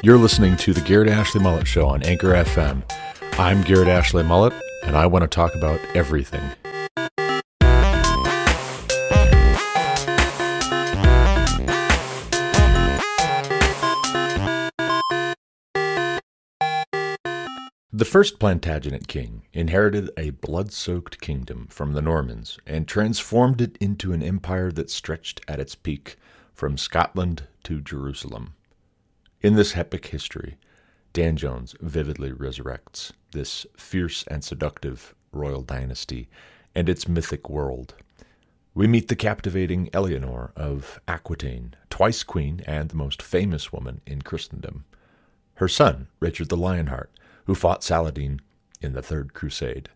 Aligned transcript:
You're 0.00 0.16
listening 0.16 0.56
to 0.58 0.72
the 0.72 0.80
Garrett 0.80 1.08
Ashley 1.08 1.40
Mullet 1.40 1.66
Show 1.66 1.88
on 1.88 2.04
Anchor 2.04 2.28
FM. 2.28 2.88
I'm 3.36 3.62
Garrett 3.62 3.88
Ashley 3.88 4.22
Mullet, 4.22 4.52
and 4.84 4.96
I 4.96 5.06
want 5.06 5.24
to 5.24 5.26
talk 5.26 5.56
about 5.56 5.80
everything. 5.92 6.40
The 17.92 18.04
first 18.04 18.38
Plantagenet 18.38 19.08
king 19.08 19.42
inherited 19.52 20.10
a 20.16 20.30
blood 20.30 20.72
soaked 20.72 21.20
kingdom 21.20 21.66
from 21.68 21.94
the 21.94 22.02
Normans 22.02 22.56
and 22.64 22.86
transformed 22.86 23.60
it 23.60 23.76
into 23.80 24.12
an 24.12 24.22
empire 24.22 24.70
that 24.70 24.90
stretched 24.90 25.40
at 25.48 25.58
its 25.58 25.74
peak 25.74 26.14
from 26.54 26.78
Scotland 26.78 27.48
to 27.64 27.80
Jerusalem. 27.80 28.54
In 29.40 29.54
this 29.54 29.76
epic 29.76 30.06
history, 30.06 30.56
Dan 31.12 31.36
Jones 31.36 31.76
vividly 31.80 32.32
resurrects 32.32 33.12
this 33.30 33.66
fierce 33.76 34.24
and 34.26 34.42
seductive 34.42 35.14
royal 35.30 35.62
dynasty 35.62 36.28
and 36.74 36.88
its 36.88 37.06
mythic 37.06 37.48
world. 37.48 37.94
We 38.74 38.88
meet 38.88 39.06
the 39.06 39.14
captivating 39.14 39.90
Eleanor 39.92 40.50
of 40.56 41.00
Aquitaine, 41.06 41.76
twice 41.88 42.24
queen 42.24 42.64
and 42.66 42.88
the 42.88 42.96
most 42.96 43.22
famous 43.22 43.72
woman 43.72 44.00
in 44.08 44.22
Christendom. 44.22 44.84
Her 45.54 45.68
son, 45.68 46.08
Richard 46.18 46.48
the 46.48 46.56
Lionheart, 46.56 47.12
who 47.44 47.54
fought 47.54 47.84
Saladin 47.84 48.40
in 48.80 48.92
the 48.92 49.02
Third 49.02 49.34
Crusade, 49.34 49.88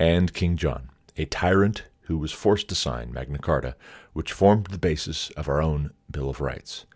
and 0.00 0.34
King 0.34 0.56
John, 0.56 0.90
a 1.16 1.26
tyrant 1.26 1.84
who 2.02 2.18
was 2.18 2.32
forced 2.32 2.68
to 2.70 2.74
sign 2.74 3.12
Magna 3.12 3.38
Carta, 3.38 3.76
which 4.14 4.32
formed 4.32 4.66
the 4.66 4.78
basis 4.78 5.30
of 5.36 5.48
our 5.48 5.62
own 5.62 5.92
Bill 6.10 6.28
of 6.28 6.40
Rights. 6.40 6.86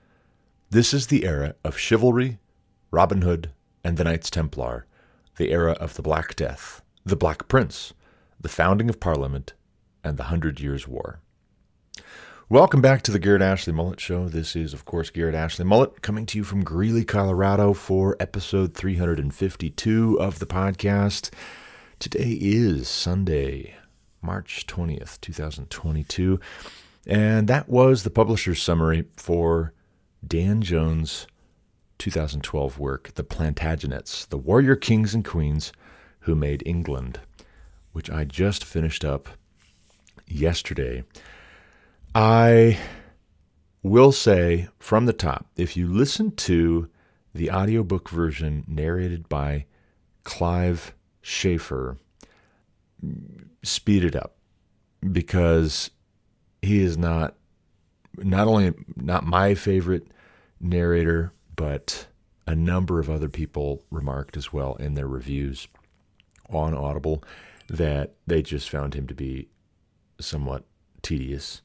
This 0.74 0.92
is 0.92 1.06
the 1.06 1.24
era 1.24 1.54
of 1.62 1.78
chivalry, 1.78 2.40
Robin 2.90 3.22
Hood, 3.22 3.52
and 3.84 3.96
the 3.96 4.02
Knights 4.02 4.28
Templar, 4.28 4.86
the 5.36 5.52
era 5.52 5.74
of 5.74 5.94
the 5.94 6.02
Black 6.02 6.34
Death, 6.34 6.82
the 7.04 7.14
Black 7.14 7.46
Prince, 7.46 7.92
the 8.40 8.48
founding 8.48 8.88
of 8.88 8.98
Parliament, 8.98 9.52
and 10.02 10.16
the 10.16 10.24
Hundred 10.24 10.58
Years' 10.58 10.88
War. 10.88 11.20
Welcome 12.48 12.80
back 12.80 13.02
to 13.02 13.12
the 13.12 13.20
Garrett 13.20 13.40
Ashley 13.40 13.72
Mullet 13.72 14.00
Show. 14.00 14.28
This 14.28 14.56
is, 14.56 14.74
of 14.74 14.84
course, 14.84 15.10
Garrett 15.10 15.36
Ashley 15.36 15.64
Mullet 15.64 16.02
coming 16.02 16.26
to 16.26 16.38
you 16.38 16.42
from 16.42 16.64
Greeley, 16.64 17.04
Colorado 17.04 17.72
for 17.72 18.16
episode 18.18 18.74
352 18.74 20.18
of 20.18 20.40
the 20.40 20.46
podcast. 20.46 21.30
Today 22.00 22.36
is 22.40 22.88
Sunday, 22.88 23.76
March 24.20 24.66
20th, 24.66 25.20
2022, 25.20 26.40
and 27.06 27.46
that 27.46 27.68
was 27.68 28.02
the 28.02 28.10
publisher's 28.10 28.60
summary 28.60 29.04
for 29.14 29.72
Dan 30.26 30.62
Jones' 30.62 31.26
2012 31.98 32.78
work, 32.78 33.12
The 33.14 33.24
Plantagenets, 33.24 34.28
the 34.28 34.38
Warrior 34.38 34.76
Kings 34.76 35.14
and 35.14 35.24
Queens 35.24 35.72
Who 36.20 36.34
Made 36.34 36.62
England, 36.66 37.20
which 37.92 38.10
I 38.10 38.24
just 38.24 38.64
finished 38.64 39.04
up 39.04 39.28
yesterday. 40.26 41.04
I 42.14 42.78
will 43.82 44.12
say 44.12 44.68
from 44.78 45.06
the 45.06 45.12
top 45.12 45.46
if 45.56 45.76
you 45.76 45.86
listen 45.86 46.32
to 46.32 46.88
the 47.34 47.50
audiobook 47.50 48.08
version 48.08 48.64
narrated 48.66 49.28
by 49.28 49.66
Clive 50.22 50.94
Chafer, 51.22 51.98
speed 53.62 54.04
it 54.04 54.16
up 54.16 54.36
because 55.12 55.90
he 56.62 56.80
is 56.80 56.96
not 56.96 57.34
not 58.16 58.46
only 58.46 58.72
not 58.96 59.26
my 59.26 59.54
favorite 59.54 60.06
narrator, 60.64 61.32
but 61.54 62.06
a 62.46 62.54
number 62.54 62.98
of 62.98 63.08
other 63.08 63.28
people 63.28 63.82
remarked 63.90 64.36
as 64.36 64.52
well 64.52 64.74
in 64.76 64.94
their 64.94 65.06
reviews 65.06 65.68
on 66.50 66.74
Audible 66.74 67.22
that 67.68 68.14
they 68.26 68.42
just 68.42 68.68
found 68.68 68.94
him 68.94 69.06
to 69.06 69.14
be 69.14 69.48
somewhat 70.18 70.64
tedious 71.02 71.62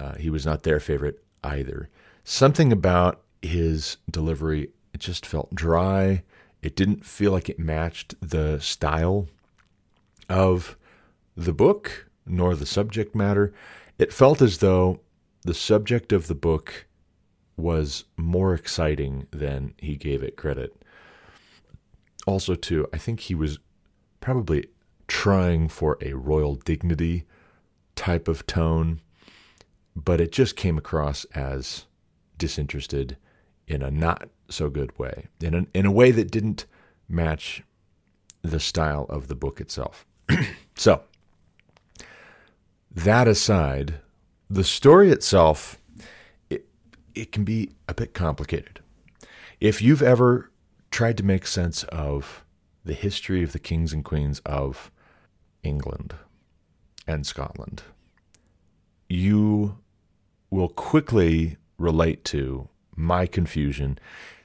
uh, 0.00 0.14
he 0.14 0.30
was 0.30 0.44
not 0.44 0.62
their 0.62 0.80
favorite 0.80 1.22
either. 1.42 1.88
Something 2.24 2.72
about 2.72 3.22
his 3.42 3.98
delivery, 4.10 4.70
it 4.92 5.00
just 5.00 5.26
felt 5.26 5.54
dry. 5.54 6.22
It 6.62 6.76
didn't 6.76 7.04
feel 7.04 7.32
like 7.32 7.48
it 7.48 7.58
matched 7.58 8.14
the 8.20 8.58
style 8.60 9.28
of 10.28 10.76
the 11.36 11.52
book 11.52 12.08
nor 12.26 12.54
the 12.54 12.66
subject 12.66 13.14
matter. 13.14 13.52
It 13.98 14.12
felt 14.12 14.40
as 14.40 14.58
though 14.58 15.00
the 15.42 15.54
subject 15.54 16.12
of 16.12 16.26
the 16.26 16.34
book 16.34 16.86
was 17.56 18.04
more 18.16 18.54
exciting 18.54 19.26
than 19.30 19.74
he 19.78 19.96
gave 19.96 20.22
it 20.22 20.36
credit. 20.36 20.76
Also, 22.26 22.54
too, 22.54 22.88
I 22.92 22.98
think 22.98 23.20
he 23.20 23.34
was 23.34 23.58
probably 24.20 24.68
trying 25.06 25.68
for 25.68 25.98
a 26.00 26.14
royal 26.14 26.54
dignity 26.54 27.26
type 27.94 28.26
of 28.26 28.46
tone 28.46 29.00
but 29.96 30.20
it 30.20 30.32
just 30.32 30.56
came 30.56 30.76
across 30.76 31.24
as 31.34 31.86
disinterested 32.38 33.16
in 33.66 33.82
a 33.82 33.90
not 33.90 34.28
so 34.48 34.68
good 34.68 34.96
way, 34.98 35.28
in 35.40 35.54
a, 35.54 35.66
in 35.72 35.86
a 35.86 35.92
way 35.92 36.10
that 36.10 36.30
didn't 36.30 36.66
match 37.08 37.62
the 38.42 38.60
style 38.60 39.06
of 39.08 39.28
the 39.28 39.34
book 39.34 39.60
itself. 39.60 40.04
so, 40.74 41.02
that 42.90 43.26
aside, 43.26 43.94
the 44.50 44.64
story 44.64 45.10
itself, 45.10 45.78
it, 47.14 47.32
can 47.32 47.44
be 47.44 47.70
a 47.88 47.94
bit 47.94 48.14
complicated. 48.14 48.80
If 49.60 49.80
you've 49.80 50.02
ever 50.02 50.50
tried 50.90 51.16
to 51.18 51.24
make 51.24 51.46
sense 51.46 51.84
of 51.84 52.44
the 52.84 52.94
history 52.94 53.42
of 53.42 53.52
the 53.52 53.58
kings 53.58 53.92
and 53.92 54.04
queens 54.04 54.40
of 54.44 54.90
England 55.62 56.14
and 57.06 57.26
Scotland, 57.26 57.82
you 59.08 59.78
will 60.50 60.68
quickly 60.68 61.56
relate 61.78 62.24
to 62.24 62.68
my 62.96 63.26
confusion. 63.26 63.98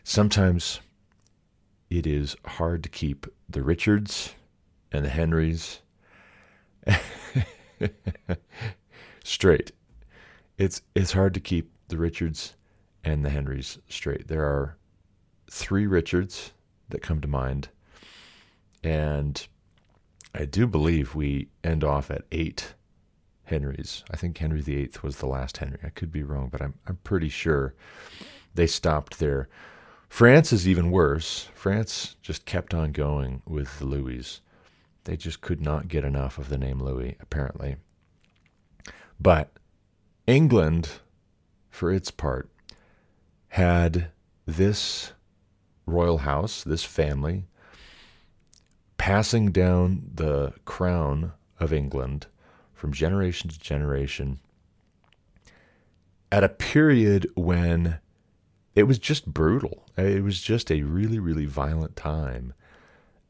Sometimes 0.03 0.79
it 1.89 2.07
is 2.07 2.35
hard 2.45 2.83
to 2.83 2.89
keep 2.89 3.27
the 3.47 3.61
Richards 3.63 4.33
and 4.91 5.05
the 5.05 5.09
Henrys 5.09 5.81
straight. 9.23 9.71
It's 10.57 10.81
it's 10.95 11.13
hard 11.13 11.33
to 11.35 11.39
keep 11.39 11.71
the 11.87 11.97
Richards 11.97 12.55
and 13.03 13.23
the 13.23 13.29
Henrys 13.29 13.79
straight. 13.87 14.27
There 14.27 14.43
are 14.43 14.77
three 15.49 15.87
Richards 15.87 16.53
that 16.89 17.01
come 17.01 17.21
to 17.21 17.27
mind, 17.27 17.69
and 18.83 19.47
I 20.33 20.45
do 20.45 20.67
believe 20.67 21.15
we 21.15 21.49
end 21.63 21.83
off 21.83 22.11
at 22.11 22.25
eight 22.31 22.73
Henrys. 23.43 24.03
I 24.11 24.17
think 24.17 24.37
Henry 24.37 24.61
VIII 24.61 24.91
was 25.01 25.17
the 25.17 25.25
last 25.27 25.57
Henry. 25.57 25.79
I 25.83 25.89
could 25.89 26.11
be 26.11 26.23
wrong, 26.23 26.49
but 26.49 26.61
I'm 26.61 26.75
I'm 26.87 26.97
pretty 27.03 27.29
sure 27.29 27.73
they 28.53 28.67
stopped 28.67 29.19
there. 29.19 29.49
France 30.07 30.51
is 30.51 30.67
even 30.67 30.91
worse. 30.91 31.49
France 31.53 32.15
just 32.21 32.45
kept 32.45 32.73
on 32.73 32.91
going 32.91 33.41
with 33.45 33.77
the 33.79 33.85
Louis. 33.85 34.41
They 35.03 35.15
just 35.15 35.41
could 35.41 35.61
not 35.61 35.87
get 35.87 36.03
enough 36.03 36.37
of 36.37 36.49
the 36.49 36.57
name 36.57 36.79
Louis, 36.79 37.15
apparently. 37.19 37.77
But 39.19 39.51
England, 40.27 40.89
for 41.69 41.91
its 41.91 42.11
part, 42.11 42.49
had 43.49 44.11
this 44.45 45.13
royal 45.85 46.19
house, 46.19 46.63
this 46.63 46.83
family, 46.83 47.45
passing 48.97 49.51
down 49.51 50.03
the 50.13 50.53
crown 50.65 51.33
of 51.59 51.73
England 51.73 52.27
from 52.73 52.93
generation 52.93 53.49
to 53.49 53.59
generation 53.59 54.39
at 56.31 56.43
a 56.43 56.49
period 56.49 57.29
when 57.35 57.99
it 58.75 58.83
was 58.83 58.99
just 58.99 59.25
brutal. 59.25 59.85
It 59.97 60.23
was 60.23 60.41
just 60.41 60.71
a 60.71 60.83
really, 60.83 61.19
really 61.19 61.45
violent 61.45 61.95
time. 61.95 62.53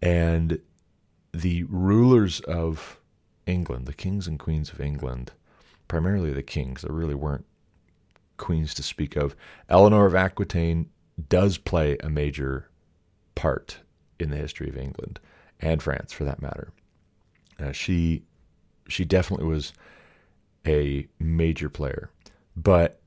And 0.02 0.60
the 1.32 1.64
rulers 1.64 2.40
of 2.42 3.00
England, 3.46 3.86
the 3.86 3.94
kings 3.94 4.28
and 4.28 4.38
queens 4.38 4.72
of 4.72 4.82
England, 4.82 5.32
primarily 5.88 6.34
the 6.34 6.44
kings, 6.44 6.82
there 6.82 6.92
really 6.92 7.16
weren't 7.16 7.46
queens 8.40 8.74
to 8.74 8.84
speak 8.84 9.16
of. 9.16 9.36
Eleanor 9.70 10.08
of 10.08 10.16
Aquitaine 10.16 10.90
does 11.28 11.58
play 11.60 11.98
a 12.00 12.10
major 12.10 12.70
part 13.36 13.80
in 14.20 14.32
the 14.32 14.38
history 14.38 14.68
of 14.68 14.78
England 14.78 15.20
and 15.60 15.84
France, 15.84 16.12
for 16.12 16.24
that 16.24 16.42
matter. 16.42 16.72
Uh, 17.60 17.72
she 17.72 18.24
she 18.88 19.06
definitely 19.06 19.46
was 19.46 19.74
a 20.66 21.08
major 21.20 21.70
player. 21.70 22.10
But 22.56 23.00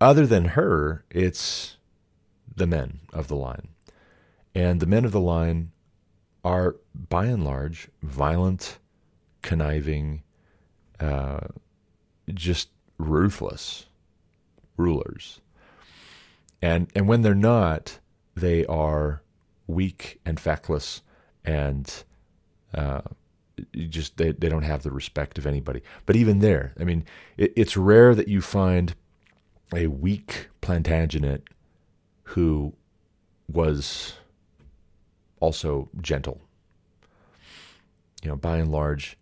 other 0.00 0.26
than 0.26 0.46
her, 0.46 1.04
it's 1.10 1.76
the 2.54 2.66
men 2.66 3.00
of 3.12 3.28
the 3.28 3.36
line. 3.36 3.68
And 4.54 4.80
the 4.80 4.86
men 4.86 5.04
of 5.04 5.12
the 5.12 5.20
line 5.20 5.70
are, 6.44 6.76
by 7.08 7.26
and 7.26 7.44
large, 7.44 7.88
violent, 8.02 8.78
conniving, 9.42 10.22
uh, 11.00 11.40
just 12.34 12.68
ruthless 12.98 13.86
rulers. 14.76 15.40
And, 16.60 16.88
and 16.94 17.08
when 17.08 17.22
they're 17.22 17.34
not, 17.34 17.98
they 18.34 18.64
are 18.66 19.22
weak 19.66 20.20
and 20.24 20.38
feckless 20.38 21.02
and 21.44 22.04
uh, 22.74 23.02
just 23.88 24.16
they, 24.16 24.32
they 24.32 24.48
don't 24.48 24.62
have 24.62 24.82
the 24.82 24.90
respect 24.90 25.38
of 25.38 25.46
anybody. 25.46 25.82
But 26.06 26.16
even 26.16 26.38
there, 26.38 26.72
I 26.78 26.84
mean, 26.84 27.04
it, 27.36 27.52
it's 27.56 27.76
rare 27.76 28.14
that 28.14 28.28
you 28.28 28.40
find 28.40 28.94
a 29.74 29.86
weak 29.88 30.48
Plantagenet 30.60 31.42
who 32.24 32.74
was 33.48 34.14
also 35.40 35.88
gentle. 36.00 36.40
You 38.22 38.30
know, 38.30 38.36
by 38.36 38.58
and 38.58 38.70
large, 38.70 39.18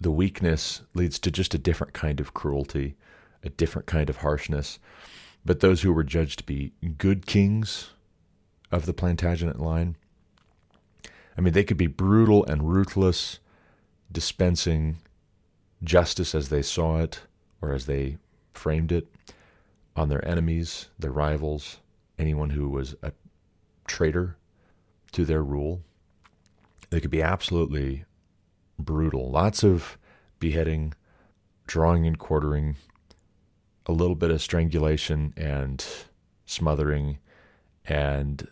the 0.00 0.10
weakness 0.10 0.82
leads 0.94 1.18
to 1.20 1.30
just 1.30 1.54
a 1.54 1.58
different 1.58 1.92
kind 1.92 2.20
of 2.20 2.34
cruelty, 2.34 2.96
a 3.44 3.50
different 3.50 3.86
kind 3.86 4.10
of 4.10 4.18
harshness. 4.18 4.78
But 5.44 5.60
those 5.60 5.82
who 5.82 5.92
were 5.92 6.04
judged 6.04 6.38
to 6.38 6.44
be 6.44 6.72
good 6.98 7.26
kings 7.26 7.90
of 8.72 8.86
the 8.86 8.94
Plantagenet 8.94 9.60
line, 9.60 9.96
I 11.36 11.40
mean, 11.40 11.52
they 11.52 11.64
could 11.64 11.76
be 11.76 11.86
brutal 11.86 12.44
and 12.46 12.68
ruthless, 12.68 13.38
dispensing 14.10 14.98
justice 15.82 16.34
as 16.34 16.48
they 16.48 16.62
saw 16.62 17.00
it 17.00 17.20
or 17.60 17.72
as 17.72 17.86
they 17.86 18.16
framed 18.52 18.92
it 18.92 19.08
on 19.96 20.08
their 20.08 20.26
enemies, 20.26 20.88
their 20.98 21.10
rivals, 21.10 21.78
anyone 22.18 22.50
who 22.50 22.68
was 22.68 22.94
a 23.02 23.12
traitor 23.86 24.36
to 25.12 25.24
their 25.24 25.42
rule. 25.42 25.82
They 26.90 27.00
could 27.00 27.10
be 27.10 27.22
absolutely 27.22 28.04
brutal. 28.78 29.30
Lots 29.30 29.62
of 29.62 29.98
beheading, 30.38 30.94
drawing 31.66 32.06
and 32.06 32.18
quartering, 32.18 32.76
a 33.86 33.92
little 33.92 34.14
bit 34.14 34.30
of 34.30 34.42
strangulation 34.42 35.34
and 35.36 35.84
smothering, 36.46 37.18
and 37.84 38.48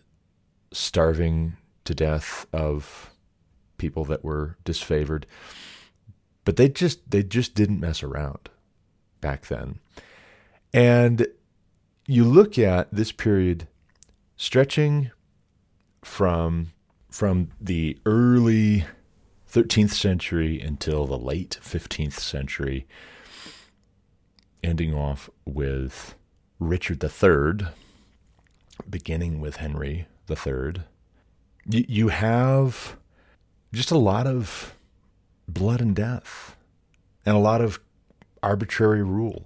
starving 0.71 1.55
to 1.85 1.93
death 1.93 2.45
of 2.53 3.11
people 3.77 4.05
that 4.05 4.23
were 4.23 4.57
disfavored. 4.63 5.23
But 6.45 6.57
they 6.57 6.69
just 6.69 7.09
they 7.09 7.23
just 7.23 7.55
didn't 7.55 7.79
mess 7.79 8.03
around 8.03 8.49
back 9.21 9.47
then. 9.47 9.79
And 10.73 11.27
you 12.05 12.25
look 12.25 12.57
at 12.57 12.93
this 12.93 13.11
period 13.11 13.67
stretching 14.35 15.11
from 16.03 16.73
from 17.09 17.49
the 17.61 17.97
early 18.05 18.85
13th 19.49 19.91
century 19.91 20.59
until 20.59 21.05
the 21.05 21.17
late 21.17 21.59
15th 21.61 22.19
century 22.19 22.87
ending 24.63 24.93
off 24.93 25.29
with 25.45 26.15
Richard 26.59 27.03
III 27.03 27.67
beginning 28.89 29.39
with 29.39 29.57
Henry 29.57 30.07
III 30.29 30.83
you 31.65 32.09
have 32.09 32.97
just 33.71 33.91
a 33.91 33.97
lot 33.97 34.27
of 34.27 34.75
blood 35.47 35.81
and 35.81 35.95
death 35.95 36.55
and 37.25 37.35
a 37.35 37.39
lot 37.39 37.61
of 37.61 37.79
arbitrary 38.41 39.03
rule 39.03 39.45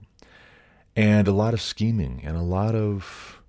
and 0.96 1.28
a 1.28 1.32
lot 1.32 1.54
of 1.54 1.62
scheming 1.62 2.22
and 2.24 2.36
a 2.36 2.42
lot 2.42 2.74
of 2.74 3.40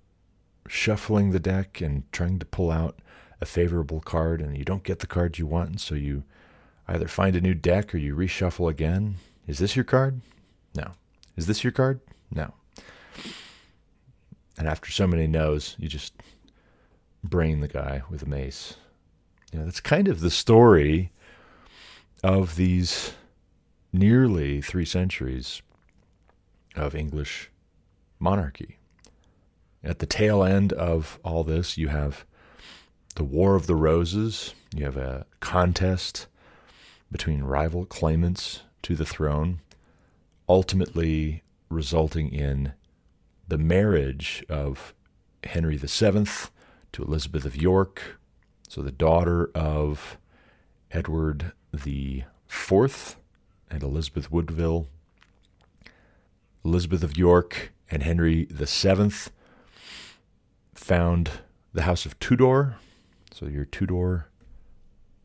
shuffling 0.67 1.31
the 1.31 1.39
deck 1.39 1.81
and 1.81 2.03
trying 2.11 2.37
to 2.37 2.45
pull 2.45 2.69
out 2.69 2.99
a 3.41 3.45
favorable 3.45 3.99
card 3.99 4.41
and 4.41 4.57
you 4.57 4.63
don't 4.63 4.83
get 4.83 4.99
the 4.99 5.07
card 5.07 5.39
you 5.39 5.47
want 5.47 5.69
and 5.69 5.81
so 5.81 5.95
you 5.95 6.23
either 6.87 7.07
find 7.07 7.35
a 7.35 7.41
new 7.41 7.53
deck 7.53 7.93
or 7.93 7.97
you 7.97 8.15
reshuffle 8.15 8.69
again. 8.69 9.15
Is 9.47 9.59
this 9.59 9.75
your 9.75 9.85
card 9.85 10.21
is 11.39 11.47
this 11.47 11.63
your 11.63 11.71
card? 11.71 12.01
No. 12.35 12.53
And 14.57 14.67
after 14.67 14.91
so 14.91 15.07
many 15.07 15.25
no's 15.25 15.77
you 15.79 15.87
just 15.87 16.13
brain 17.23 17.61
the 17.61 17.67
guy 17.69 18.01
with 18.09 18.23
a 18.23 18.25
mace. 18.25 18.75
You 19.53 19.59
know 19.59 19.65
that's 19.65 19.79
kind 19.79 20.09
of 20.09 20.19
the 20.19 20.29
story 20.29 21.13
of 22.25 22.57
these 22.57 23.13
nearly 23.93 24.61
three 24.61 24.83
centuries 24.83 25.61
of 26.75 26.93
English 26.93 27.49
monarchy. 28.19 28.77
At 29.81 29.99
the 29.99 30.05
tail 30.05 30.43
end 30.43 30.73
of 30.73 31.19
all 31.23 31.45
this, 31.45 31.77
you 31.77 31.87
have 31.87 32.25
the 33.15 33.23
War 33.23 33.55
of 33.55 33.65
the 33.65 33.75
Roses, 33.75 34.53
you 34.75 34.83
have 34.83 34.97
a 34.97 35.25
contest 35.39 36.27
between 37.09 37.43
rival 37.43 37.85
claimants 37.85 38.63
to 38.81 38.95
the 38.95 39.05
throne, 39.05 39.61
ultimately 40.49 41.43
resulting 41.69 42.33
in 42.33 42.73
the 43.47 43.57
marriage 43.57 44.43
of 44.49 44.93
Henry 45.43 45.77
VII 45.77 46.25
to 46.91 47.03
Elizabeth 47.03 47.45
of 47.45 47.55
York, 47.55 48.19
so 48.67 48.81
the 48.81 48.91
daughter 48.91 49.51
of 49.53 50.17
Edward 50.91 51.53
the 51.71 52.23
Fourth 52.47 53.15
and 53.69 53.83
Elizabeth 53.83 54.31
Woodville 54.31 54.87
Elizabeth 56.65 57.03
of 57.03 57.17
York 57.17 57.71
and 57.89 58.03
Henry 58.03 58.47
VII 58.49 59.11
found 60.73 61.31
the 61.73 61.83
House 61.83 62.05
of 62.05 62.19
Tudor, 62.19 62.75
so 63.31 63.45
your 63.45 63.65
Tudor 63.65 64.29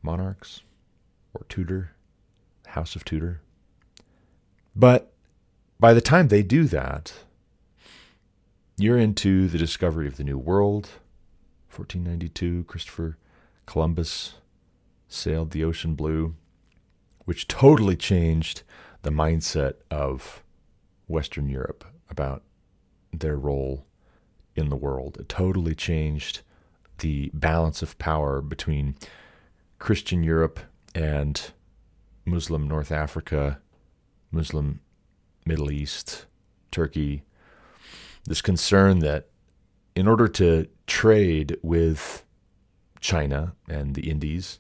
monarchs, 0.03 0.63
or 1.33 1.45
Tudor, 1.49 1.93
House 2.69 2.95
of 2.95 3.05
Tudor. 3.05 3.41
But 4.77 5.14
by 5.79 5.93
the 5.93 6.01
time 6.01 6.29
they 6.29 6.43
do 6.43 6.65
that, 6.65 7.13
you're 8.77 8.99
into 8.99 9.49
the 9.49 9.59
discovery 9.59 10.07
of 10.07 10.17
the 10.17 10.25
New 10.25 10.39
World. 10.39 10.89
1492, 11.71 12.65
Christopher 12.65 13.19
Columbus 13.67 14.35
sailed 15.09 15.51
the 15.51 15.65
ocean 15.65 15.95
blue, 15.95 16.35
which 17.25 17.49
totally 17.49 17.97
changed 17.97 18.63
the 19.03 19.11
mindset 19.11 19.75
of 19.91 20.43
Western 21.07 21.49
Europe 21.49 21.85
about 22.11 22.43
their 23.13 23.37
role 23.37 23.87
in 24.57 24.69
the 24.69 24.77
world. 24.77 25.17
It 25.19 25.29
totally 25.29 25.75
changed 25.75 26.41
the 26.99 27.31
balance 27.35 27.83
of 27.83 27.99
power 27.99 28.41
between 28.41 28.97
Christian 29.79 30.23
Europe 30.23 30.61
and 30.95 31.51
Muslim 32.25 32.67
North 32.69 32.93
Africa, 32.93 33.59
Muslim 34.31 34.81
Middle 35.45 35.71
East, 35.71 36.27
Turkey. 36.71 37.23
This 38.25 38.41
concern 38.41 39.01
that 39.01 39.29
in 39.95 40.09
order 40.09 40.29
to 40.29 40.67
trade 40.87 41.57
with 41.63 42.25
China 43.01 43.55
and 43.69 43.95
the 43.95 44.11
Indies, 44.11 44.59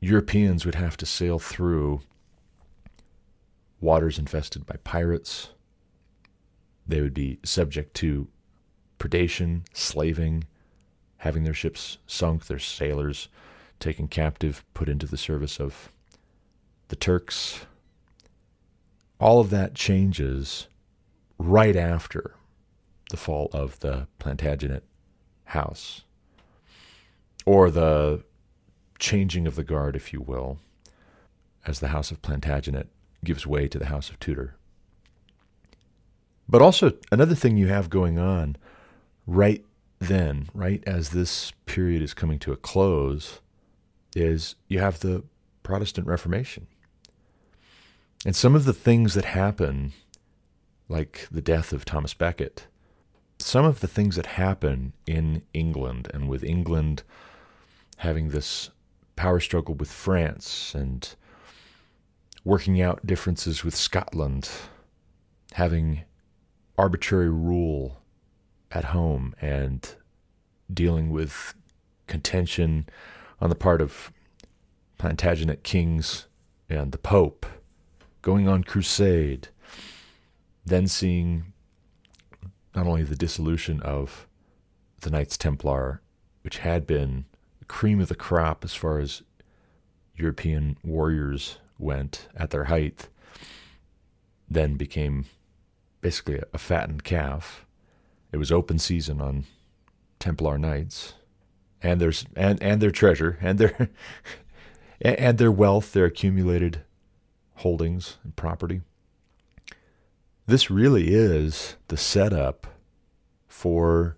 Europeans 0.00 0.64
would 0.66 0.74
have 0.74 0.96
to 0.96 1.06
sail 1.06 1.38
through 1.38 2.00
waters 3.80 4.18
infested 4.18 4.66
by 4.66 4.76
pirates. 4.82 5.50
They 6.86 7.00
would 7.00 7.14
be 7.14 7.38
subject 7.44 7.94
to 7.94 8.28
predation, 8.98 9.62
slaving, 9.72 10.44
having 11.18 11.44
their 11.44 11.54
ships 11.54 11.98
sunk, 12.06 12.46
their 12.46 12.58
sailors 12.58 13.28
taken 13.78 14.08
captive, 14.08 14.64
put 14.74 14.88
into 14.88 15.06
the 15.06 15.16
service 15.16 15.58
of 15.60 15.90
the 16.88 16.96
Turks. 16.96 17.66
All 19.20 19.38
of 19.38 19.50
that 19.50 19.74
changes 19.74 20.66
right 21.38 21.76
after 21.76 22.34
the 23.10 23.18
fall 23.18 23.50
of 23.52 23.78
the 23.80 24.08
Plantagenet 24.18 24.82
house, 25.44 26.02
or 27.44 27.70
the 27.70 28.22
changing 28.98 29.46
of 29.46 29.56
the 29.56 29.64
guard, 29.64 29.94
if 29.94 30.12
you 30.12 30.20
will, 30.20 30.58
as 31.66 31.80
the 31.80 31.88
house 31.88 32.10
of 32.10 32.22
Plantagenet 32.22 32.88
gives 33.22 33.46
way 33.46 33.68
to 33.68 33.78
the 33.78 33.86
House 33.86 34.08
of 34.08 34.18
Tudor. 34.20 34.56
But 36.48 36.62
also, 36.62 36.92
another 37.12 37.34
thing 37.34 37.56
you 37.56 37.68
have 37.68 37.90
going 37.90 38.18
on 38.18 38.56
right 39.26 39.64
then, 39.98 40.48
right 40.54 40.82
as 40.86 41.10
this 41.10 41.52
period 41.66 42.00
is 42.00 42.14
coming 42.14 42.38
to 42.40 42.52
a 42.52 42.56
close, 42.56 43.40
is 44.16 44.54
you 44.66 44.78
have 44.78 45.00
the 45.00 45.24
Protestant 45.62 46.06
Reformation. 46.06 46.66
And 48.24 48.36
some 48.36 48.54
of 48.54 48.64
the 48.64 48.74
things 48.74 49.14
that 49.14 49.24
happen, 49.24 49.92
like 50.88 51.26
the 51.30 51.40
death 51.40 51.72
of 51.72 51.84
Thomas 51.84 52.12
Becket, 52.12 52.66
some 53.38 53.64
of 53.64 53.80
the 53.80 53.88
things 53.88 54.16
that 54.16 54.26
happen 54.26 54.92
in 55.06 55.42
England, 55.54 56.08
and 56.12 56.28
with 56.28 56.44
England 56.44 57.02
having 57.98 58.28
this 58.28 58.70
power 59.16 59.40
struggle 59.40 59.74
with 59.74 59.90
France 59.90 60.74
and 60.74 61.14
working 62.44 62.80
out 62.80 63.06
differences 63.06 63.64
with 63.64 63.74
Scotland, 63.74 64.50
having 65.52 66.02
arbitrary 66.76 67.30
rule 67.30 67.98
at 68.70 68.86
home, 68.86 69.34
and 69.40 69.94
dealing 70.72 71.10
with 71.10 71.54
contention 72.06 72.86
on 73.40 73.48
the 73.48 73.54
part 73.54 73.80
of 73.80 74.12
Plantagenet 74.98 75.62
kings 75.62 76.26
and 76.68 76.92
the 76.92 76.98
Pope, 76.98 77.46
going 78.22 78.48
on 78.48 78.64
crusade, 78.64 79.48
then 80.64 80.86
seeing 80.86 81.52
not 82.74 82.86
only 82.86 83.02
the 83.02 83.16
dissolution 83.16 83.80
of 83.82 84.26
the 85.00 85.10
Knights 85.10 85.36
Templar, 85.36 86.00
which 86.42 86.58
had 86.58 86.86
been 86.86 87.24
cream 87.70 88.00
of 88.00 88.08
the 88.08 88.16
crop 88.16 88.64
as 88.64 88.74
far 88.74 88.98
as 88.98 89.22
European 90.16 90.76
warriors 90.82 91.58
went 91.78 92.26
at 92.36 92.50
their 92.50 92.64
height, 92.64 93.08
then 94.48 94.74
became 94.74 95.26
basically 96.00 96.40
a 96.52 96.58
fattened 96.58 97.04
calf. 97.04 97.64
It 98.32 98.38
was 98.38 98.50
open 98.50 98.80
season 98.80 99.20
on 99.20 99.44
Templar 100.18 100.58
Knights, 100.58 101.14
and 101.80 102.00
there's 102.00 102.26
and 102.34 102.60
and 102.60 102.82
their 102.82 102.90
treasure 102.90 103.38
and 103.40 103.58
their 103.58 103.88
and 105.00 105.38
their 105.38 105.52
wealth, 105.52 105.92
their 105.92 106.06
accumulated 106.06 106.82
holdings 107.60 108.16
and 108.24 108.34
property. 108.36 108.80
This 110.46 110.70
really 110.70 111.14
is 111.14 111.76
the 111.88 111.96
setup 111.96 112.66
for 113.48 114.16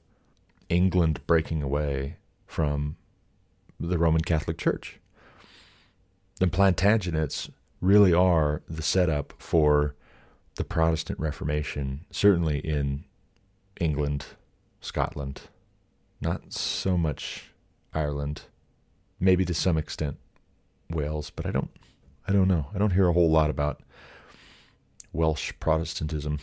England 0.69 1.21
breaking 1.27 1.63
away 1.63 2.17
from 2.47 2.97
the 3.81 3.99
Roman 3.99 4.23
Catholic 4.23 4.59
Church. 4.59 5.01
The 6.39 6.47
Plantagenets 6.47 7.51
really 7.81 8.15
are 8.15 8.63
the 8.69 8.83
setup 8.83 9.35
for 9.39 9.97
the 10.55 10.65
Protestant 10.65 11.19
Reformation, 11.19 12.05
certainly 12.13 12.61
in 12.61 13.05
England, 13.81 14.27
Scotland, 14.81 15.43
not 16.21 16.53
so 16.53 16.97
much 16.97 17.53
Ireland, 17.93 18.43
maybe 19.19 19.45
to 19.45 19.55
some 19.55 19.77
extent 19.77 20.19
Wales, 20.89 21.31
but 21.31 21.45
I 21.45 21.51
don't 21.51 21.71
I 22.26 22.33
don't 22.33 22.49
know. 22.49 22.67
I 22.75 22.79
don't 22.79 22.93
hear 22.93 23.09
a 23.09 23.12
whole 23.12 23.31
lot 23.31 23.50
about 23.50 23.83
Welsh 25.12 25.52
Protestantism. 25.61 26.38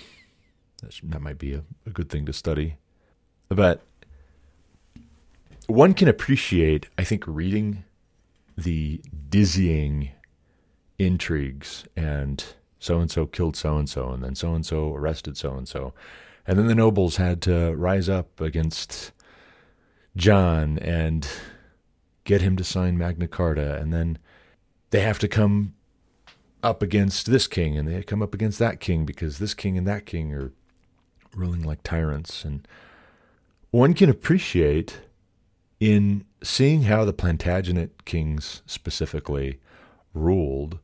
That 1.03 1.21
might 1.21 1.37
be 1.37 1.53
a, 1.53 1.63
a 1.85 1.89
good 1.89 2.09
thing 2.09 2.25
to 2.25 2.33
study. 2.33 2.77
But 3.49 3.81
one 5.67 5.93
can 5.93 6.07
appreciate, 6.07 6.87
I 6.97 7.03
think, 7.03 7.23
reading 7.27 7.83
the 8.57 9.01
dizzying 9.29 10.11
intrigues 10.97 11.85
and 11.95 12.43
so 12.79 12.99
and 12.99 13.09
so 13.09 13.25
killed 13.25 13.55
so 13.55 13.77
and 13.77 13.89
so, 13.89 14.09
and 14.09 14.23
then 14.23 14.35
so 14.35 14.53
and 14.53 14.65
so 14.65 14.93
arrested 14.93 15.37
so 15.37 15.55
and 15.55 15.67
so. 15.67 15.93
And 16.47 16.57
then 16.57 16.67
the 16.67 16.75
nobles 16.75 17.17
had 17.17 17.41
to 17.43 17.75
rise 17.75 18.09
up 18.09 18.41
against 18.41 19.11
John 20.15 20.79
and 20.79 21.27
get 22.23 22.41
him 22.41 22.55
to 22.57 22.63
sign 22.63 22.97
Magna 22.97 23.27
Carta. 23.27 23.75
And 23.75 23.93
then 23.93 24.17
they 24.91 25.01
have 25.01 25.19
to 25.19 25.27
come 25.27 25.75
up 26.61 26.81
against 26.81 27.27
this 27.27 27.47
king 27.47 27.77
and 27.77 27.87
they 27.87 28.03
come 28.03 28.21
up 28.21 28.33
against 28.33 28.59
that 28.59 28.79
king 28.79 29.05
because 29.05 29.37
this 29.37 29.53
king 29.53 29.77
and 29.77 29.87
that 29.87 30.05
king 30.05 30.33
are 30.33 30.51
ruling 31.35 31.63
like 31.63 31.83
tyrants. 31.83 32.43
And 32.43 32.67
one 33.71 33.93
can 33.93 34.09
appreciate 34.09 35.01
in 35.79 36.25
seeing 36.43 36.83
how 36.83 37.05
the 37.05 37.13
Plantagenet 37.13 38.05
kings 38.05 38.61
specifically 38.65 39.59
ruled, 40.13 40.79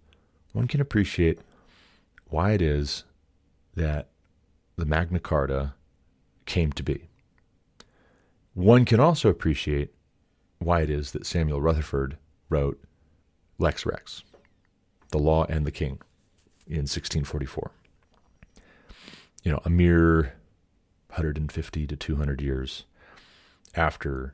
one 0.54 0.68
can 0.68 0.80
appreciate 0.80 1.40
why 2.30 2.52
it 2.52 2.62
is 2.62 3.04
that 3.76 4.08
the 4.78 4.86
Magna 4.86 5.20
Carta 5.20 5.74
came 6.46 6.72
to 6.74 6.84
be. 6.84 7.10
One 8.54 8.86
can 8.86 9.00
also 9.00 9.30
appreciate 9.30 9.94
why 10.60 10.82
it 10.82 10.90
is 10.90 11.12
that 11.12 11.26
Samuel 11.26 11.62
Rutherford 11.62 12.18
wrote 12.50 12.82
Lex 13.58 13.86
Rex, 13.86 14.24
The 15.12 15.18
Law 15.18 15.46
and 15.46 15.66
the 15.66 15.72
King, 15.72 16.00
in 16.68 16.88
1644. 16.88 17.72
You 19.44 19.52
know, 19.52 19.62
a 19.64 19.70
mere 19.70 20.34
150 21.10 21.88
to 21.88 21.96
200 21.96 22.42
years 22.42 22.86
after 23.76 24.34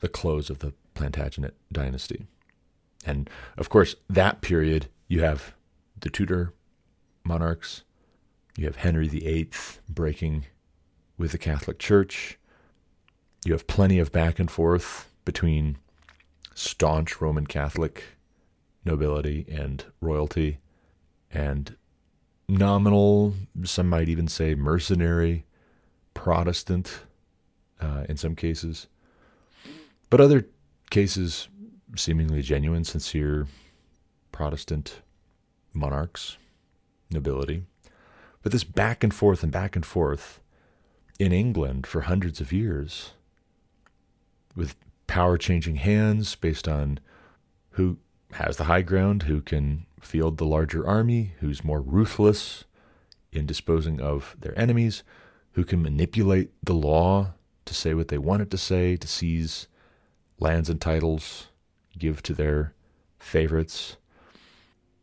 the 0.00 0.08
close 0.08 0.50
of 0.50 0.58
the 0.58 0.74
Plantagenet 0.94 1.54
dynasty. 1.70 2.26
And 3.06 3.30
of 3.56 3.68
course, 3.68 3.94
that 4.10 4.40
period, 4.40 4.88
you 5.08 5.22
have 5.22 5.54
the 5.98 6.10
Tudor 6.10 6.52
monarchs, 7.24 7.82
you 8.56 8.66
have 8.66 8.76
Henry 8.76 9.08
VIII 9.08 9.50
breaking 9.88 10.46
with 11.16 11.32
the 11.32 11.38
Catholic 11.38 11.78
Church, 11.78 12.38
you 13.44 13.52
have 13.52 13.66
plenty 13.66 13.98
of 13.98 14.12
back 14.12 14.38
and 14.38 14.50
forth 14.50 15.08
between 15.24 15.78
staunch 16.54 17.20
Roman 17.20 17.46
Catholic 17.46 18.04
nobility 18.84 19.46
and 19.48 19.84
royalty, 20.00 20.58
and 21.30 21.76
nominal, 22.48 23.34
some 23.64 23.88
might 23.88 24.08
even 24.08 24.28
say 24.28 24.54
mercenary 24.54 25.44
Protestant 26.14 27.00
uh, 27.80 28.04
in 28.08 28.16
some 28.16 28.34
cases, 28.36 28.86
but 30.10 30.20
other 30.20 30.46
cases 30.90 31.48
seemingly 31.96 32.42
genuine, 32.42 32.84
sincere 32.84 33.46
Protestant 34.30 35.00
monarchs, 35.72 36.36
nobility. 37.10 37.64
But 38.42 38.52
this 38.52 38.64
back 38.64 39.04
and 39.04 39.14
forth 39.14 39.42
and 39.42 39.52
back 39.52 39.76
and 39.76 39.84
forth 39.86 40.40
in 41.18 41.32
England 41.32 41.86
for 41.86 42.02
hundreds 42.02 42.40
of 42.40 42.52
years 42.52 43.12
with 44.56 44.74
power 45.06 45.38
changing 45.38 45.76
hands 45.76 46.34
based 46.34 46.66
on 46.66 46.98
who 47.72 47.98
has 48.32 48.56
the 48.56 48.64
high 48.64 48.82
ground, 48.82 49.24
who 49.24 49.40
can 49.40 49.86
field 50.00 50.38
the 50.38 50.44
larger 50.44 50.86
army, 50.86 51.34
who's 51.40 51.64
more 51.64 51.80
ruthless 51.80 52.64
in 53.30 53.46
disposing 53.46 54.00
of 54.00 54.36
their 54.38 54.58
enemies, 54.58 55.02
who 55.52 55.64
can 55.64 55.82
manipulate 55.82 56.50
the 56.62 56.74
law 56.74 57.32
to 57.64 57.74
say 57.74 57.94
what 57.94 58.08
they 58.08 58.18
want 58.18 58.42
it 58.42 58.50
to 58.50 58.58
say, 58.58 58.96
to 58.96 59.06
seize 59.06 59.68
lands 60.38 60.68
and 60.68 60.80
titles, 60.80 61.48
give 61.98 62.22
to 62.22 62.34
their 62.34 62.74
favorites, 63.18 63.96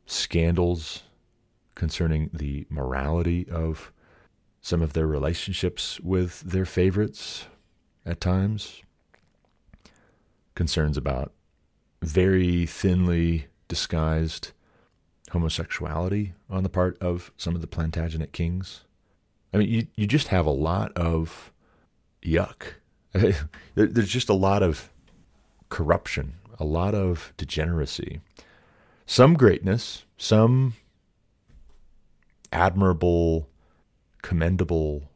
scandals 0.05 1.03
concerning 1.75 2.29
the 2.33 2.65
morality 2.69 3.47
of 3.49 3.91
some 4.61 4.81
of 4.81 4.93
their 4.93 5.07
relationships 5.07 5.99
with 6.01 6.41
their 6.41 6.65
favorites 6.65 7.45
at 8.05 8.19
times, 8.19 8.81
concerns 10.55 10.97
about 10.97 11.31
very 12.01 12.65
thinly 12.65 13.47
disguised 13.67 14.51
homosexuality 15.31 16.33
on 16.49 16.63
the 16.63 16.69
part 16.69 16.97
of 16.99 17.31
some 17.37 17.55
of 17.55 17.61
the 17.61 17.67
Plantagenet 17.67 18.31
kings. 18.31 18.81
I 19.53 19.57
mean, 19.57 19.69
you, 19.69 19.87
you 19.95 20.07
just 20.07 20.29
have 20.29 20.45
a 20.45 20.51
lot 20.51 20.91
of 20.93 21.51
yuck. 22.23 22.73
There's 23.75 24.09
just 24.09 24.29
a 24.29 24.33
lot 24.33 24.63
of 24.63 24.89
corruption, 25.69 26.35
a 26.59 26.65
lot 26.65 26.95
of 26.95 27.33
degeneracy, 27.37 28.21
some 29.05 29.35
greatness, 29.35 30.05
some 30.17 30.73
admirable, 32.51 33.49
commendable 34.21 35.09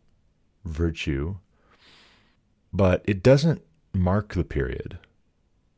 virtue, 0.65 1.35
but 2.71 3.01
it 3.05 3.21
doesn't 3.21 3.61
mark 3.93 4.33
the 4.33 4.43
period 4.43 4.97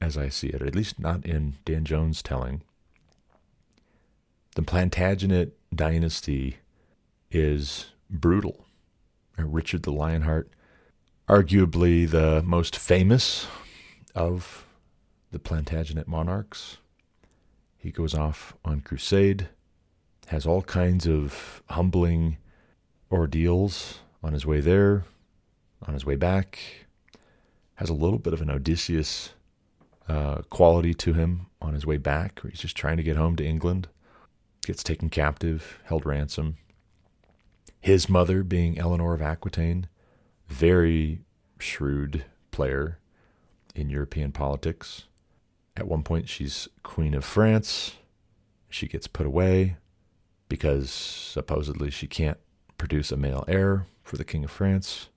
as 0.05 0.17
I 0.17 0.29
see 0.29 0.49
it, 0.49 0.61
at 0.61 0.75
least 0.75 0.99
not 0.99 1.25
in 1.25 1.55
Dan 1.65 1.83
Jones' 1.83 2.21
telling. 2.21 2.61
The 4.55 4.61
Plantagenet 4.61 5.53
dynasty 5.73 6.57
is 7.31 7.87
brutal. 8.07 8.65
Richard 9.37 9.81
the 9.81 9.91
Lionheart, 9.91 10.49
arguably 11.27 12.07
the 12.07 12.43
most 12.45 12.77
famous 12.77 13.47
of 14.13 14.65
the 15.31 15.39
Plantagenet 15.39 16.07
monarchs. 16.07 16.77
He 17.75 17.91
goes 17.91 18.13
off 18.13 18.55
on 18.63 18.81
crusade, 18.81 19.49
has 20.27 20.45
all 20.45 20.61
kinds 20.61 21.07
of 21.07 21.63
humbling 21.71 22.37
ordeals 23.11 23.99
on 24.23 24.33
his 24.33 24.45
way 24.45 24.61
there, 24.61 25.03
on 25.81 25.95
his 25.95 26.05
way 26.05 26.15
back, 26.15 26.59
has 27.75 27.89
a 27.89 27.93
little 27.93 28.19
bit 28.19 28.33
of 28.33 28.41
an 28.41 28.51
Odysseus 28.51 29.31
uh, 30.07 30.41
quality 30.49 30.93
to 30.93 31.13
him 31.13 31.47
on 31.61 31.73
his 31.73 31.85
way 31.85 31.97
back, 31.97 32.41
he's 32.43 32.59
just 32.59 32.77
trying 32.77 32.97
to 32.97 33.03
get 33.03 33.15
home 33.15 33.35
to 33.35 33.45
England, 33.45 33.87
gets 34.65 34.83
taken 34.83 35.09
captive, 35.09 35.79
held 35.85 36.05
ransom. 36.05 36.57
His 37.79 38.09
mother 38.09 38.43
being 38.43 38.77
Eleanor 38.77 39.13
of 39.13 39.21
Aquitaine, 39.21 39.87
very 40.47 41.21
shrewd 41.59 42.25
player 42.51 42.99
in 43.75 43.89
European 43.89 44.31
politics. 44.31 45.03
At 45.77 45.87
one 45.87 46.03
point, 46.03 46.29
she's 46.29 46.67
Queen 46.83 47.13
of 47.13 47.25
France. 47.25 47.95
She 48.69 48.87
gets 48.87 49.07
put 49.07 49.25
away 49.25 49.77
because 50.49 50.89
supposedly 50.89 51.89
she 51.89 52.07
can't 52.07 52.37
produce 52.77 53.11
a 53.11 53.17
male 53.17 53.43
heir 53.47 53.87
for 54.03 54.17
the 54.17 54.23
King 54.23 54.43
of 54.43 54.51
France. 54.51 55.09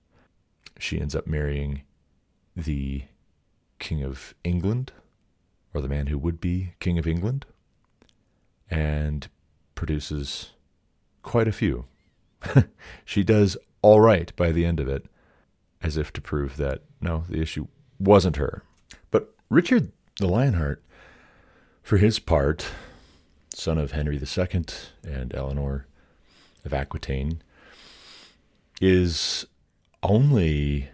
She 0.77 0.99
ends 0.99 1.15
up 1.15 1.27
marrying 1.27 1.83
the 2.55 3.03
King 3.79 4.03
of 4.03 4.35
England, 4.43 4.91
or 5.73 5.81
the 5.81 5.87
man 5.87 6.07
who 6.07 6.17
would 6.17 6.39
be 6.39 6.73
King 6.79 6.97
of 6.99 7.07
England, 7.07 7.45
and 8.69 9.27
produces 9.75 10.51
quite 11.23 11.47
a 11.47 11.53
few. 11.53 11.85
she 13.05 13.23
does 13.23 13.57
all 13.81 13.99
right 13.99 14.35
by 14.35 14.51
the 14.51 14.65
end 14.65 14.79
of 14.79 14.87
it, 14.87 15.05
as 15.81 15.97
if 15.97 16.11
to 16.13 16.21
prove 16.21 16.57
that 16.57 16.81
No, 17.01 17.23
the 17.29 17.41
issue 17.41 17.67
wasn't 17.99 18.35
her. 18.35 18.63
But 19.11 19.33
Richard 19.49 19.91
the 20.19 20.27
Lionheart, 20.27 20.83
for 21.81 21.97
his 21.97 22.19
part, 22.19 22.67
son 23.53 23.77
of 23.77 23.93
Henry 23.93 24.17
II 24.17 24.65
and 25.03 25.33
Eleanor 25.33 25.87
of 26.65 26.73
Aquitaine, 26.73 27.41
is 28.81 29.45
only 30.03 30.89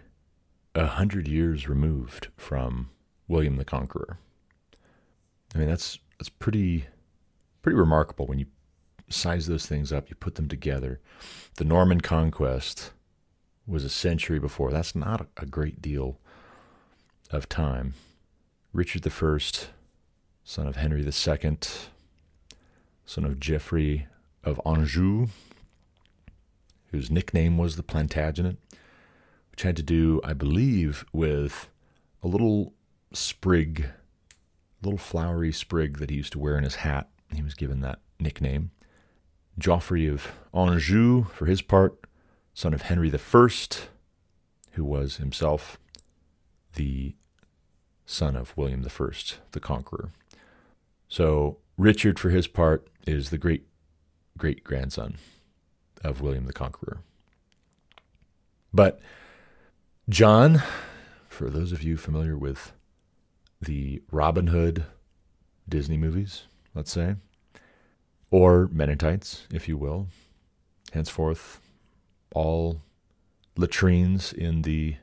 a 0.76 0.86
hundred 0.86 1.26
years 1.26 1.68
removed 1.68 2.28
from 2.36 2.90
William 3.28 3.56
the 3.56 3.64
Conqueror. 3.64 4.18
I 5.54 5.58
mean, 5.58 5.68
that's 5.68 5.98
that's 6.18 6.28
pretty 6.28 6.86
pretty 7.62 7.76
remarkable 7.76 8.26
when 8.26 8.38
you 8.38 8.46
size 9.08 9.46
those 9.46 9.66
things 9.66 9.92
up, 9.92 10.08
you 10.10 10.16
put 10.16 10.34
them 10.34 10.48
together. 10.48 11.00
The 11.56 11.64
Norman 11.64 12.00
conquest 12.00 12.92
was 13.66 13.84
a 13.84 13.88
century 13.88 14.38
before. 14.38 14.70
That's 14.70 14.94
not 14.94 15.28
a 15.36 15.46
great 15.46 15.80
deal 15.80 16.18
of 17.30 17.48
time. 17.48 17.94
Richard 18.72 19.06
I, 19.06 19.38
son 20.44 20.66
of 20.66 20.76
Henry 20.76 21.02
II, 21.04 21.58
son 23.04 23.24
of 23.24 23.40
Geoffrey 23.40 24.06
of 24.44 24.60
Anjou, 24.64 25.28
whose 26.90 27.10
nickname 27.10 27.58
was 27.58 27.76
the 27.76 27.82
Plantagenet, 27.82 28.56
which 29.56 29.62
had 29.62 29.76
to 29.76 29.82
do, 29.82 30.20
I 30.22 30.34
believe, 30.34 31.06
with 31.14 31.70
a 32.22 32.28
little 32.28 32.74
sprig, 33.14 33.88
little 34.82 34.98
flowery 34.98 35.50
sprig 35.50 35.96
that 35.96 36.10
he 36.10 36.16
used 36.16 36.32
to 36.32 36.38
wear 36.38 36.58
in 36.58 36.64
his 36.64 36.74
hat. 36.76 37.08
He 37.34 37.42
was 37.42 37.54
given 37.54 37.80
that 37.80 38.00
nickname. 38.20 38.70
Geoffrey 39.58 40.06
of 40.08 40.32
Anjou, 40.52 41.24
for 41.32 41.46
his 41.46 41.62
part, 41.62 41.98
son 42.52 42.74
of 42.74 42.82
Henry 42.82 43.10
I, 43.10 43.48
who 44.72 44.84
was 44.84 45.16
himself 45.16 45.78
the 46.74 47.14
son 48.04 48.36
of 48.36 48.54
William 48.58 48.84
I, 48.86 49.10
the 49.52 49.60
Conqueror. 49.60 50.10
So 51.08 51.56
Richard, 51.78 52.18
for 52.18 52.28
his 52.28 52.46
part, 52.46 52.88
is 53.06 53.30
the 53.30 53.38
great 53.38 53.66
great 54.36 54.62
grandson 54.62 55.16
of 56.04 56.20
William 56.20 56.44
the 56.44 56.52
Conqueror. 56.52 56.98
But 58.70 59.00
John, 60.08 60.62
for 61.28 61.50
those 61.50 61.72
of 61.72 61.82
you 61.82 61.96
familiar 61.96 62.38
with 62.38 62.72
the 63.60 64.00
Robin 64.12 64.46
Hood 64.46 64.84
Disney 65.68 65.96
movies, 65.96 66.44
let's 66.76 66.92
say, 66.92 67.16
or 68.30 68.68
Men 68.70 68.88
in 68.88 68.98
Tights, 68.98 69.48
if 69.52 69.66
you 69.66 69.76
will, 69.76 70.06
henceforth, 70.92 71.60
all 72.32 72.82
latrines 73.56 74.32
in 74.32 74.62
the 74.62 74.94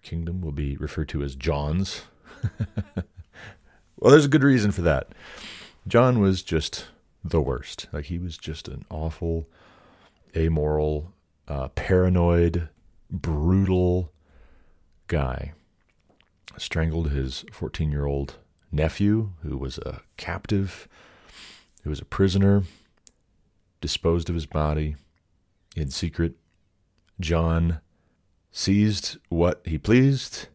kingdom 0.00 0.40
will 0.40 0.52
be 0.52 0.78
referred 0.78 1.10
to 1.10 1.22
as 1.22 1.34
Johns. 1.34 2.04
well, 3.98 4.12
there's 4.12 4.24
a 4.24 4.30
good 4.30 4.44
reason 4.44 4.72
for 4.72 4.80
that. 4.80 5.08
John 5.86 6.20
was 6.20 6.42
just 6.42 6.86
the 7.22 7.42
worst. 7.42 7.86
Like 7.92 8.06
he 8.06 8.18
was 8.18 8.38
just 8.38 8.66
an 8.66 8.86
awful, 8.88 9.46
amoral, 10.34 11.12
uh, 11.48 11.68
paranoid, 11.68 12.70
brutal 13.10 14.10
guy. 15.12 15.52
Strangled 16.56 17.10
his 17.10 17.44
14 17.52 17.92
year 17.92 18.06
old 18.06 18.38
nephew, 18.72 19.32
who 19.42 19.58
was 19.58 19.76
a 19.78 20.00
captive, 20.16 20.88
who 21.82 21.90
was 21.90 22.00
a 22.00 22.06
prisoner, 22.06 22.62
disposed 23.82 24.30
of 24.30 24.34
his 24.34 24.46
body 24.46 24.96
in 25.76 25.90
secret. 25.90 26.36
John 27.20 27.80
seized 28.50 29.18
what 29.28 29.60
he 29.66 29.76
pleased, 29.76 30.48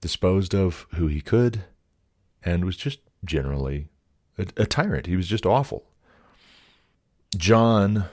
disposed 0.00 0.54
of 0.54 0.86
who 0.94 1.06
he 1.06 1.20
could, 1.20 1.64
and 2.42 2.64
was 2.64 2.78
just 2.78 3.00
generally 3.26 3.88
a, 4.38 4.46
a 4.56 4.66
tyrant. 4.66 5.04
He 5.04 5.16
was 5.16 5.28
just 5.28 5.44
awful. 5.44 5.84
John 7.36 8.06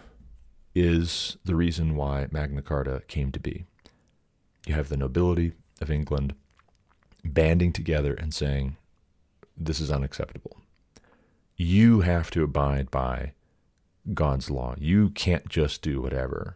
is 0.75 1.37
the 1.45 1.55
reason 1.55 1.95
why 1.95 2.27
Magna 2.31 2.61
Carta 2.61 3.01
came 3.07 3.31
to 3.31 3.39
be. 3.39 3.63
You 4.67 4.75
have 4.75 4.89
the 4.89 4.97
nobility 4.97 5.53
of 5.81 5.91
England 5.91 6.35
banding 7.23 7.73
together 7.73 8.13
and 8.13 8.33
saying, 8.33 8.77
This 9.57 9.79
is 9.79 9.91
unacceptable. 9.91 10.57
You 11.55 12.01
have 12.01 12.31
to 12.31 12.43
abide 12.43 12.89
by 12.89 13.33
God's 14.13 14.49
law. 14.49 14.75
You 14.77 15.09
can't 15.09 15.49
just 15.49 15.81
do 15.81 16.01
whatever. 16.01 16.55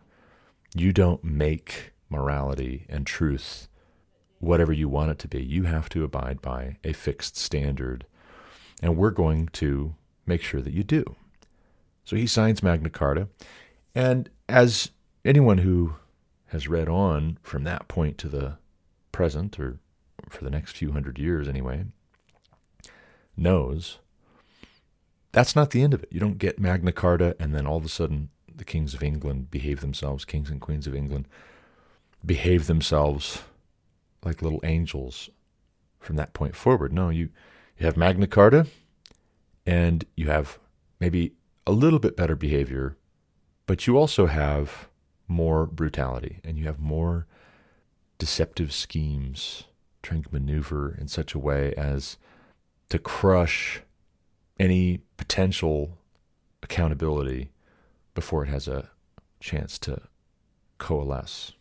You 0.74 0.94
don't 0.94 1.24
make 1.24 1.92
morality 2.10 2.86
and 2.90 3.06
truth 3.06 3.68
whatever 4.40 4.74
you 4.74 4.90
want 4.90 5.12
it 5.12 5.20
to 5.20 5.28
be. 5.28 5.44
You 5.44 5.64
have 5.64 5.90
to 5.90 6.04
abide 6.04 6.42
by 6.42 6.78
a 6.84 6.94
fixed 6.94 7.38
standard 7.38 8.06
and 8.84 8.98
we're 8.98 9.12
going 9.12 9.48
to 9.54 9.96
make 10.26 10.42
sure 10.42 10.62
that 10.62 10.74
you 10.74 10.84
do. 10.84 11.16
So 12.04 12.18
he 12.18 12.28
signs 12.28 12.62
Magna 12.62 12.90
Carta. 12.90 13.30
And 13.96 14.30
as 14.50 14.92
anyone 15.24 15.60
who 15.60 15.96
has 16.48 16.68
read 16.68 16.90
on 16.90 17.38
from 17.42 17.64
that 17.64 17.88
point 17.88 18.18
to 18.20 18.28
the 18.28 18.58
present, 19.14 19.58
or 19.58 19.80
for 20.30 20.44
the 20.44 20.50
next 20.50 20.76
few 20.76 20.92
hundred 20.92 21.18
years 21.18 21.48
anyway, 21.48 21.86
knows 23.38 24.00
that's 25.32 25.56
not 25.56 25.72
the 25.72 25.82
end 25.82 25.94
of 25.94 26.04
it. 26.04 26.10
You 26.12 26.20
don't 26.20 26.38
get 26.38 26.60
Magna 26.60 26.92
Carta 26.92 27.36
and 27.40 27.56
then 27.56 27.66
all 27.66 27.78
of 27.78 27.86
a 27.86 27.90
sudden 27.90 28.30
the 28.54 28.66
kings 28.66 28.94
of 28.94 29.02
England 29.02 29.50
behave 29.50 29.80
themselves, 29.80 30.26
kings 30.26 30.50
and 30.50 30.60
queens 30.60 30.86
of 30.86 30.94
England 30.94 31.28
behave 32.26 32.68
themselves 32.68 33.44
like 34.24 34.42
little 34.42 34.62
angels 34.64 35.30
from 36.00 36.16
that 36.18 36.34
point 36.34 36.56
forward. 36.56 36.94
No, 36.94 37.10
you 37.10 37.30
you 37.78 37.86
have 37.86 37.98
Magna 37.98 38.28
Carta, 38.28 38.68
and 39.66 40.06
you 40.16 40.28
have 40.28 40.60
maybe 41.00 41.34
a 41.66 41.72
little 41.72 42.00
bit 42.00 42.16
better 42.16 42.36
behavior, 42.36 42.98
but 43.66 43.88
you 43.88 43.98
also 43.98 44.28
have 44.28 44.88
more 45.28 45.66
brutality 45.66 46.40
and 46.44 46.58
you 46.58 46.66
have 46.66 46.80
more 46.80 47.26
deceptive 48.18 48.74
schemes 48.74 49.66
trying 50.02 50.24
to 50.24 50.34
maneuver 50.34 50.96
in 51.00 51.08
such 51.08 51.34
a 51.34 51.40
way 51.40 51.74
as 51.76 52.18
to 52.90 53.00
crush 53.00 53.82
any 54.60 55.02
potential 55.18 55.98
accountability 56.62 57.52
before 58.14 58.44
it 58.44 58.50
has 58.50 58.68
a 58.68 58.90
chance 59.40 59.80
to 59.80 60.02
coalesce, 60.78 61.54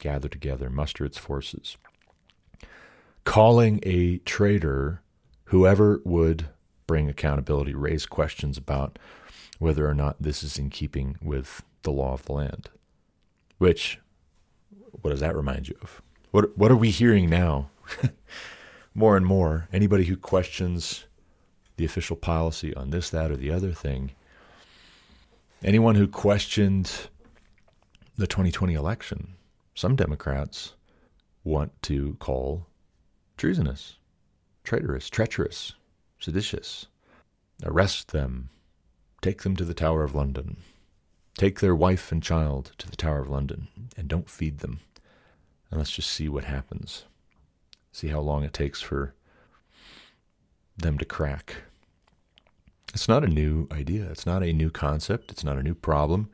gather 0.00 0.28
together, 0.28 0.68
muster 0.70 1.04
its 1.04 1.18
forces. 1.18 1.76
Calling 3.24 3.80
a 3.82 4.18
traitor 4.18 5.02
whoever 5.44 6.00
would 6.04 6.46
bring 6.86 7.08
accountability, 7.08 7.74
raise 7.74 8.06
questions 8.06 8.56
about 8.56 8.98
whether 9.58 9.88
or 9.88 9.94
not 9.94 10.20
this 10.20 10.42
is 10.42 10.58
in 10.58 10.70
keeping 10.70 11.16
with 11.22 11.62
the 11.82 11.90
law 11.90 12.12
of 12.12 12.24
the 12.24 12.32
land. 12.32 12.70
Which, 13.58 13.98
what 15.06 15.12
does 15.12 15.20
that 15.20 15.36
remind 15.36 15.68
you 15.68 15.76
of? 15.82 16.02
What 16.32 16.58
what 16.58 16.72
are 16.72 16.76
we 16.76 16.90
hearing 16.90 17.30
now? 17.30 17.70
more 18.94 19.16
and 19.16 19.24
more, 19.24 19.68
anybody 19.72 20.04
who 20.06 20.16
questions 20.16 21.06
the 21.76 21.84
official 21.84 22.16
policy 22.16 22.74
on 22.74 22.90
this, 22.90 23.08
that, 23.10 23.30
or 23.30 23.36
the 23.36 23.52
other 23.52 23.72
thing, 23.72 24.10
anyone 25.62 25.94
who 25.94 26.08
questioned 26.08 26.90
the 28.16 28.26
2020 28.26 28.74
election, 28.74 29.34
some 29.76 29.94
Democrats 29.94 30.72
want 31.44 31.70
to 31.82 32.16
call 32.18 32.66
treasonous 33.36 33.98
traitorous, 34.66 35.08
treacherous, 35.08 35.74
seditious. 36.18 36.88
Arrest 37.62 38.10
them. 38.10 38.50
Take 39.22 39.42
them 39.42 39.54
to 39.54 39.64
the 39.64 39.74
Tower 39.74 40.02
of 40.02 40.12
London. 40.12 40.56
Take 41.38 41.60
their 41.60 41.76
wife 41.76 42.10
and 42.10 42.20
child 42.20 42.72
to 42.78 42.90
the 42.90 42.96
Tower 42.96 43.20
of 43.20 43.30
London, 43.30 43.68
and 43.96 44.08
don't 44.08 44.28
feed 44.28 44.58
them. 44.58 44.80
And 45.70 45.78
let's 45.78 45.90
just 45.90 46.10
see 46.10 46.28
what 46.28 46.44
happens. 46.44 47.04
See 47.92 48.08
how 48.08 48.20
long 48.20 48.44
it 48.44 48.52
takes 48.52 48.80
for 48.80 49.14
them 50.76 50.98
to 50.98 51.04
crack. 51.04 51.56
It's 52.92 53.08
not 53.08 53.24
a 53.24 53.28
new 53.28 53.66
idea. 53.72 54.10
It's 54.10 54.26
not 54.26 54.42
a 54.42 54.52
new 54.52 54.70
concept. 54.70 55.30
It's 55.30 55.44
not 55.44 55.58
a 55.58 55.62
new 55.62 55.74
problem. 55.74 56.30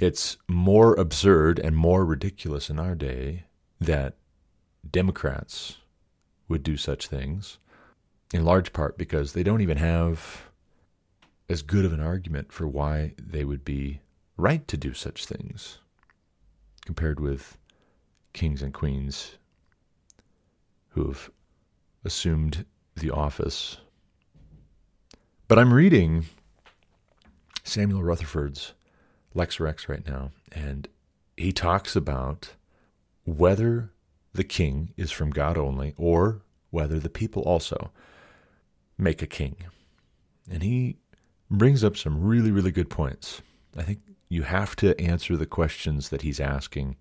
It's 0.00 0.36
more 0.48 0.94
absurd 0.94 1.58
and 1.58 1.76
more 1.76 2.04
ridiculous 2.04 2.70
in 2.70 2.78
our 2.78 2.94
day 2.94 3.44
that 3.80 4.14
Democrats 4.88 5.78
would 6.48 6.62
do 6.62 6.76
such 6.76 7.08
things, 7.08 7.58
in 8.32 8.44
large 8.44 8.72
part 8.72 8.96
because 8.96 9.32
they 9.32 9.42
don't 9.42 9.60
even 9.60 9.76
have 9.76 10.48
as 11.48 11.62
good 11.62 11.84
of 11.84 11.92
an 11.92 12.00
argument 12.00 12.52
for 12.52 12.66
why 12.66 13.14
they 13.18 13.44
would 13.44 13.64
be 13.64 14.00
right 14.36 14.66
to 14.68 14.76
do 14.76 14.94
such 14.94 15.26
things 15.26 15.78
compared 16.86 17.20
with 17.20 17.57
kings 18.38 18.62
and 18.62 18.72
queens 18.72 19.36
who 20.90 21.08
have 21.08 21.28
assumed 22.04 22.64
the 22.94 23.10
office. 23.10 23.78
But 25.48 25.58
I'm 25.58 25.74
reading 25.74 26.24
Samuel 27.64 28.04
Rutherford's 28.04 28.74
Lex 29.34 29.58
Rex 29.58 29.88
right 29.88 30.06
now, 30.06 30.30
and 30.52 30.86
he 31.36 31.50
talks 31.50 31.96
about 31.96 32.50
whether 33.24 33.90
the 34.32 34.44
king 34.44 34.94
is 34.96 35.10
from 35.10 35.30
God 35.30 35.58
only 35.58 35.94
or 35.96 36.42
whether 36.70 37.00
the 37.00 37.10
people 37.10 37.42
also 37.42 37.90
make 38.96 39.20
a 39.20 39.26
king. 39.26 39.56
And 40.48 40.62
he 40.62 40.98
brings 41.50 41.82
up 41.82 41.96
some 41.96 42.22
really, 42.22 42.52
really 42.52 42.70
good 42.70 42.88
points. 42.88 43.42
I 43.76 43.82
think 43.82 43.98
you 44.28 44.42
have 44.42 44.76
to 44.76 44.98
answer 45.00 45.36
the 45.36 45.44
questions 45.44 46.10
that 46.10 46.22
he's 46.22 46.38
asking, 46.38 46.94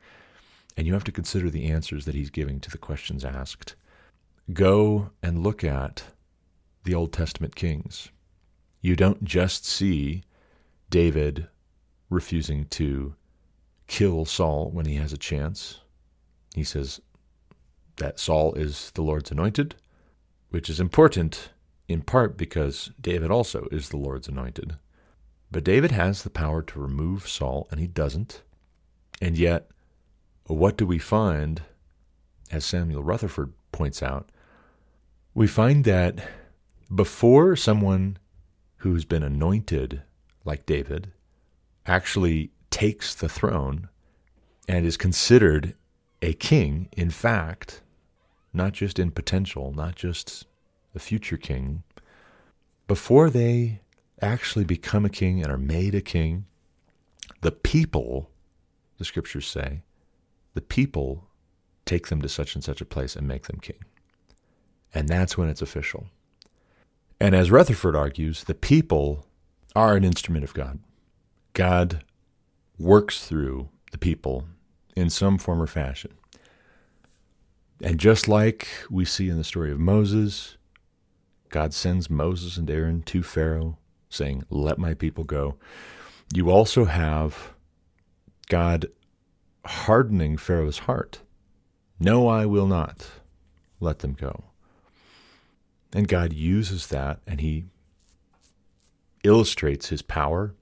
and 0.78 0.86
you 0.86 0.94
have 0.94 1.04
to 1.04 1.12
consider 1.12 1.50
the 1.50 1.66
answers 1.66 2.06
that 2.06 2.16
he's 2.16 2.30
giving 2.30 2.60
to 2.60 2.70
the 2.70 2.78
questions 2.78 3.26
asked. 3.26 3.76
Go 4.54 5.10
and 5.24 5.44
look 5.44 5.64
at 5.64 6.04
the 6.84 6.94
Old 6.94 7.12
Testament 7.12 7.56
kings. 7.56 8.10
You 8.80 8.96
don't 8.96 9.24
just 9.24 9.66
see 9.66 10.24
David 10.92 11.48
refusing 12.10 12.66
to 12.66 13.16
kill 13.88 14.24
Saul 14.24 14.70
when 14.72 14.86
he 14.86 14.96
has 14.96 15.12
a 15.12 15.18
chance. 15.18 15.82
He 16.54 16.64
says 16.64 17.02
that 17.98 18.20
Saul 18.20 18.54
is 18.54 18.92
the 18.92 19.02
Lord's 19.02 19.32
anointed, 19.32 19.76
which 20.52 20.70
is 20.70 20.80
important 20.80 21.50
in 21.88 22.02
part 22.02 22.38
because 22.38 22.92
David 23.02 23.32
also 23.32 23.68
is 23.72 23.90
the 23.90 23.98
Lord's 23.98 24.28
anointed. 24.28 24.78
But 25.50 25.64
David 25.64 25.92
has 25.92 26.24
the 26.24 26.30
power 26.30 26.62
to 26.62 26.80
remove 26.80 27.28
Saul, 27.28 27.68
and 27.72 27.80
he 27.80 27.88
doesn't. 27.88 28.44
And 29.22 29.38
yet, 29.38 29.70
what 30.56 30.78
do 30.78 30.86
we 30.86 31.00
find, 31.00 31.62
as 32.52 32.66
Samuel 32.66 33.04
Rutherford 33.04 33.54
points 33.72 34.02
out? 34.02 34.30
We 35.34 35.48
find 35.48 35.84
that 35.84 36.28
before 36.94 37.56
someone 37.56 38.18
who's 38.78 39.06
been 39.06 39.24
anointed, 39.24 40.02
like 40.46 40.66
David, 40.66 41.12
actually 41.86 42.52
takes 42.70 43.14
the 43.14 43.30
throne 43.30 43.90
and 44.68 44.86
is 44.86 44.98
considered 44.98 45.76
a 46.22 46.34
king, 46.34 46.90
in 46.94 47.10
fact, 47.10 47.82
not 48.54 48.74
just 48.74 49.00
in 49.00 49.12
potential, 49.12 49.74
not 49.74 49.96
just 49.96 50.46
a 50.96 51.00
future 51.00 51.38
king, 51.38 51.84
before 52.88 53.30
they 53.30 53.82
actually 54.22 54.66
become 54.66 55.06
a 55.06 55.10
king 55.10 55.42
and 55.42 55.52
are 55.52 55.58
made 55.58 55.94
a 55.94 56.02
king, 56.02 56.46
the 57.42 57.52
people, 57.52 58.30
the 58.98 59.06
scriptures 59.06 59.48
say, 59.48 59.82
the 60.58 60.62
people 60.62 61.28
take 61.86 62.08
them 62.08 62.20
to 62.20 62.28
such 62.28 62.56
and 62.56 62.64
such 62.64 62.82
a 62.82 62.86
place 62.86 63.16
and 63.16 63.28
make 63.28 63.46
them 63.46 63.60
king. 63.60 63.78
And 64.92 65.08
that's 65.08 65.38
when 65.38 65.50
it's 65.50 65.62
official. 65.62 66.08
And 67.20 67.36
as 67.36 67.52
Rutherford 67.52 67.96
argues, 67.96 68.44
the 68.44 68.56
people 68.56 69.28
are 69.76 69.96
an 69.96 70.04
instrument 70.04 70.44
of 70.44 70.56
God. 70.56 70.80
God 71.54 72.04
works 72.80 73.28
through 73.28 73.70
the 73.92 74.00
people 74.00 74.46
in 74.96 75.12
some 75.12 75.38
form 75.38 75.62
or 75.62 75.68
fashion. 75.68 76.16
And 77.80 78.00
just 78.00 78.28
like 78.28 78.68
we 78.90 79.06
see 79.06 79.30
in 79.30 79.38
the 79.38 79.44
story 79.44 79.72
of 79.72 79.80
Moses, 79.80 80.58
God 81.50 81.72
sends 81.72 82.10
Moses 82.10 82.58
and 82.58 82.68
Aaron 82.68 83.04
to 83.04 83.22
Pharaoh, 83.22 83.78
saying, 84.10 84.44
Let 84.50 84.80
my 84.80 84.96
people 84.96 85.24
go. 85.24 85.58
You 86.34 86.50
also 86.50 86.86
have 86.86 87.54
God 88.50 88.88
hardening 89.68 90.38
Pharaoh's 90.38 90.80
heart. 90.80 91.20
No, 92.00 92.28
I 92.28 92.46
will 92.46 92.68
not 92.68 93.08
let 93.80 94.00
them 94.00 94.14
go. 94.14 94.46
And 95.94 96.08
God 96.08 96.34
uses 96.34 96.88
that 96.88 97.20
and 97.26 97.42
he 97.42 97.66
illustrates 99.24 99.90
his 99.90 100.02
power, 100.02 100.54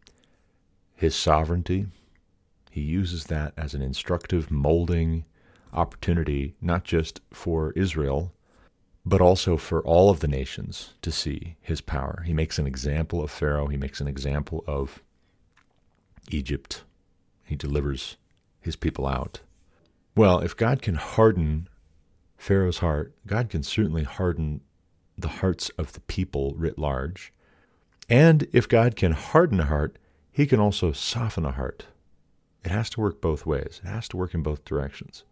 his 0.96 1.16
sovereignty. 1.16 1.88
He 2.72 2.82
uses 2.82 3.26
that 3.26 3.54
as 3.58 3.74
an 3.74 3.82
instructive, 3.82 4.52
molding 4.52 5.26
opportunity, 5.74 6.56
not 6.62 6.84
just 6.84 7.22
for 7.32 7.72
Israel, 7.72 8.34
but 9.06 9.22
also 9.22 9.56
for 9.56 9.82
all 9.84 10.10
of 10.10 10.20
the 10.20 10.28
nations 10.28 10.94
to 11.02 11.12
see 11.12 11.58
his 11.62 11.82
power. 11.82 12.24
He 12.26 12.34
makes 12.34 12.58
an 12.58 12.66
example 12.66 13.24
of 13.24 13.30
Pharaoh, 13.30 13.68
he 13.68 13.78
makes 13.78 14.02
an 14.02 14.08
example 14.08 14.64
of 14.68 15.04
Egypt. 16.32 16.84
He 17.44 17.56
delivers 17.56 18.18
his 18.66 18.76
people 18.76 19.08
out. 19.08 19.40
Well, 20.16 20.40
if 20.40 20.56
God 20.56 20.82
can 20.82 20.96
harden 20.96 21.70
Pharaoh's 22.38 22.80
heart, 22.80 23.14
God 23.26 23.50
can 23.50 23.64
certainly 23.64 24.04
harden 24.04 24.62
the 25.18 25.28
hearts 25.28 25.70
of 25.78 25.94
the 25.94 26.02
people 26.02 26.54
writ 26.58 26.78
large. 26.78 27.32
And 28.10 28.48
if 28.52 28.68
God 28.68 28.96
can 28.96 29.14
harden 29.14 29.60
a 29.60 29.66
heart, 29.66 29.98
he 30.32 30.46
can 30.46 30.60
also 30.60 30.92
soften 30.92 31.46
a 31.46 31.52
heart. 31.52 31.86
It 32.64 32.72
has 32.72 32.90
to 32.92 33.02
work 33.02 33.22
both 33.22 33.46
ways, 33.46 33.82
it 33.84 33.88
has 33.88 34.08
to 34.10 34.18
work 34.18 34.34
in 34.34 34.42
both 34.42 34.66
directions. 34.66 35.24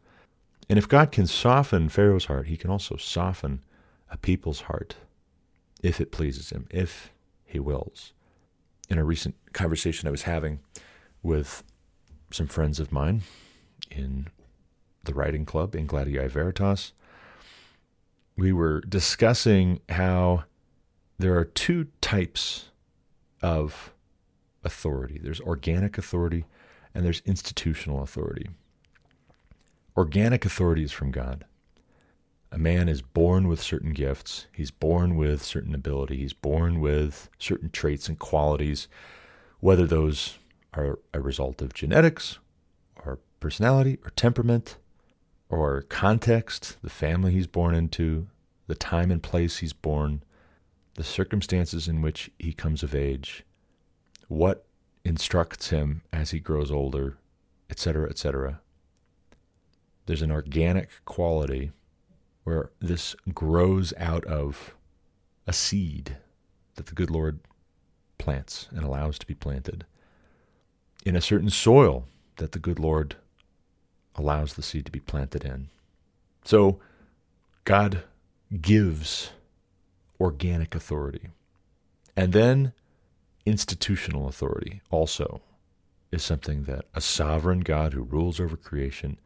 And 0.70 0.80
if 0.80 0.88
God 0.88 1.12
can 1.12 1.28
soften 1.28 1.90
Pharaoh's 1.90 2.26
heart, 2.26 2.48
he 2.48 2.56
can 2.56 2.70
also 2.70 2.96
soften 2.96 3.64
a 4.10 4.18
people's 4.18 4.62
heart 4.62 4.96
if 5.82 6.00
it 6.00 6.12
pleases 6.12 6.52
him, 6.52 6.68
if 6.70 7.12
he 7.44 7.60
wills. 7.60 8.14
In 8.90 8.98
a 8.98 9.04
recent 9.04 9.36
conversation 9.54 10.08
I 10.08 10.12
was 10.12 10.24
having 10.24 10.60
with 11.22 11.64
some 12.34 12.48
friends 12.48 12.80
of 12.80 12.92
mine 12.92 13.22
in 13.92 14.28
the 15.04 15.14
writing 15.14 15.46
club 15.46 15.76
in 15.76 15.88
Gladii 15.88 16.30
Veritas, 16.30 16.94
we 18.36 18.52
were 18.52 18.82
discussing 18.82 19.80
how 19.90 20.46
there 21.20 21.38
are 21.38 21.46
two 21.46 21.88
types 22.02 22.70
of 23.42 23.92
authority 24.66 25.20
there's 25.22 25.42
organic 25.42 25.98
authority 25.98 26.46
and 26.96 27.04
there's 27.06 27.22
institutional 27.26 28.04
authority. 28.04 28.50
Organic 29.98 30.46
authority 30.46 30.84
is 30.84 30.92
from 30.92 31.12
God. 31.12 31.46
A 32.52 32.58
man 32.58 32.88
is 32.88 33.02
born 33.02 33.48
with 33.48 33.62
certain 33.62 33.94
gifts, 33.94 34.46
he's 34.54 34.70
born 34.70 35.16
with 35.16 35.44
certain 35.44 35.74
ability, 35.74 36.18
he's 36.18 36.34
born 36.34 36.80
with 36.80 37.30
certain 37.40 37.72
traits 37.72 38.08
and 38.08 38.20
qualities, 38.20 38.88
whether 39.60 39.88
those 39.88 40.38
are 40.74 41.00
a 41.14 41.20
result 41.20 41.62
of 41.62 41.74
genetics 41.74 42.40
or 43.06 43.20
personality 43.40 44.00
or 44.04 44.12
temperament 44.12 44.78
or 45.50 45.84
context, 45.84 46.78
the 46.82 46.90
family 46.90 47.34
he's 47.34 47.48
born 47.48 47.76
into, 47.76 48.28
the 48.68 48.76
time 48.76 49.12
and 49.12 49.22
place 49.22 49.58
he's 49.58 49.74
born, 49.74 50.24
the 50.96 51.04
circumstances 51.04 51.88
in 51.88 52.02
which 52.02 52.32
he 52.40 52.54
comes 52.54 52.82
of 52.82 52.96
age, 52.96 53.46
what 54.28 54.66
instructs 55.06 55.70
him 55.70 56.02
as 56.12 56.32
he 56.32 56.40
grows 56.40 56.72
older, 56.72 57.18
etc., 57.70 58.10
etc 58.10 58.62
there's 60.06 60.22
an 60.22 60.32
organic 60.32 60.90
quality 61.06 61.72
where 62.44 62.72
this 62.80 63.16
grows 63.34 63.94
out 63.98 64.26
of 64.26 64.76
a 65.48 65.54
seed 65.54 66.18
that 66.76 66.88
the 66.88 66.96
good 66.96 67.10
Lord 67.10 67.40
plants 68.18 68.68
and 68.72 68.84
allows 68.84 69.18
to 69.20 69.26
be 69.26 69.34
planted 69.34 69.86
in 71.06 71.16
a 71.16 71.22
certain 71.22 71.50
soil 71.50 72.06
that 72.38 72.52
the 72.52 72.60
good 72.60 72.80
Lord 72.80 73.16
allows 74.16 74.54
the 74.54 74.62
seed 74.62 74.86
to 74.86 74.92
be 74.92 75.00
planted 75.00 75.44
in. 75.44 75.70
So 76.46 76.80
God 77.66 78.04
gives 78.62 79.32
organic 80.20 80.76
authority. 80.76 81.30
And 82.16 82.34
then 82.34 82.74
institutional 83.46 84.28
authority 84.28 84.82
also 84.92 85.42
is 86.12 86.24
something 86.24 86.64
that 86.64 86.86
a 86.94 87.02
sovereign 87.02 87.62
God 87.62 87.94
who 87.94 88.04
rules 88.04 88.40
over 88.40 88.56
creation 88.56 89.20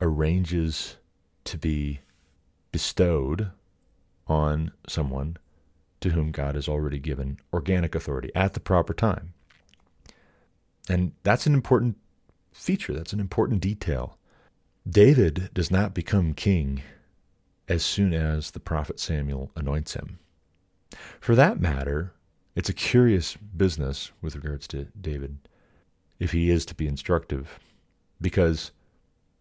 arranges 0.00 0.96
to 1.44 1.58
be 1.58 2.00
bestowed 2.72 3.50
on 4.26 4.72
someone 4.88 5.36
to 6.00 6.10
whom 6.10 6.30
God 6.30 6.54
has 6.54 6.68
already 6.68 6.98
given 6.98 7.38
organic 7.52 7.94
authority 7.94 8.30
at 8.34 8.54
the 8.54 8.60
proper 8.60 8.94
time. 8.94 9.34
And 10.88 11.12
that's 11.22 11.46
an 11.46 11.54
important 11.54 11.96
feature, 12.52 12.92
that's 12.92 13.12
an 13.12 13.20
important 13.20 13.60
detail. 13.60 14.18
David 14.88 15.50
does 15.52 15.70
not 15.70 15.94
become 15.94 16.32
king 16.32 16.82
as 17.68 17.84
soon 17.84 18.14
as 18.14 18.52
the 18.52 18.60
prophet 18.60 19.00
Samuel 19.00 19.50
anoints 19.56 19.94
him. 19.94 20.18
For 21.20 21.34
that 21.34 21.60
matter, 21.60 22.12
it's 22.54 22.68
a 22.68 22.74
curious 22.74 23.36
business 23.36 24.12
with 24.22 24.36
regards 24.36 24.66
to 24.68 24.86
David, 25.00 25.38
if 26.18 26.32
he 26.32 26.50
is 26.50 26.64
to 26.66 26.74
be 26.74 26.86
instructive, 26.86 27.58
because 28.20 28.70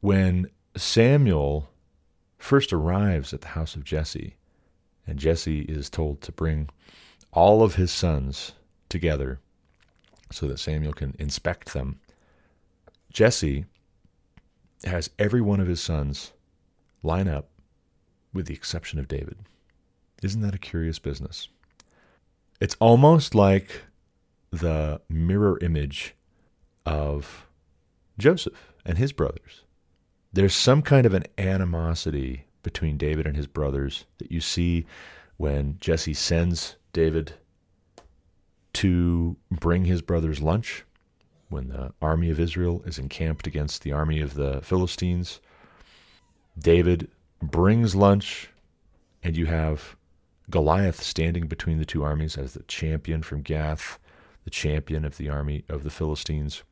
when 0.01 0.49
Samuel 0.75 1.69
first 2.37 2.73
arrives 2.73 3.33
at 3.33 3.41
the 3.41 3.49
house 3.49 3.75
of 3.75 3.83
Jesse, 3.83 4.35
and 5.07 5.19
Jesse 5.19 5.61
is 5.61 5.89
told 5.89 6.21
to 6.21 6.31
bring 6.31 6.69
all 7.31 7.61
of 7.61 7.75
his 7.75 7.91
sons 7.91 8.53
together 8.89 9.39
so 10.35 10.47
that 10.47 10.59
Samuel 10.59 10.93
can 10.93 11.15
inspect 11.19 11.73
them. 11.73 11.99
Jesse 13.11 13.65
has 14.83 15.09
every 15.17 15.41
one 15.41 15.59
of 15.59 15.67
his 15.67 15.81
sons 15.81 16.33
line 17.01 17.27
up 17.27 17.49
with 18.33 18.47
the 18.47 18.53
exception 18.53 18.99
of 18.99 19.07
David. 19.07 19.37
Isn't 20.21 20.41
that 20.41 20.55
a 20.55 20.59
curious 20.59 20.99
business? 20.99 21.47
It's 22.59 22.75
almost 22.79 23.33
like 23.35 23.83
the 24.51 25.01
mirror 25.09 25.57
image 25.61 26.15
of 26.85 27.47
Joseph 28.17 28.73
and 28.85 28.97
his 28.97 29.11
brothers. 29.11 29.63
there's 30.33 30.53
some 30.53 30.81
kind 30.81 31.05
of 31.05 31.13
an 31.13 31.23
animosity 31.37 32.45
between 32.61 32.97
David 32.97 33.25
and 33.25 33.37
his 33.37 33.47
brothers 33.47 34.05
that 34.17 34.31
you 34.31 34.41
see 34.41 34.85
when 35.37 35.77
Jesse 35.79 36.13
sends 36.13 36.75
David 36.91 37.33
to 38.75 39.37
bring 39.49 39.85
his 39.85 40.01
brothers 40.01 40.41
lunch 40.41 40.83
when 41.47 41.69
the 41.69 41.93
army 42.01 42.29
of 42.29 42.39
Israel 42.39 42.83
is 42.85 42.99
encamped 42.99 43.47
against 43.47 43.83
the 43.83 43.93
army 43.93 44.19
of 44.19 44.33
the 44.33 44.59
Philistines. 44.61 45.39
David 46.59 47.09
brings 47.41 47.95
lunch, 47.95 48.49
and 49.23 49.37
you 49.37 49.45
have 49.45 49.95
Goliath 50.49 51.01
standing 51.01 51.47
between 51.47 51.77
the 51.77 51.85
two 51.85 52.03
armies 52.03 52.37
as 52.37 52.53
the 52.53 52.63
champion 52.63 53.23
from 53.23 53.43
Gath, 53.43 53.97
the 54.43 54.49
champion 54.49 55.05
of 55.05 55.15
the 55.15 55.29
army 55.29 55.63
of 55.69 55.83
the 55.83 55.89
Philistines, 55.89 56.63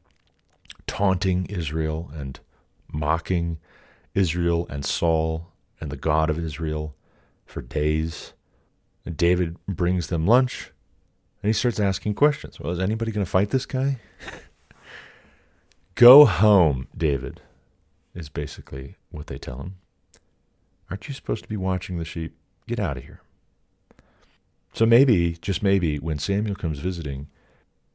taunting 0.85 1.45
Israel 1.45 2.11
and 2.13 2.41
mocking 2.91 3.59
Israel 4.13 4.67
and 4.69 4.83
Saul 4.83 5.53
and 5.79 5.89
the 5.89 5.97
God 5.97 6.29
of 6.29 6.37
Israel 6.37 6.95
for 7.45 7.61
days. 7.61 8.33
And 9.05 9.15
David 9.15 9.55
brings 9.67 10.07
them 10.07 10.27
lunch 10.27 10.72
and 11.43 11.49
he 11.49 11.53
starts 11.53 11.79
asking 11.79 12.15
questions. 12.15 12.57
Well, 12.57 12.71
is 12.71 12.79
anybody 12.79 13.11
going 13.11 13.25
to 13.25 13.29
fight 13.29 13.49
this 13.49 13.65
guy? 13.65 13.99
Go 15.95 16.25
home, 16.25 16.87
David, 16.97 17.41
is 18.15 18.29
basically 18.29 18.95
what 19.11 19.27
they 19.27 19.37
tell 19.37 19.57
him. 19.59 19.75
Aren't 20.89 21.09
you 21.09 21.13
supposed 21.13 21.43
to 21.43 21.49
be 21.49 21.57
watching 21.57 21.97
the 21.97 22.05
sheep? 22.05 22.37
Get 22.65 22.79
out 22.79 22.95
of 22.95 23.03
here. 23.03 23.21
So 24.73 24.85
maybe, 24.85 25.33
just 25.41 25.61
maybe, 25.61 25.99
when 25.99 26.17
Samuel 26.17 26.55
comes 26.55 26.79
visiting, 26.79 27.27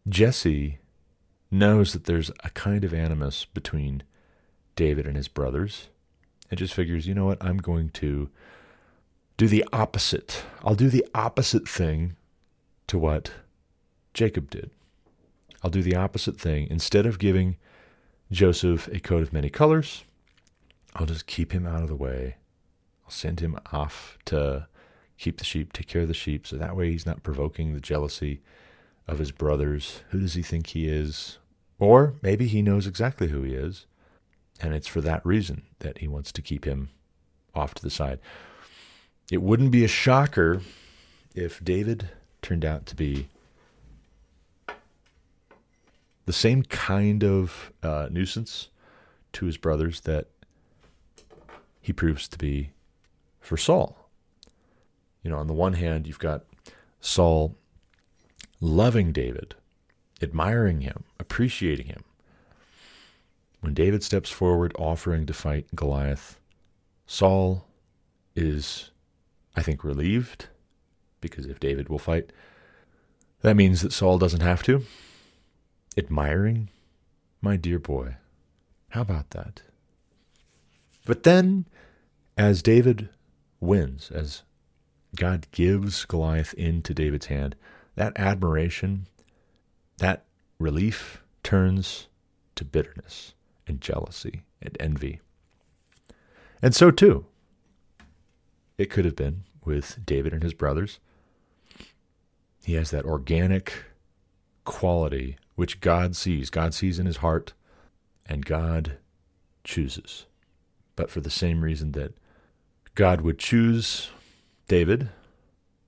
Jesse 0.06 0.78
knows 1.50 1.94
that 1.94 2.04
there's 2.04 2.30
a 2.44 2.50
kind 2.50 2.84
of 2.84 2.92
animus 2.92 3.46
between 3.46 4.02
David 4.76 5.06
and 5.06 5.16
his 5.16 5.26
brothers 5.26 5.88
and 6.50 6.58
just 6.58 6.74
figures, 6.74 7.06
you 7.06 7.14
know 7.14 7.24
what, 7.24 7.42
I'm 7.42 7.56
going 7.56 7.88
to 7.90 8.28
do 9.38 9.48
the 9.48 9.64
opposite. 9.72 10.44
I'll 10.62 10.74
do 10.74 10.90
the 10.90 11.06
opposite 11.14 11.66
thing 11.66 12.16
to 12.88 12.98
what 12.98 13.30
Jacob 14.12 14.50
did. 14.50 14.70
I'll 15.62 15.70
do 15.70 15.82
the 15.82 15.96
opposite 15.96 16.40
thing. 16.40 16.66
Instead 16.70 17.06
of 17.06 17.18
giving 17.18 17.56
Joseph 18.30 18.88
a 18.88 19.00
coat 19.00 19.22
of 19.22 19.32
many 19.32 19.48
colors, 19.48 20.04
I'll 20.94 21.06
just 21.06 21.26
keep 21.26 21.52
him 21.52 21.66
out 21.66 21.82
of 21.82 21.88
the 21.88 21.96
way. 21.96 22.36
I'll 23.04 23.10
send 23.10 23.40
him 23.40 23.58
off 23.72 24.18
to 24.26 24.66
keep 25.16 25.38
the 25.38 25.44
sheep, 25.44 25.72
take 25.72 25.86
care 25.86 26.02
of 26.02 26.08
the 26.08 26.14
sheep, 26.14 26.46
so 26.46 26.56
that 26.56 26.76
way 26.76 26.90
he's 26.90 27.06
not 27.06 27.22
provoking 27.22 27.72
the 27.72 27.80
jealousy 27.80 28.40
of 29.06 29.18
his 29.18 29.32
brothers. 29.32 30.02
Who 30.10 30.20
does 30.20 30.34
he 30.34 30.42
think 30.42 30.68
he 30.68 30.88
is? 30.88 31.38
Or 31.78 32.14
maybe 32.22 32.46
he 32.46 32.62
knows 32.62 32.86
exactly 32.86 33.28
who 33.28 33.42
he 33.42 33.54
is. 33.54 33.86
And 34.60 34.74
it's 34.74 34.88
for 34.88 35.00
that 35.02 35.24
reason 35.24 35.62
that 35.80 35.98
he 35.98 36.08
wants 36.08 36.32
to 36.32 36.42
keep 36.42 36.64
him 36.64 36.90
off 37.54 37.74
to 37.74 37.82
the 37.82 37.90
side. 37.90 38.18
It 39.30 39.42
wouldn't 39.42 39.70
be 39.70 39.84
a 39.84 39.88
shocker 39.88 40.62
if 41.34 41.62
David 41.62 42.10
turned 42.42 42.64
out 42.64 42.86
to 42.86 42.96
be 42.96 43.28
the 46.26 46.32
same 46.32 46.62
kind 46.62 47.24
of 47.24 47.72
uh, 47.82 48.08
nuisance 48.10 48.68
to 49.32 49.46
his 49.46 49.56
brothers 49.56 50.00
that 50.02 50.26
he 51.80 51.92
proves 51.92 52.28
to 52.28 52.38
be 52.38 52.70
for 53.40 53.56
Saul. 53.56 54.08
You 55.22 55.30
know, 55.30 55.38
on 55.38 55.46
the 55.46 55.54
one 55.54 55.72
hand, 55.74 56.06
you've 56.06 56.18
got 56.18 56.44
Saul 57.00 57.56
loving 58.60 59.12
David, 59.12 59.54
admiring 60.20 60.82
him, 60.82 61.04
appreciating 61.18 61.86
him, 61.86 62.04
when 63.60 63.74
David 63.74 64.02
steps 64.02 64.30
forward 64.30 64.72
offering 64.78 65.26
to 65.26 65.32
fight 65.32 65.66
Goliath, 65.74 66.38
Saul 67.06 67.66
is, 68.36 68.90
I 69.56 69.62
think, 69.62 69.82
relieved 69.82 70.46
because 71.20 71.46
if 71.46 71.60
David 71.60 71.88
will 71.88 71.98
fight, 71.98 72.32
that 73.42 73.56
means 73.56 73.82
that 73.82 73.92
Saul 73.92 74.18
doesn't 74.18 74.40
have 74.40 74.62
to. 74.64 74.84
Admiring, 75.96 76.70
my 77.40 77.56
dear 77.56 77.78
boy. 77.78 78.16
How 78.90 79.02
about 79.02 79.30
that? 79.30 79.62
But 81.04 81.22
then, 81.22 81.66
as 82.36 82.62
David 82.62 83.08
wins, 83.60 84.10
as 84.10 84.42
God 85.16 85.46
gives 85.52 86.04
Goliath 86.04 86.54
into 86.54 86.94
David's 86.94 87.26
hand, 87.26 87.56
that 87.96 88.18
admiration, 88.18 89.06
that 89.98 90.24
relief 90.58 91.22
turns 91.42 92.08
to 92.54 92.64
bitterness 92.64 93.34
and 93.66 93.80
jealousy 93.80 94.42
and 94.60 94.76
envy. 94.80 95.20
And 96.60 96.74
so, 96.74 96.90
too, 96.90 97.24
it 98.76 98.90
could 98.90 99.04
have 99.04 99.16
been 99.16 99.44
with 99.64 100.04
David 100.04 100.32
and 100.32 100.42
his 100.42 100.54
brothers. 100.54 100.98
He 102.68 102.74
has 102.74 102.90
that 102.90 103.06
organic 103.06 103.86
quality 104.66 105.38
which 105.54 105.80
God 105.80 106.14
sees. 106.14 106.50
God 106.50 106.74
sees 106.74 106.98
in 106.98 107.06
his 107.06 107.16
heart, 107.16 107.54
and 108.26 108.44
God 108.44 108.98
chooses. 109.64 110.26
But 110.94 111.10
for 111.10 111.22
the 111.22 111.30
same 111.30 111.64
reason 111.64 111.92
that 111.92 112.12
God 112.94 113.22
would 113.22 113.38
choose 113.38 114.10
David 114.68 115.08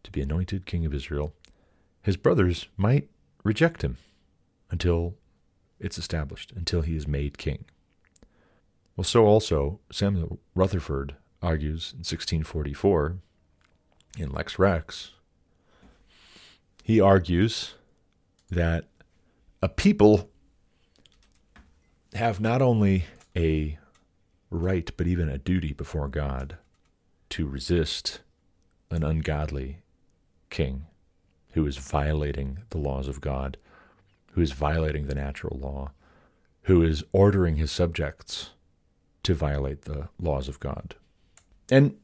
to 0.05 0.11
be 0.11 0.23
anointed 0.23 0.64
king 0.64 0.87
of 0.87 0.95
Israel, 0.95 1.35
his 2.01 2.16
brothers 2.16 2.69
might 2.79 3.11
reject 3.45 3.83
him 3.83 3.99
until 4.71 5.16
it's 5.79 5.99
established 5.99 6.51
until 6.57 6.81
he 6.81 6.97
is 6.97 7.07
made 7.07 7.37
king. 7.37 7.66
Well, 8.97 9.05
so 9.05 9.27
also 9.27 9.81
Samuel 9.93 10.38
Rutherford 10.55 11.14
argues 11.43 11.93
in 11.93 11.99
1644 11.99 13.19
in 14.16 14.31
Lex 14.31 14.59
Rex. 14.59 15.11
He 16.90 17.00
argues 17.00 17.74
that 18.50 18.87
a 19.62 19.68
people 19.68 20.29
have 22.14 22.40
not 22.40 22.61
only 22.61 23.05
a 23.37 23.79
right, 24.50 24.90
but 24.96 25.07
even 25.07 25.29
a 25.29 25.38
duty 25.38 25.72
before 25.72 26.09
God 26.09 26.57
to 27.29 27.46
resist 27.46 28.22
an 28.90 29.05
ungodly 29.05 29.83
king 30.50 30.87
who 31.53 31.64
is 31.64 31.76
violating 31.76 32.64
the 32.70 32.79
laws 32.79 33.07
of 33.07 33.20
God 33.20 33.57
who 34.33 34.40
is 34.40 34.50
violating 34.50 35.07
the 35.07 35.14
natural 35.14 35.61
law, 35.61 35.92
who 36.62 36.83
is 36.83 37.05
ordering 37.12 37.55
his 37.55 37.70
subjects 37.70 38.50
to 39.22 39.33
violate 39.33 39.83
the 39.83 40.09
laws 40.18 40.48
of 40.48 40.59
God. 40.59 40.96
And 41.70 41.94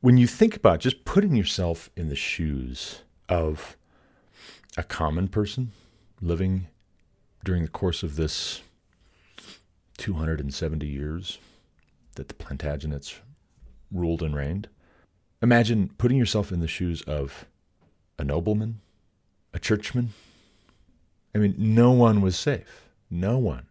when 0.00 0.18
you 0.18 0.28
think 0.28 0.54
about 0.54 0.78
just 0.78 1.04
putting 1.04 1.34
yourself 1.34 1.90
in 1.96 2.08
the 2.08 2.14
shoes 2.14 3.02
of 3.28 3.76
a 4.76 4.82
common 4.82 5.28
person 5.28 5.72
living 6.20 6.66
during 7.44 7.62
the 7.62 7.68
course 7.68 8.02
of 8.02 8.16
this 8.16 8.62
270 9.98 10.86
years 10.86 11.38
that 12.16 12.28
the 12.28 12.34
Plantagenets 12.34 13.16
ruled 13.90 14.22
and 14.22 14.34
reigned, 14.34 14.68
imagine 15.42 15.90
putting 15.98 16.18
yourself 16.18 16.52
in 16.52 16.60
the 16.60 16.68
shoes 16.68 17.02
of 17.02 17.46
a 18.18 18.24
nobleman, 18.24 18.80
a 19.52 19.58
churchman, 19.58 20.12
I 21.34 21.38
mean, 21.38 21.54
no 21.58 21.92
one 21.92 22.20
was 22.20 22.36
safe. 22.36 22.88
No 23.10 23.38
one. 23.38 23.66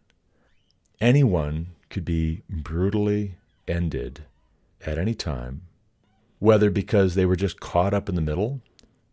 Anyone 1.02 1.68
could 1.90 2.06
be 2.06 2.44
brutally 2.50 3.36
ended 3.68 4.24
at 4.86 4.98
any 4.98 5.14
time, 5.14 5.64
whether 6.40 6.70
because 6.70 7.16
they 7.16 7.26
were 7.26 7.36
just 7.36 7.60
caught 7.60 7.94
up 7.94 8.08
in 8.10 8.16
the 8.16 8.22
middle 8.22 8.62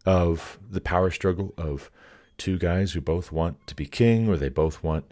of 0.06 0.58
the 0.70 0.80
power 0.80 1.10
struggle 1.10 1.52
of 1.58 1.90
two 2.38 2.58
guys 2.58 2.92
who 2.92 3.00
both 3.00 3.32
want 3.32 3.66
to 3.66 3.74
be 3.74 3.86
king, 3.86 4.28
or 4.28 4.36
they 4.36 4.48
both 4.48 4.82
want 4.82 5.04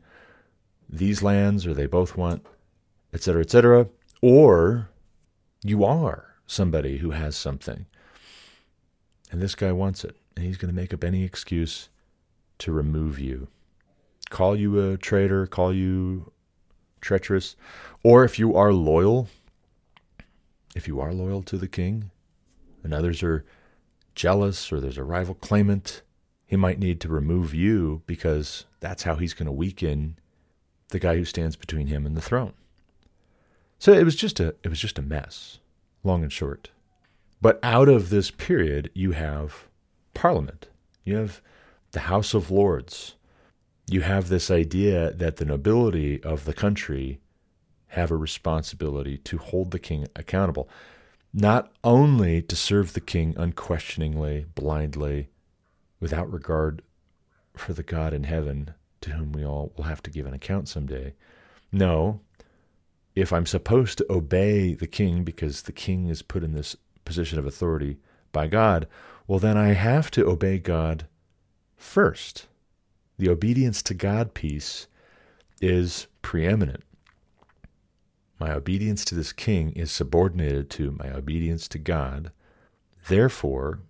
these 0.89 1.23
lands, 1.23 1.67
or 1.67 1.75
they 1.75 1.87
both 1.87 2.17
want, 2.17 2.47
etc., 3.13 3.43
etc., 3.43 3.89
or 4.23 4.89
you 5.63 5.85
are 5.85 6.35
somebody 6.47 6.99
who 6.99 7.11
has 7.11 7.35
something, 7.35 7.87
and 9.31 9.43
this 9.43 9.55
guy 9.55 9.73
wants 9.73 10.05
it, 10.05 10.17
and 10.37 10.45
he's 10.45 10.57
going 10.57 10.73
to 10.73 10.81
make 10.81 10.95
up 10.95 11.03
any 11.03 11.25
excuse 11.25 11.89
to 12.59 12.71
remove 12.71 13.19
you. 13.19 13.49
Call 14.31 14.55
you 14.57 14.91
a 14.91 14.97
traitor, 14.97 15.47
call 15.47 15.73
you 15.75 16.31
treacherous, 17.01 17.57
or 18.03 18.25
if 18.25 18.39
you 18.39 18.55
are 18.55 18.73
loyal, 18.73 19.29
if 20.77 20.87
you 20.87 21.01
are 21.01 21.13
loyal 21.13 21.43
to 21.43 21.57
the 21.57 21.69
king, 21.69 22.11
and 22.83 22.95
others 22.95 23.23
are 23.23 23.45
jealous 24.15 24.73
or 24.73 24.81
there's 24.81 24.99
a 24.99 25.05
rival 25.05 25.35
claimant, 25.35 26.03
he 26.47 26.57
might 26.57 26.79
need 26.79 27.01
to 27.01 27.09
remove 27.09 27.55
you 27.55 28.03
because 28.07 28.65
that's 28.81 29.05
how 29.05 29.17
he's 29.17 29.35
going 29.35 29.47
to 29.47 29.53
weaken 29.53 30.19
the 30.89 30.99
guy 30.99 31.17
who 31.17 31.25
stands 31.25 31.57
between 31.57 31.89
him 31.89 32.07
and 32.07 32.17
the 32.17 32.23
throne. 32.23 32.53
So 33.79 33.93
it 33.93 34.05
was 34.05 34.17
just 34.17 34.41
a 34.41 34.55
it 34.63 34.69
was 34.69 34.79
just 34.79 34.99
a 34.99 35.03
mess, 35.03 35.59
long 36.03 36.23
and 36.23 36.33
short. 36.33 36.71
But 37.41 37.59
out 37.63 37.89
of 37.89 38.11
this 38.11 38.31
period 38.31 38.91
you 38.95 39.13
have 39.13 39.69
parliament. 40.15 40.69
You 41.05 41.17
have 41.17 41.43
the 41.93 42.01
House 42.01 42.35
of 42.35 42.51
Lords, 42.51 43.15
you 43.87 44.01
have 44.01 44.29
this 44.29 44.51
idea 44.51 45.13
that 45.13 45.37
the 45.37 45.45
nobility 45.45 46.23
of 46.23 46.45
the 46.45 46.55
country 46.55 47.21
have 47.89 48.11
a 48.11 48.17
responsibility 48.17 49.19
to 49.19 49.39
hold 49.39 49.71
the 49.71 49.79
king 49.79 50.07
accountable, 50.17 50.69
not 51.37 51.73
only 51.83 52.41
to 52.41 52.55
serve 52.55 52.93
the 52.93 53.01
king 53.01 53.35
unquestioningly, 53.37 54.47
blindly, 54.55 55.29
without 55.99 56.33
regard 56.33 56.81
for 57.57 57.73
the 57.73 57.83
God 57.83 58.15
in 58.15 58.23
heaven 58.23 58.73
to 59.01 59.11
whom 59.11 59.33
we 59.33 59.45
all 59.45 59.73
will 59.77 59.85
have 59.85 60.03
to 60.05 60.11
give 60.11 60.27
an 60.27 60.35
account 60.35 60.69
someday. 60.69 61.13
No, 61.73 62.21
if 63.17 63.33
I'm 63.33 63.47
supposed 63.47 63.99
to 63.99 64.07
obey 64.09 64.75
the 64.75 64.87
king 64.87 65.25
because 65.25 65.63
the 65.63 65.73
king 65.73 66.07
is 66.07 66.23
put 66.23 66.45
in 66.45 66.55
this 66.55 66.77
position 67.05 67.39
of 67.39 67.47
authority 67.47 67.99
by 68.31 68.47
God, 68.47 68.87
well, 69.27 69.41
then 69.41 69.57
I 69.57 69.73
have 69.73 70.13
to 70.13 70.27
obey 70.27 70.59
God 70.59 71.09
first. 71.77 72.47
The 73.19 73.29
obedience 73.29 73.83
to 73.85 73.95
God 73.95 74.35
piece 74.35 74.87
is 75.61 76.07
preeminent. 76.23 76.85
My 78.39 78.53
obedience 78.53 79.05
to 79.07 79.15
this 79.15 79.33
king 79.33 79.73
is 79.73 79.93
subordinated 79.93 80.71
to 80.71 80.91
my 80.93 81.11
obedience 81.11 81.69
to 81.69 81.79
God. 81.79 82.33
Therefore, 83.09 83.81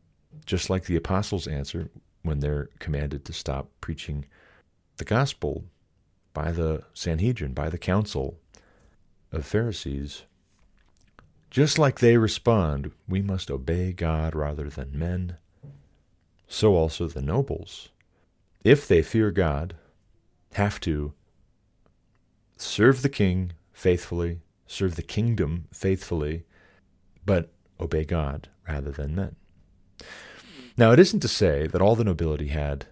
just 0.45 0.69
like 0.69 0.85
the 0.85 0.97
apostles 0.97 1.47
answer 1.47 1.91
when 2.23 2.41
they're 2.41 2.69
commanded 2.79 3.25
to 3.25 3.33
stop 3.33 3.71
preaching 3.81 4.27
the 4.97 5.05
gospel 5.05 5.65
by 6.33 6.53
the 6.53 6.83
Sanhedrin, 6.93 7.53
by 7.53 7.69
the 7.69 7.79
council 7.79 8.39
of 9.33 9.47
Pharisees, 9.47 10.25
just 11.51 11.79
like 11.79 12.01
they 12.01 12.17
respond, 12.17 12.91
we 13.09 13.23
must 13.23 13.51
obey 13.51 13.93
God 13.93 14.35
rather 14.35 14.69
than 14.69 14.99
men, 14.99 15.37
so 16.49 16.75
also 16.75 17.07
the 17.07 17.23
nobles, 17.23 17.91
if 18.65 18.89
they 18.89 19.03
fear 19.03 19.31
God, 19.31 19.77
have 20.55 20.81
to 20.81 21.13
serve 22.57 23.03
the 23.03 23.09
king 23.09 23.53
faithfully, 23.75 24.41
serve 24.67 24.95
the 24.95 25.03
kingdom 25.03 25.67
faithfully, 25.73 26.45
but 27.27 27.53
obey 27.79 28.05
God 28.05 28.49
rather 28.67 28.91
than 28.91 29.15
men. 29.15 29.37
Now, 30.77 30.93
it 30.93 30.99
isn't 30.99 31.21
to 31.21 31.29
say 31.29 31.67
that 31.67 31.83
all 31.83 31.95
the 31.95 32.05
nobility 32.05 32.49
had 32.49 32.87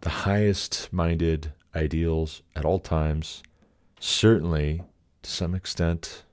the 0.00 0.10
highest 0.10 0.92
minded 0.92 1.52
ideals 1.74 2.42
at 2.54 2.64
all 2.64 2.78
times. 2.78 3.42
Certainly, 4.00 4.82
to 5.22 5.30
some 5.30 5.54
extent, 5.54 6.24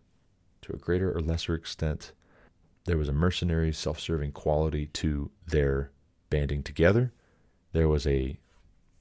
to 0.61 0.73
a 0.73 0.77
greater 0.77 1.15
or 1.15 1.21
lesser 1.21 1.53
extent, 1.53 2.13
there 2.85 2.97
was 2.97 3.07
a 3.07 3.13
mercenary, 3.13 3.71
self 3.71 3.99
serving 3.99 4.31
quality 4.31 4.87
to 4.87 5.31
their 5.47 5.91
banding 6.29 6.63
together. 6.63 7.13
There 7.71 7.87
was 7.87 8.05
a 8.05 8.37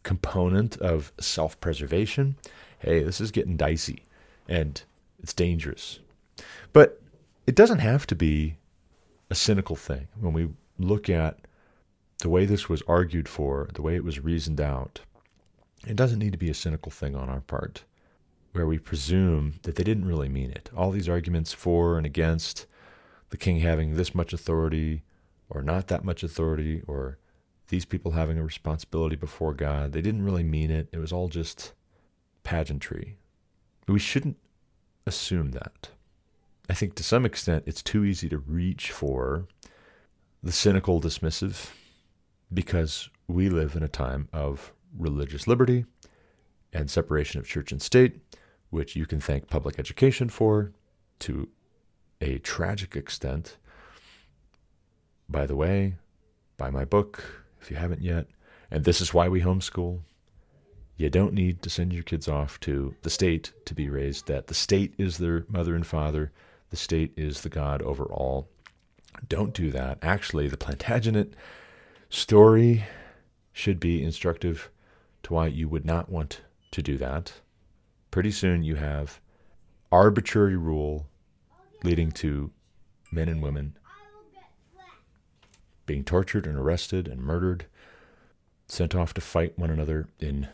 component 0.03 0.77
of 0.79 1.13
self 1.19 1.61
preservation. 1.61 2.37
Hey, 2.79 3.03
this 3.03 3.21
is 3.21 3.31
getting 3.33 3.57
dicey 3.57 4.07
and 4.53 4.83
it's 5.23 5.33
dangerous. 5.33 5.99
But 6.75 7.01
it 7.47 7.55
doesn't 7.55 7.79
have 7.79 8.07
to 8.09 8.15
be 8.15 8.57
a 9.31 9.35
cynical 9.35 9.77
thing 9.77 10.09
when 10.21 10.35
we 10.35 10.51
look 10.79 11.09
at 11.09 11.39
the 12.19 12.29
way 12.29 12.45
this 12.45 12.69
was 12.69 12.83
argued 12.87 13.29
for, 13.29 13.71
the 13.73 13.83
way 13.83 13.97
it 13.97 14.05
was 14.05 14.21
reasoned 14.21 14.61
out, 14.61 15.01
it 15.87 15.97
doesn't 15.97 16.19
need 16.19 16.33
to 16.33 16.39
be 16.39 16.51
a 16.51 16.55
cynical 16.55 16.93
thing 16.93 17.17
on 17.17 17.31
our 17.31 17.41
part 17.41 17.85
where 18.53 18.67
we 18.67 18.79
presume 18.79 19.55
that 19.63 19.77
they 19.77 19.83
didn't 19.83 20.05
really 20.05 20.29
mean 20.29 20.51
it. 20.51 20.69
All 20.77 20.91
these 20.91 21.09
arguments 21.09 21.55
for 21.55 21.97
and 21.97 22.05
against 22.05 22.67
the 23.31 23.39
king 23.39 23.61
having 23.61 23.95
this 23.95 24.15
much 24.15 24.35
authority 24.35 25.03
or 25.49 25.63
not 25.63 25.89
that 25.89 26.05
much 26.05 26.23
authority 26.23 26.83
or 26.87 27.17
these 27.69 27.87
people 27.87 28.13
having 28.13 28.39
a 28.39 28.45
responsibility 28.45 29.17
before 29.17 29.55
God, 29.55 29.93
they 29.93 30.03
didn't 30.03 30.25
really 30.25 30.43
mean 30.43 30.71
it. 30.71 30.89
It 30.93 30.99
was 30.99 31.11
all 31.11 31.29
just 31.29 31.73
pageantry. 32.45 33.17
We 33.89 33.99
shouldn't 33.99 34.39
assume 35.07 35.53
that. 35.53 35.91
I 36.71 36.75
think 36.75 36.95
to 36.95 37.03
some 37.03 37.27
extent 37.27 37.65
it's 37.67 37.83
too 37.83 38.05
easy 38.05 38.29
to 38.29 38.39
reach 38.39 38.91
for 38.91 39.47
the 40.43 40.53
cynical 40.53 41.01
dismissive 41.01 41.71
because 42.53 43.11
we 43.29 43.49
live 43.49 43.77
in 43.77 43.83
a 43.83 43.89
time 43.89 44.29
of 44.33 44.73
religious 44.97 45.47
liberty 45.47 45.85
and 46.73 46.91
separation 46.91 47.41
of 47.41 47.47
church 47.47 47.73
and 47.73 47.83
state, 47.83 48.21
which 48.71 48.97
you 48.97 49.07
can 49.07 49.21
thank 49.21 49.49
public 49.49 49.79
education 49.79 50.29
for 50.29 50.73
to 51.21 51.49
a 52.21 52.39
tragic 52.39 52.97
extent. 52.97 53.57
By 55.29 55.47
the 55.47 55.57
way, 55.57 55.97
buy 56.57 56.71
my 56.71 56.85
book 56.85 57.45
if 57.61 57.71
you 57.71 57.77
haven't 57.77 58.03
yet. 58.03 58.27
And 58.71 58.85
this 58.85 59.01
is 59.01 59.13
why 59.13 59.29
we 59.29 59.43
homeschool. 59.43 60.01
You 61.03 61.11
don't 61.11 61.35
need 61.35 61.63
to 61.63 61.69
send 61.69 61.93
your 61.93 62.05
kids 62.05 62.29
off 62.29 62.61
to 62.61 62.95
the 63.03 63.11
state 63.11 63.53
to 63.65 63.75
be 63.75 63.91
raised 63.91 64.29
that 64.29 64.47
the 64.47 64.55
state 64.55 64.95
is 64.99 65.19
their 65.19 65.45
mother 65.49 65.75
and 65.75 65.85
father, 65.85 66.31
the 66.71 66.77
state 66.77 67.13
is 67.17 67.41
the 67.41 67.49
God 67.49 67.83
over 67.83 68.05
all. 68.05 68.49
Don't 69.29 69.53
do 69.53 69.73
that. 69.73 69.99
Actually, 70.01 70.47
the 70.47 70.57
Plantagenet 70.57 71.33
story 72.09 72.85
should 73.53 73.81
be 73.81 74.01
instructive 74.01 74.71
to 75.25 75.33
why 75.33 75.49
you 75.49 75.69
would 75.69 75.85
not 75.85 76.09
want 76.09 76.43
to 76.71 76.83
do 76.85 76.97
that. 76.99 77.33
Pretty 78.13 78.31
soon 78.31 78.63
you 78.63 78.77
have 78.77 79.21
arbitrary 79.91 80.57
rule 80.57 81.09
leading 81.83 82.13
to 82.13 82.53
men 83.11 83.29
and 83.29 83.43
women 83.43 83.77
being 85.85 86.05
tortured 86.05 86.47
and 86.47 86.57
arrested 86.57 87.09
and 87.09 87.21
murdered, 87.21 87.67
sent 88.69 88.95
off 88.95 89.13
to 89.15 89.21
fight 89.21 89.59
one 89.59 89.69
another 89.69 90.07
in 90.21 90.47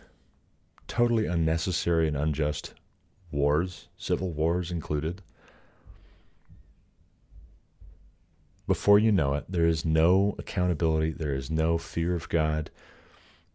totally 0.89 1.27
unnecessary 1.27 2.09
and 2.09 2.17
unjust 2.17 2.75
wars, 3.31 3.89
civil 3.97 4.33
wars 4.33 4.71
included. 4.73 5.23
before 8.69 8.99
you 8.99 9.11
know 9.11 9.33
it, 9.33 9.47
there 9.49 9.67
is 9.67 9.85
no 9.85 10.37
accountability, 10.39 11.11
there 11.11 11.35
is 11.35 11.51
no 11.51 11.79
fear 11.79 12.15
of 12.15 12.29
God. 12.29 12.71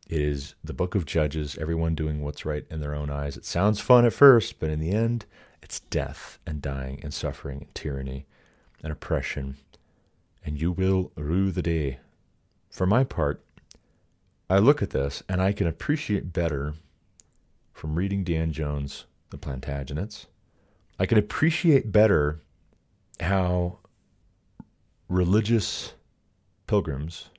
It 0.09 0.19
is 0.19 0.55
the 0.63 0.73
book 0.73 0.95
of 0.95 1.05
Judges, 1.05 1.55
everyone 1.61 1.93
doing 1.95 2.21
what's 2.21 2.45
right 2.45 2.65
in 2.69 2.81
their 2.81 2.95
own 2.95 3.11
eyes. 3.11 3.37
It 3.37 3.45
sounds 3.45 3.79
fun 3.79 4.05
at 4.05 4.11
first, 4.11 4.59
but 4.59 4.71
in 4.71 4.79
the 4.79 4.91
end, 4.91 5.25
it's 5.61 5.79
death 5.79 6.39
and 6.47 6.61
dying 6.61 6.99
and 7.03 7.13
suffering 7.13 7.59
and 7.59 7.75
tyranny 7.75 8.25
and 8.81 8.91
oppression. 8.91 9.57
And 10.43 10.59
you 10.59 10.71
will 10.71 11.11
rue 11.15 11.51
the 11.51 11.61
day. 11.61 11.99
For 12.71 12.87
my 12.87 13.03
part, 13.03 13.41
I 14.49 14.57
look 14.57 14.81
at 14.81 14.89
this 14.89 15.21
and 15.29 15.41
I 15.41 15.53
can 15.53 15.67
appreciate 15.67 16.33
better 16.33 16.73
from 17.73 17.95
reading 17.95 18.23
Dan 18.23 18.53
Jones, 18.53 19.05
The 19.29 19.37
Plantagenets. 19.37 20.27
I 20.99 21.05
can 21.05 21.17
appreciate 21.17 21.91
better 21.91 22.41
how 23.19 23.79
religious 25.09 25.93
pilgrims, 26.67 27.29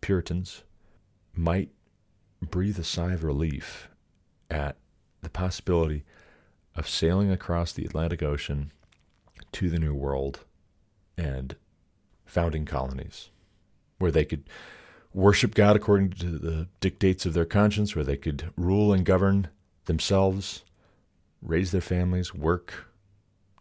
Puritans, 0.00 0.62
might 1.32 1.70
breathe 2.42 2.78
a 2.78 2.84
sigh 2.84 3.12
of 3.12 3.24
relief 3.24 3.88
at 4.50 4.76
the 5.22 5.30
possibility 5.30 6.04
of 6.74 6.88
sailing 6.88 7.30
across 7.30 7.72
the 7.72 7.84
Atlantic 7.84 8.22
Ocean 8.22 8.72
to 9.52 9.70
the 9.70 9.78
New 9.78 9.94
World 9.94 10.40
and 11.16 11.56
founding 12.24 12.64
colonies 12.64 13.30
where 13.98 14.10
they 14.10 14.24
could 14.24 14.48
worship 15.16 15.54
God 15.54 15.76
according 15.76 16.10
to 16.10 16.38
the 16.38 16.68
dictates 16.80 17.24
of 17.24 17.32
their 17.32 17.46
conscience, 17.46 17.96
where 17.96 18.04
they 18.04 18.18
could 18.18 18.50
rule 18.54 18.92
and 18.92 19.04
govern 19.04 19.48
themselves, 19.86 20.62
raise 21.40 21.70
their 21.72 21.80
families, 21.80 22.34
work, 22.34 22.92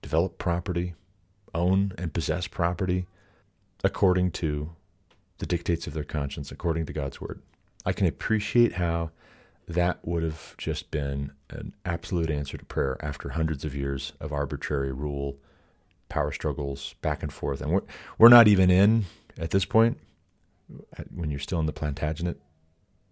develop 0.01 0.37
property, 0.37 0.95
own 1.53 1.93
and 1.97 2.13
possess 2.13 2.45
property, 2.45 3.07
according 3.85 4.31
to 4.31 4.71
the 5.37 5.45
dictates 5.45 5.87
of 5.87 5.93
their 5.93 6.03
conscience, 6.03 6.51
according 6.51 6.85
to 6.85 6.93
God's 6.93 7.21
word. 7.21 7.41
I 7.85 7.93
can 7.93 8.05
appreciate 8.05 8.73
how 8.73 9.11
that 9.65 10.05
would 10.05 10.23
have 10.23 10.55
just 10.57 10.91
been 10.91 11.31
an 11.49 11.73
absolute 11.85 12.29
answer 12.29 12.57
to 12.57 12.65
prayer 12.65 12.97
after 12.99 13.29
hundreds 13.29 13.63
of 13.63 13.73
years 13.73 14.11
of 14.19 14.33
arbitrary 14.33 14.91
rule, 14.91 15.37
power 16.09 16.33
struggles, 16.33 16.95
back 17.01 17.23
and 17.23 17.31
forth. 17.31 17.61
And 17.61 17.71
we're, 17.71 17.81
we're 18.17 18.29
not 18.29 18.49
even 18.49 18.69
in, 18.69 19.05
at 19.37 19.51
this 19.51 19.65
point, 19.65 19.97
when 21.13 21.31
you're 21.31 21.39
still 21.39 21.59
in 21.59 21.65
the 21.65 21.73
Plantagenet 21.73 22.37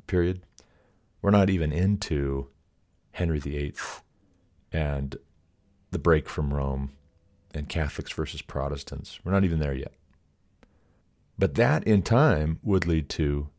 period, 0.08 0.42
we're 1.22 1.32
not 1.32 1.50
even 1.50 1.72
into 1.72 2.50
Henry 3.12 3.40
VIII 3.40 3.76
and 4.72 5.16
the 5.92 6.00
break 6.00 6.28
from 6.28 6.54
Rome 6.54 6.92
and 7.54 7.70
Catholics 7.70 8.12
versus 8.12 8.42
Protestants. 8.42 9.20
We're 9.24 9.32
not 9.32 9.44
even 9.44 9.60
there 9.60 9.74
yet. 9.74 9.94
But 11.38 11.56
that 11.56 11.84
in 11.86 12.02
time 12.02 12.60
would 12.64 12.86
lead 12.86 13.10
to 13.10 13.50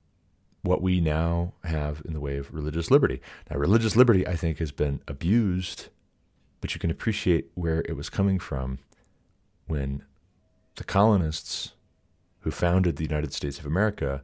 what 0.62 0.82
we 0.82 1.01
now 1.01 1.53
have 1.64 2.03
in 2.05 2.14
the 2.14 2.20
way 2.20 2.36
of 2.36 2.53
religious 2.53 2.90
liberty. 2.90 3.20
Now, 3.51 3.59
religious 3.59 3.97
liberty, 3.97 4.26
I 4.26 4.34
think, 4.34 4.59
has 4.59 4.72
been 4.72 5.01
abused, 5.07 5.88
but 6.61 6.74
you 6.74 6.80
can 6.80 6.90
appreciate 6.90 7.51
where 7.55 7.84
it 7.88 7.97
was 7.97 8.09
coming 8.09 8.38
from 8.38 8.78
when 9.66 10.03
the 10.76 10.84
colonists 10.84 11.74
who 12.45 12.51
founded 12.51 12.97
the 12.97 13.05
United 13.05 13.32
States 13.32 13.59
of 13.59 13.64
America 13.64 14.22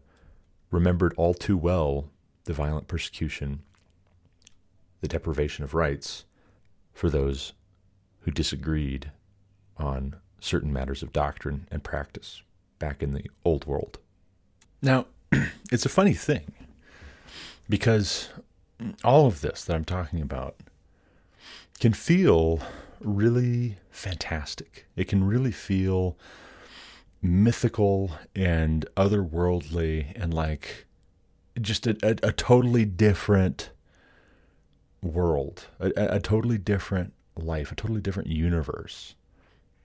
remembered 0.70 1.14
all 1.16 1.32
too 1.32 1.56
well 1.56 2.10
the 2.44 2.52
violent 2.52 2.86
persecution, 2.86 3.62
the 5.00 5.08
deprivation 5.08 5.64
of 5.64 5.72
rights 5.72 6.26
for 6.92 7.08
those 7.08 7.54
who 8.20 8.30
disagreed 8.30 9.10
on 9.78 10.16
certain 10.38 10.70
matters 10.70 11.02
of 11.02 11.14
doctrine 11.14 11.66
and 11.70 11.82
practice 11.82 12.42
back 12.78 13.02
in 13.02 13.14
the 13.14 13.24
old 13.42 13.64
world. 13.64 13.98
Now, 14.82 15.06
it's 15.72 15.86
a 15.86 15.90
funny 15.90 16.14
thing 16.14 16.52
because 17.70 18.28
all 19.02 19.26
of 19.26 19.40
this 19.40 19.64
that 19.64 19.74
I'm 19.74 19.86
talking 19.86 20.20
about 20.20 20.56
can 21.78 21.94
feel 21.94 22.60
really 23.00 23.78
fantastic. 23.90 24.84
It 24.94 25.08
can 25.08 25.24
really 25.24 25.52
feel 25.52 26.18
mythical 27.22 28.12
and 28.34 28.86
otherworldly 28.96 30.12
and 30.16 30.32
like 30.32 30.86
just 31.60 31.86
a, 31.86 31.96
a, 32.02 32.28
a 32.28 32.32
totally 32.32 32.84
different 32.84 33.70
world, 35.02 35.66
a, 35.78 35.90
a 35.96 36.20
totally 36.20 36.58
different 36.58 37.12
life, 37.36 37.72
a 37.72 37.74
totally 37.74 38.00
different 38.00 38.28
universe. 38.28 39.14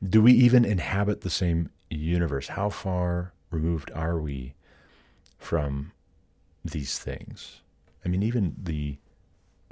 Do 0.04 0.22
we 0.22 0.34
even 0.34 0.66
inhabit 0.66 1.22
the 1.22 1.30
same 1.30 1.70
universe? 1.90 2.50
How 2.50 2.70
far 2.70 3.34
removed 3.50 3.92
are 3.94 4.20
we 4.20 4.56
from 5.38 5.92
these 6.64 7.00
things? 7.00 7.62
I 8.06 8.10
mean, 8.10 8.24
even 8.24 8.56
the 8.62 8.98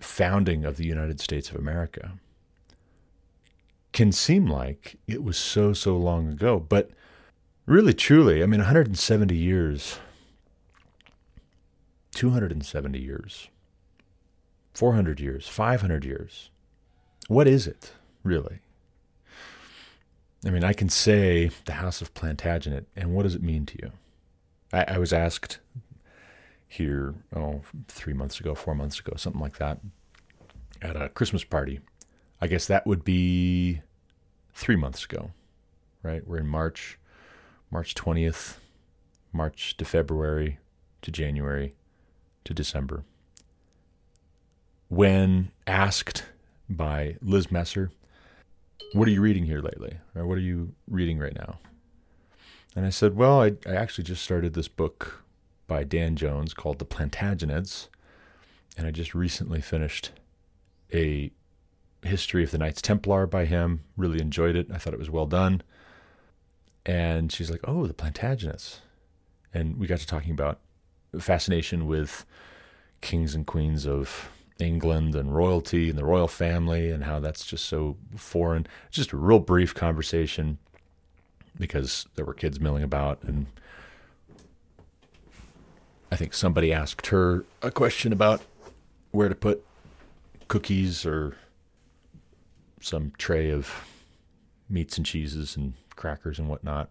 founding 0.02 0.66
of 0.66 0.78
the 0.78 0.86
United 0.86 1.20
States 1.20 1.50
of 1.50 1.56
America 1.56 2.14
can 3.92 4.12
seem 4.12 4.48
like 4.48 4.98
it 5.08 5.24
was 5.24 5.38
so, 5.38 5.72
so 5.72 5.96
long 5.96 6.28
ago, 6.28 6.60
but 6.60 6.90
really, 7.66 7.94
truly, 7.94 8.44
I 8.44 8.46
mean, 8.46 8.60
170 8.60 9.36
years, 9.36 10.00
270 12.16 13.00
years, 13.00 13.50
400 14.74 15.20
years, 15.20 15.48
500 15.48 16.06
years. 16.06 16.50
What 17.28 17.48
is 17.48 17.68
it, 17.68 17.94
really? 18.24 18.60
I 20.46 20.50
mean, 20.50 20.64
I 20.64 20.74
can 20.74 20.90
say 20.90 21.52
the 21.66 21.74
House 21.74 22.02
of 22.02 22.14
Plantagenet, 22.14 22.86
and 22.96 23.14
what 23.14 23.24
does 23.24 23.36
it 23.36 23.42
mean 23.42 23.66
to 23.68 23.78
you? 23.82 23.92
I, 24.74 24.96
I 24.96 24.98
was 24.98 25.14
asked 25.14 25.60
here, 26.68 27.14
oh, 27.34 27.62
three 27.88 28.14
months 28.14 28.40
ago, 28.40 28.54
four 28.56 28.76
months 28.76 29.00
ago, 29.00 29.14
something 29.16 29.42
like 29.42 29.58
that, 29.58 29.80
at 30.82 31.02
a 31.02 31.08
Christmas 31.10 31.44
party. 31.44 31.80
I 32.42 32.48
guess 32.48 32.68
that 32.68 32.86
would 32.86 33.06
be 33.06 33.82
three 34.54 34.76
months 34.76 35.06
ago, 35.06 35.32
right? 36.02 36.28
We're 36.28 36.40
in 36.40 36.48
March, 36.48 36.98
March 37.74 37.96
20th, 37.96 38.58
March 39.32 39.76
to 39.78 39.84
February 39.84 40.60
to 41.02 41.10
January 41.10 41.74
to 42.44 42.54
December. 42.54 43.04
When 44.90 45.52
asked 45.66 46.24
by 46.70 47.16
Liz 47.20 47.52
Messer, 47.52 47.90
what 48.94 49.08
are 49.08 49.12
you 49.12 49.22
reading 49.22 49.46
here 49.46 49.60
lately? 49.60 49.98
Or 50.14 50.28
what 50.28 50.38
are 50.38 50.42
you 50.42 50.76
reading 50.88 51.18
right 51.18 51.34
now? 51.34 51.58
And 52.76 52.86
I 52.86 52.92
said, 52.92 53.16
well, 53.16 53.42
I, 53.42 53.54
I 53.66 53.74
actually 53.74 54.04
just 54.04 54.22
started 54.22 54.54
this 54.54 54.68
book 54.68 55.24
by 55.66 55.84
Dan 55.84 56.16
Jones 56.16 56.54
called 56.54 56.78
The 56.78 56.86
Plantagenets. 56.86 57.88
And 58.78 58.86
I 58.86 58.92
just 58.92 59.16
recently 59.16 59.62
finished 59.62 60.12
a 60.94 61.32
history 62.04 62.44
of 62.44 62.52
the 62.52 62.60
Knights 62.60 62.84
Templar 62.84 63.26
by 63.26 63.46
him. 63.46 63.82
Really 63.98 64.22
enjoyed 64.22 64.56
it. 64.56 64.68
I 64.72 64.78
thought 64.78 64.94
it 64.94 65.00
was 65.00 65.10
well 65.10 65.26
done. 65.26 65.64
And 66.86 67.32
she's 67.32 67.50
like, 67.50 67.62
oh, 67.64 67.88
the 67.88 67.94
Plantagenets. 67.94 68.80
And 69.54 69.78
we 69.78 69.88
got 69.88 70.00
to 70.00 70.08
talking 70.08 70.32
about 70.32 70.60
fascination 71.20 71.88
with 71.88 72.26
kings 73.02 73.36
and 73.36 73.46
queens 73.46 73.86
of 73.86 74.30
England 74.60 75.16
and 75.16 75.36
royalty 75.36 75.90
and 75.90 75.98
the 75.98 76.06
royal 76.06 76.28
family 76.28 76.90
and 76.90 77.04
how 77.04 77.20
that's 77.20 77.46
just 77.46 77.66
so 77.66 77.98
foreign. 78.16 78.66
Just 78.92 79.12
a 79.12 79.18
real 79.18 79.40
brief 79.40 79.74
conversation 79.74 80.58
because 81.60 82.08
there 82.16 82.26
were 82.26 82.34
kids 82.34 82.60
milling 82.60 82.84
about 82.84 83.22
and 83.24 83.46
I 86.12 86.16
think 86.16 86.34
somebody 86.34 86.72
asked 86.72 87.08
her 87.08 87.44
a 87.64 87.72
question 87.72 88.14
about 88.14 88.42
where 89.12 89.30
to 89.30 89.36
put 89.36 89.66
cookies 90.48 91.06
or 91.08 91.36
some 92.82 93.14
tray 93.18 93.50
of 93.50 93.88
meats 94.70 94.98
and 94.98 95.06
cheeses 95.06 95.56
and 95.56 95.74
crackers 96.04 96.38
and 96.38 96.50
whatnot. 96.50 96.90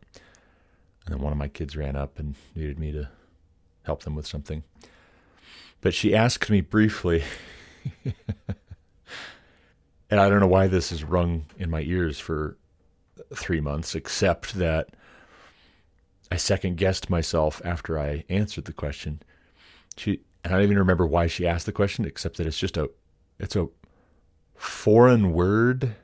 And 1.05 1.15
then 1.15 1.21
one 1.21 1.33
of 1.33 1.39
my 1.39 1.49
kids 1.49 1.77
ran 1.77 1.97
up 1.97 2.19
and 2.19 2.35
needed 2.55 2.79
me 2.79 2.93
to 2.93 3.11
help 3.83 4.05
them 4.05 4.15
with 4.15 4.27
something. 4.27 4.63
But 5.83 5.93
she 5.93 6.15
asked 6.15 6.49
me 6.49 6.63
briefly, 6.63 7.23
and 8.07 8.15
I 10.19 10.31
don't 10.31 10.41
know 10.41 10.47
why 10.47 10.67
this 10.67 10.89
has 10.89 11.05
rung 11.05 11.45
in 11.59 11.69
my 11.69 11.83
ears 11.83 12.19
for 12.19 12.57
three 13.35 13.61
months, 13.61 13.95
except 13.95 14.55
that 14.55 14.89
I 16.31 16.37
second 16.37 16.79
guessed 16.79 17.11
myself 17.11 17.61
after 17.67 17.99
I 17.99 18.25
answered 18.31 18.65
the 18.65 18.73
question. 18.73 19.21
She 19.99 20.21
and 20.43 20.55
I 20.55 20.57
don't 20.57 20.65
even 20.65 20.79
remember 20.79 21.07
why 21.07 21.27
she 21.27 21.47
asked 21.47 21.67
the 21.67 21.73
question, 21.73 22.07
except 22.07 22.39
that 22.39 22.47
it's 22.47 22.59
just 22.59 22.79
a 22.79 22.89
it's 23.39 23.57
a 23.57 23.69
foreign 24.55 25.35
word 25.35 25.97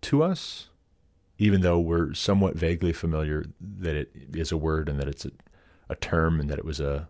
to 0.00 0.24
us, 0.24 0.67
even 1.38 1.60
though 1.60 1.78
we're 1.78 2.12
somewhat 2.14 2.56
vaguely 2.56 2.92
familiar 2.92 3.44
that 3.60 3.94
it 3.94 4.10
is 4.34 4.52
a 4.52 4.56
word 4.56 4.88
and 4.88 4.98
that 5.00 5.08
it's 5.08 5.24
a, 5.24 5.30
a 5.88 5.94
term 5.94 6.40
and 6.40 6.50
that 6.50 6.58
it 6.58 6.64
was 6.64 6.80
a 6.80 7.08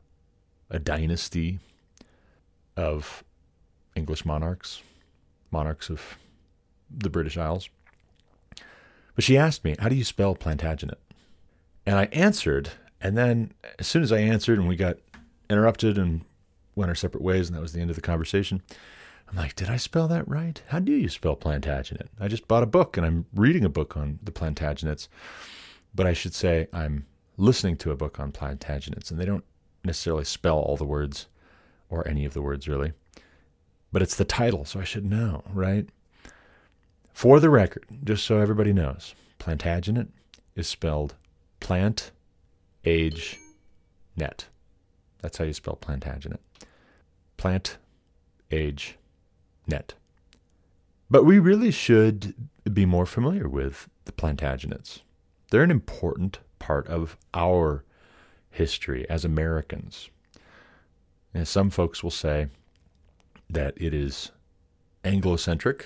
a 0.70 0.78
dynasty 0.78 1.58
of 2.76 3.24
English 3.96 4.24
monarchs, 4.24 4.82
monarchs 5.50 5.90
of 5.90 6.18
the 6.90 7.10
British 7.10 7.36
Isles. 7.36 7.68
But 9.14 9.24
she 9.24 9.36
asked 9.36 9.64
me, 9.64 9.74
How 9.78 9.88
do 9.88 9.96
you 9.96 10.04
spell 10.04 10.34
Plantagenet? 10.34 10.98
And 11.86 11.96
I 11.96 12.04
answered. 12.06 12.70
And 13.00 13.16
then, 13.16 13.52
as 13.78 13.86
soon 13.86 14.02
as 14.02 14.12
I 14.12 14.18
answered 14.18 14.58
and 14.58 14.68
we 14.68 14.76
got 14.76 14.98
interrupted 15.48 15.98
and 15.98 16.22
went 16.74 16.88
our 16.88 16.94
separate 16.94 17.22
ways, 17.22 17.48
and 17.48 17.56
that 17.56 17.62
was 17.62 17.72
the 17.72 17.80
end 17.80 17.90
of 17.90 17.96
the 17.96 18.02
conversation, 18.02 18.62
I'm 19.28 19.36
like, 19.36 19.54
Did 19.54 19.68
I 19.68 19.76
spell 19.76 20.08
that 20.08 20.28
right? 20.28 20.60
How 20.68 20.78
do 20.78 20.92
you 20.92 21.08
spell 21.08 21.36
Plantagenet? 21.36 22.08
I 22.18 22.28
just 22.28 22.48
bought 22.48 22.62
a 22.62 22.66
book 22.66 22.96
and 22.96 23.04
I'm 23.04 23.26
reading 23.34 23.64
a 23.64 23.68
book 23.68 23.96
on 23.96 24.18
the 24.22 24.32
Plantagenets. 24.32 25.08
But 25.94 26.06
I 26.06 26.12
should 26.12 26.34
say, 26.34 26.68
I'm 26.72 27.06
listening 27.36 27.76
to 27.78 27.90
a 27.90 27.96
book 27.96 28.20
on 28.20 28.32
Plantagenets, 28.32 29.10
and 29.10 29.18
they 29.18 29.24
don't 29.24 29.44
necessarily 29.84 30.24
spell 30.24 30.58
all 30.58 30.76
the 30.76 30.84
words 30.84 31.26
or 31.88 32.06
any 32.06 32.24
of 32.24 32.34
the 32.34 32.42
words 32.42 32.68
really. 32.68 32.92
But 33.90 34.02
it's 34.02 34.16
the 34.16 34.24
title, 34.24 34.64
so 34.64 34.80
I 34.80 34.84
should 34.84 35.06
know, 35.06 35.42
right? 35.52 35.88
For 37.12 37.40
the 37.40 37.50
record, 37.50 37.86
just 38.04 38.24
so 38.24 38.38
everybody 38.38 38.72
knows, 38.72 39.14
Plantagenet 39.38 40.08
is 40.54 40.68
spelled 40.68 41.14
plant, 41.58 42.10
age, 42.84 43.38
net. 44.16 44.46
That's 45.22 45.38
how 45.38 45.44
you 45.44 45.52
spell 45.52 45.76
Plantagenet. 45.76 46.40
Plant, 47.36 47.78
age, 48.50 48.97
net. 49.68 49.94
But 51.10 51.24
we 51.24 51.38
really 51.38 51.70
should 51.70 52.34
be 52.72 52.84
more 52.84 53.06
familiar 53.06 53.48
with 53.48 53.88
the 54.04 54.12
Plantagenets. 54.12 55.00
They're 55.50 55.62
an 55.62 55.70
important 55.70 56.40
part 56.58 56.86
of 56.88 57.16
our 57.32 57.84
history 58.50 59.08
as 59.08 59.24
Americans. 59.24 60.10
And 61.32 61.46
some 61.46 61.70
folks 61.70 62.02
will 62.02 62.10
say 62.10 62.48
that 63.48 63.74
it 63.76 63.94
is 63.94 64.32
Anglocentric 65.04 65.84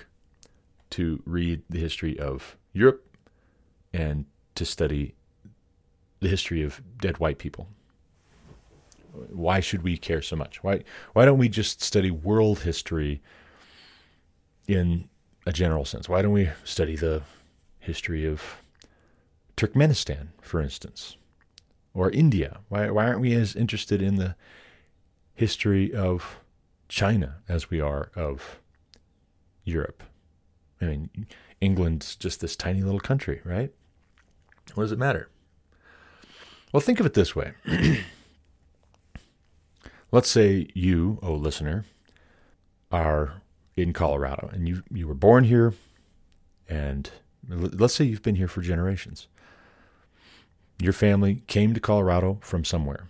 to 0.91 1.23
read 1.25 1.63
the 1.71 1.79
history 1.79 2.19
of 2.19 2.57
Europe 2.73 3.05
and 3.93 4.25
to 4.55 4.65
study 4.65 5.15
the 6.21 6.29
history 6.29 6.63
of 6.63 6.81
dead 6.99 7.19
white 7.19 7.39
people. 7.39 7.69
Why 9.31 9.61
should 9.61 9.83
we 9.83 9.97
care 9.99 10.23
so 10.23 10.37
much? 10.37 10.63
Why 10.63 10.85
why 11.13 11.27
don't 11.27 11.39
we 11.39 11.49
just 11.49 11.83
study 11.83 12.11
world 12.11 12.61
history 12.61 13.21
in 14.67 15.09
a 15.47 15.53
general 15.53 15.85
sense? 15.85 16.09
Why 16.09 16.23
don't 16.23 16.33
we 16.33 16.51
study 16.65 16.97
the 16.97 17.23
history 17.79 18.27
of 18.27 18.43
Turkmenistan, 19.57 20.29
for 20.41 20.61
instance? 20.61 21.17
or 21.95 22.11
India? 22.11 22.61
Why, 22.69 22.91
why 22.91 23.07
aren't 23.07 23.21
we 23.21 23.35
as 23.35 23.55
interested 23.55 24.03
in 24.03 24.17
the 24.17 24.35
history 25.35 25.95
of 25.95 26.39
China 26.89 27.37
as 27.49 27.71
we 27.71 27.81
are 27.81 28.11
of 28.15 28.61
Europe? 29.65 30.03
I 30.81 30.87
mean, 30.87 31.27
England's 31.61 32.17
just 32.17 32.41
this 32.41 32.57
tiny 32.57 32.83
little 32.83 33.01
country, 33.01 33.41
right? 33.45 33.73
What 34.75 34.85
does 34.85 34.93
it 34.93 34.99
matter? 34.99 35.29
Well, 36.73 36.81
think 36.81 37.01
of 37.01 37.07
it 37.07 37.15
this 37.15 37.37
way. 37.37 37.53
Let's 40.13 40.29
say 40.29 40.69
you, 40.75 41.19
oh 41.23 41.35
listener, 41.35 41.85
are 42.91 43.42
in 43.77 43.93
Colorado 43.93 44.51
and 44.53 44.69
you 44.69 44.83
you 44.93 45.07
were 45.09 45.15
born 45.15 45.45
here 45.45 45.75
and 46.69 47.11
let's 47.49 47.95
say 47.95 48.05
you've 48.05 48.23
been 48.23 48.37
here 48.37 48.49
for 48.49 48.63
generations 48.63 49.29
your 50.81 50.93
family 50.93 51.43
came 51.47 51.75
to 51.75 51.81
Colorado 51.81 52.39
from 52.43 52.65
somewhere, 52.65 53.09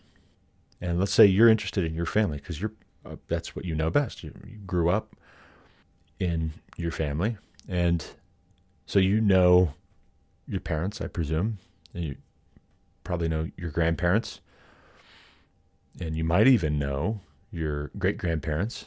and 0.80 0.98
let's 1.00 1.12
say 1.12 1.26
you're 1.26 1.48
interested 1.48 1.84
in 1.84 1.94
your 1.94 2.06
family 2.06 2.38
because 2.38 2.60
you're 2.60 2.72
uh, 3.04 3.16
that's 3.28 3.56
what 3.56 3.64
you 3.64 3.74
know 3.74 3.90
best. 3.90 4.22
You, 4.22 4.32
you 4.46 4.58
grew 4.66 4.90
up 4.90 5.16
in 6.20 6.52
your 6.76 6.92
family, 6.92 7.36
and 7.68 8.06
So 8.86 8.98
you 8.98 9.20
know 9.20 9.74
your 10.46 10.60
parents, 10.60 11.00
I 11.00 11.06
presume. 11.08 11.58
And 11.94 12.04
you 12.04 12.16
probably 13.04 13.28
know 13.28 13.50
your 13.56 13.70
grandparents. 13.70 14.40
And 16.00 16.16
you 16.16 16.24
might 16.24 16.46
even 16.46 16.78
know 16.78 17.20
your 17.50 17.90
great 17.98 18.18
grandparents. 18.18 18.86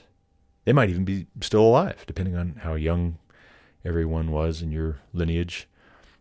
They 0.66 0.74
might 0.74 0.90
even 0.90 1.06
be 1.06 1.28
still 1.42 1.62
alive, 1.62 2.04
depending 2.08 2.36
on 2.36 2.60
how 2.64 2.74
young 2.74 3.18
everyone 3.86 4.32
was 4.32 4.62
in 4.62 4.72
your 4.72 4.98
lineage 5.14 5.68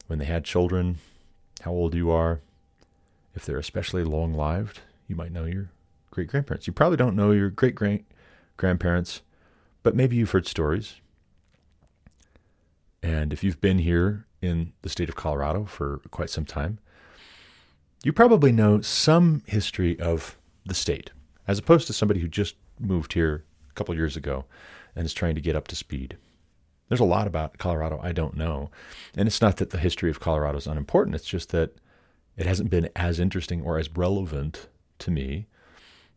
when 0.07 0.18
they 0.18 0.26
had 0.26 0.45
children, 0.45 0.99
how 1.62 1.72
old 1.72 1.95
you 1.95 2.11
are. 2.11 2.40
If 3.34 3.45
they're 3.47 3.59
especially 3.59 4.05
long 4.05 4.34
lived, 4.34 4.80
you 5.09 5.16
might 5.16 5.32
know 5.32 5.47
your 5.47 5.70
great 6.11 6.28
grandparents. 6.28 6.66
You 6.66 6.72
probably 6.72 6.99
don't 6.99 7.16
know 7.16 7.32
your 7.32 7.51
great 7.51 7.74
great 7.74 8.05
grandparents, 8.57 9.22
but 9.82 9.97
maybe 9.97 10.14
you've 10.14 10.30
heard 10.30 10.47
stories. 10.47 11.01
And 13.03 13.32
if 13.32 13.42
you've 13.42 13.61
been 13.61 13.78
here 13.78 14.26
in 14.40 14.72
the 14.82 14.88
state 14.88 15.09
of 15.09 15.16
Colorado 15.16 15.64
for 15.64 16.01
quite 16.11 16.30
some 16.30 16.45
time, 16.45 16.78
you 18.05 18.12
probably 18.12 18.53
know 18.53 18.82
some 18.82 19.42
history 19.47 19.99
of 19.99 20.36
the 20.66 20.74
state, 20.74 21.11
as 21.49 21.59
opposed 21.59 21.86
to 21.86 21.92
somebody 21.92 22.20
who 22.20 22.28
just 22.28 22.57
moved 22.78 23.14
here 23.14 23.45
a 23.75 23.77
couple 23.77 23.95
years 23.95 24.16
ago 24.16 24.45
and 24.95 25.05
is 25.05 25.12
trying 25.12 25.35
to 25.35 25.41
get 25.41 25.57
up 25.57 25.66
to 25.68 25.77
speed. 25.77 26.16
There's 26.89 27.01
a 27.01 27.05
lot 27.05 27.27
about 27.27 27.59
Colorado 27.59 27.99
I 28.03 28.12
don't 28.12 28.37
know. 28.37 28.70
And 29.16 29.27
it's 29.27 29.41
not 29.41 29.57
that 29.57 29.70
the 29.70 29.79
history 29.79 30.11
of 30.11 30.20
Colorado 30.20 30.59
is 30.59 30.66
unimportant, 30.66 31.16
it's 31.16 31.27
just 31.27 31.51
that 31.51 31.77
it 32.37 32.47
hasn't 32.47 32.70
been 32.70 32.89
as 32.95 33.18
interesting 33.18 33.62
or 33.62 33.79
as 33.79 33.91
relevant 33.91 34.68
to 35.01 35.11
me 35.11 35.47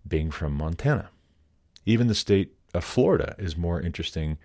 being 0.08 0.32
from 0.32 0.53
Montana. 0.53 1.10
Even 1.86 2.08
the 2.08 2.16
state 2.16 2.53
of 2.74 2.84
Florida 2.84 3.36
is 3.38 3.58
more 3.58 3.82
interesting 3.82 4.38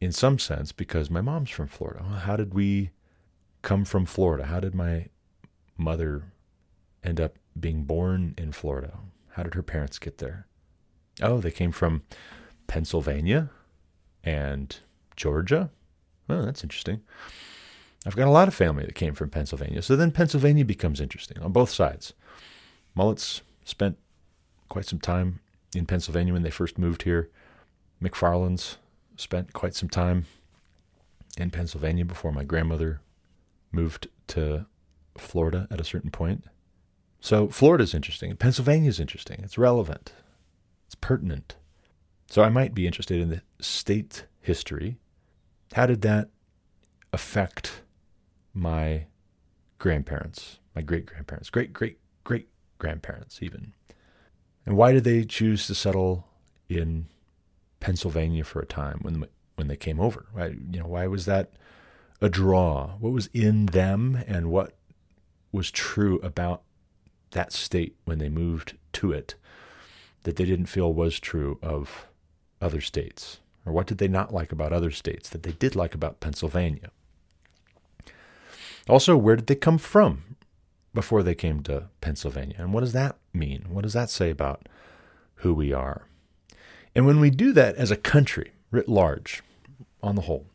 in 0.00 0.12
some 0.12 0.38
sense 0.38 0.72
because 0.72 1.10
my 1.10 1.20
mom's 1.20 1.50
from 1.50 1.68
Florida. 1.68 2.02
How 2.02 2.36
did 2.36 2.54
we 2.54 2.90
come 3.62 3.84
from 3.84 4.06
Florida? 4.06 4.46
How 4.46 4.60
did 4.60 4.74
my 4.74 5.08
mother 5.76 6.24
end 7.02 7.20
up 7.20 7.36
being 7.58 7.84
born 7.84 8.34
in 8.38 8.52
Florida? 8.52 8.98
How 9.30 9.42
did 9.42 9.54
her 9.54 9.62
parents 9.62 9.98
get 9.98 10.18
there? 10.18 10.46
Oh, 11.22 11.38
they 11.38 11.50
came 11.50 11.72
from 11.72 12.02
Pennsylvania 12.66 13.50
and 14.24 14.76
Georgia. 15.16 15.70
Oh, 16.28 16.42
that's 16.42 16.62
interesting. 16.62 17.00
I've 18.04 18.16
got 18.16 18.28
a 18.28 18.32
lot 18.32 18.48
of 18.48 18.54
family 18.54 18.84
that 18.84 18.94
came 18.94 19.14
from 19.14 19.30
Pennsylvania. 19.30 19.82
So 19.82 19.96
then 19.96 20.12
Pennsylvania 20.12 20.64
becomes 20.64 21.00
interesting 21.00 21.38
on 21.40 21.52
both 21.52 21.70
sides. 21.70 22.12
Mullets 22.94 23.42
spent 23.64 23.98
quite 24.68 24.84
some 24.84 25.00
time 25.00 25.40
in 25.74 25.86
Pennsylvania 25.86 26.32
when 26.32 26.42
they 26.42 26.50
first 26.50 26.78
moved 26.78 27.02
here. 27.02 27.30
McFarlands 28.02 28.76
spent 29.16 29.52
quite 29.52 29.74
some 29.74 29.88
time 29.88 30.26
in 31.38 31.50
Pennsylvania 31.50 32.04
before 32.04 32.32
my 32.32 32.44
grandmother 32.44 33.00
moved 33.72 34.08
to 34.28 34.66
Florida 35.16 35.66
at 35.70 35.80
a 35.80 35.84
certain 35.84 36.10
point. 36.10 36.44
So 37.20 37.48
Florida's 37.48 37.94
interesting. 37.94 38.34
Pennsylvania's 38.36 39.00
interesting. 39.00 39.40
It's 39.42 39.58
relevant. 39.58 40.12
It's 40.86 40.94
pertinent. 40.94 41.56
So 42.28 42.42
I 42.42 42.48
might 42.48 42.74
be 42.74 42.86
interested 42.86 43.20
in 43.20 43.30
the 43.30 43.42
state 43.60 44.26
history. 44.40 44.98
How 45.72 45.86
did 45.86 46.02
that 46.02 46.28
affect 47.12 47.82
my 48.52 49.06
grandparents, 49.78 50.58
my 50.74 50.82
great 50.82 51.06
grandparents, 51.06 51.50
great 51.50 51.72
great 51.72 51.98
great 52.24 52.48
grandparents 52.78 53.42
even? 53.42 53.74
And 54.64 54.76
why 54.76 54.92
did 54.92 55.04
they 55.04 55.24
choose 55.24 55.66
to 55.66 55.74
settle 55.74 56.26
in 56.68 57.06
Pennsylvania 57.80 58.44
for 58.44 58.60
a 58.60 58.66
time 58.66 58.98
when 59.02 59.26
when 59.54 59.68
they 59.68 59.76
came 59.76 60.00
over? 60.00 60.26
Why, 60.32 60.48
you 60.48 60.80
know, 60.80 60.86
why 60.86 61.06
was 61.06 61.26
that 61.26 61.52
a 62.20 62.28
draw? 62.28 62.96
What 62.98 63.12
was 63.12 63.28
in 63.32 63.66
them 63.66 64.22
and 64.26 64.50
what 64.50 64.76
was 65.52 65.70
true 65.70 66.18
about 66.20 66.62
that 67.30 67.52
state 67.52 67.96
when 68.04 68.18
they 68.18 68.28
moved 68.28 68.76
to 68.92 69.12
it 69.12 69.34
that 70.26 70.34
they 70.34 70.44
didn't 70.44 70.66
feel 70.66 70.92
was 70.92 71.20
true 71.20 71.56
of 71.62 72.08
other 72.60 72.80
states? 72.80 73.38
Or 73.64 73.72
what 73.72 73.86
did 73.86 73.98
they 73.98 74.08
not 74.08 74.34
like 74.34 74.50
about 74.50 74.72
other 74.72 74.90
states 74.90 75.28
that 75.28 75.44
they 75.44 75.52
did 75.52 75.76
like 75.76 75.94
about 75.94 76.18
Pennsylvania? 76.18 76.90
Also, 78.88 79.16
where 79.16 79.36
did 79.36 79.46
they 79.46 79.54
come 79.54 79.78
from 79.78 80.36
before 80.92 81.22
they 81.22 81.36
came 81.36 81.62
to 81.62 81.90
Pennsylvania? 82.00 82.56
And 82.58 82.72
what 82.72 82.80
does 82.80 82.92
that 82.92 83.16
mean? 83.32 83.66
What 83.68 83.82
does 83.82 83.92
that 83.92 84.10
say 84.10 84.30
about 84.30 84.68
who 85.36 85.54
we 85.54 85.72
are? 85.72 86.08
And 86.92 87.06
when 87.06 87.20
we 87.20 87.30
do 87.30 87.52
that 87.52 87.76
as 87.76 87.92
a 87.92 87.96
country, 87.96 88.50
writ 88.72 88.88
large, 88.88 89.44
on 90.02 90.16
the 90.16 90.22
whole, 90.22 90.46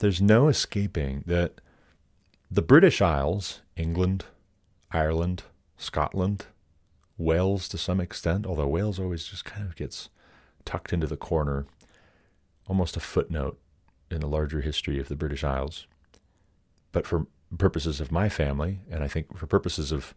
there's 0.00 0.20
no 0.20 0.48
escaping 0.48 1.22
that 1.24 1.60
the 2.50 2.62
British 2.62 3.00
Isles, 3.00 3.60
England, 3.76 4.24
Ireland, 4.90 5.44
Scotland, 5.76 6.46
Wales 7.16 7.68
to 7.68 7.78
some 7.78 8.00
extent, 8.00 8.46
although 8.46 8.66
Wales 8.66 8.98
always 8.98 9.24
just 9.24 9.44
kind 9.44 9.66
of 9.66 9.76
gets 9.76 10.08
tucked 10.64 10.92
into 10.92 11.06
the 11.06 11.16
corner, 11.16 11.66
almost 12.66 12.96
a 12.96 13.00
footnote 13.00 13.58
in 14.10 14.20
the 14.20 14.28
larger 14.28 14.60
history 14.60 14.98
of 14.98 15.08
the 15.08 15.16
British 15.16 15.44
Isles. 15.44 15.86
But 16.92 17.06
for 17.06 17.26
purposes 17.56 18.00
of 18.00 18.12
my 18.12 18.28
family, 18.28 18.80
and 18.90 19.04
I 19.04 19.08
think 19.08 19.36
for 19.36 19.46
purposes 19.46 19.92
of 19.92 20.14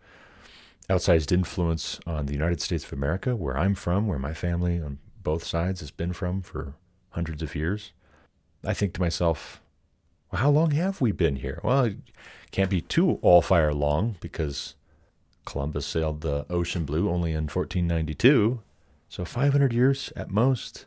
outsized 0.89 1.31
influence 1.31 1.99
on 2.07 2.25
the 2.25 2.33
United 2.33 2.61
States 2.61 2.85
of 2.85 2.93
America, 2.93 3.35
where 3.35 3.57
I'm 3.57 3.75
from, 3.75 4.07
where 4.07 4.19
my 4.19 4.33
family 4.33 4.81
on 4.81 4.99
both 5.21 5.43
sides 5.43 5.81
has 5.81 5.91
been 5.91 6.13
from 6.13 6.41
for 6.41 6.75
hundreds 7.09 7.43
of 7.43 7.55
years, 7.55 7.91
I 8.63 8.73
think 8.73 8.93
to 8.93 9.01
myself, 9.01 9.61
well, 10.31 10.41
how 10.41 10.49
long 10.49 10.71
have 10.71 11.01
we 11.01 11.11
been 11.11 11.37
here? 11.37 11.59
Well, 11.63 11.85
it 11.85 11.97
can't 12.51 12.69
be 12.69 12.81
too 12.81 13.19
all 13.21 13.41
fire 13.41 13.73
long 13.73 14.15
because 14.19 14.75
Columbus 15.47 15.85
sailed 15.85 16.21
the 16.21 16.45
ocean 16.49 16.83
blue 16.83 17.09
only 17.09 17.31
in 17.31 17.45
1492. 17.45 18.59
So 19.07 19.23
500 19.23 19.71
years 19.71 20.11
at 20.15 20.29
most. 20.29 20.85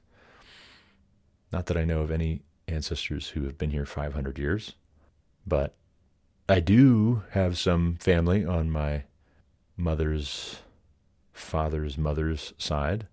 Not 1.50 1.66
that 1.66 1.78
I 1.78 1.84
know 1.84 2.02
of 2.02 2.10
any 2.10 2.42
ancestors 2.68 3.30
who 3.30 3.44
have 3.44 3.56
been 3.56 3.70
here 3.70 3.86
500 3.86 4.38
years, 4.38 4.74
but 5.46 5.74
I 6.46 6.60
do 6.60 7.22
have 7.30 7.58
some 7.58 7.96
family 8.00 8.44
on 8.44 8.70
my 8.70 9.04
mother's 9.78 10.58
father's 11.32 11.96
mother's 11.96 12.52
side 12.58 13.06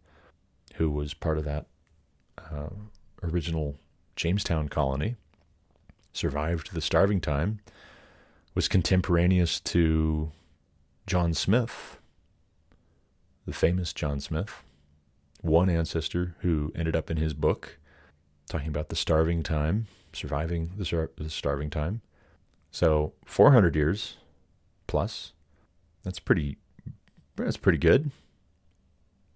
who 0.75 0.91
was 0.91 1.13
part 1.13 1.37
of 1.37 1.45
that 1.45 1.65
uh, 2.37 2.69
original 3.23 3.77
Jamestown 4.17 4.67
colony, 4.67 5.15
survived 6.11 6.73
the 6.73 6.81
starving 6.81 7.21
time, 7.21 7.61
was 8.53 8.67
contemporaneous 8.67 9.61
to 9.61 10.31
John 11.07 11.33
Smith, 11.33 11.97
the 13.45 13.53
famous 13.53 13.93
John 13.93 14.19
Smith, 14.19 14.61
one 15.39 15.69
ancestor 15.69 16.35
who 16.41 16.73
ended 16.75 16.97
up 16.97 17.09
in 17.09 17.15
his 17.15 17.33
book 17.33 17.77
talking 18.49 18.67
about 18.67 18.89
the 18.89 18.95
starving 18.97 19.41
time, 19.41 19.87
surviving 20.11 20.71
the, 20.77 21.09
the 21.15 21.29
starving 21.29 21.69
time. 21.69 22.01
So 22.71 23.13
400 23.25 23.73
years 23.73 24.17
plus, 24.85 25.31
that's 26.03 26.19
pretty, 26.19 26.57
that's 27.37 27.55
pretty 27.55 27.77
good. 27.77 28.11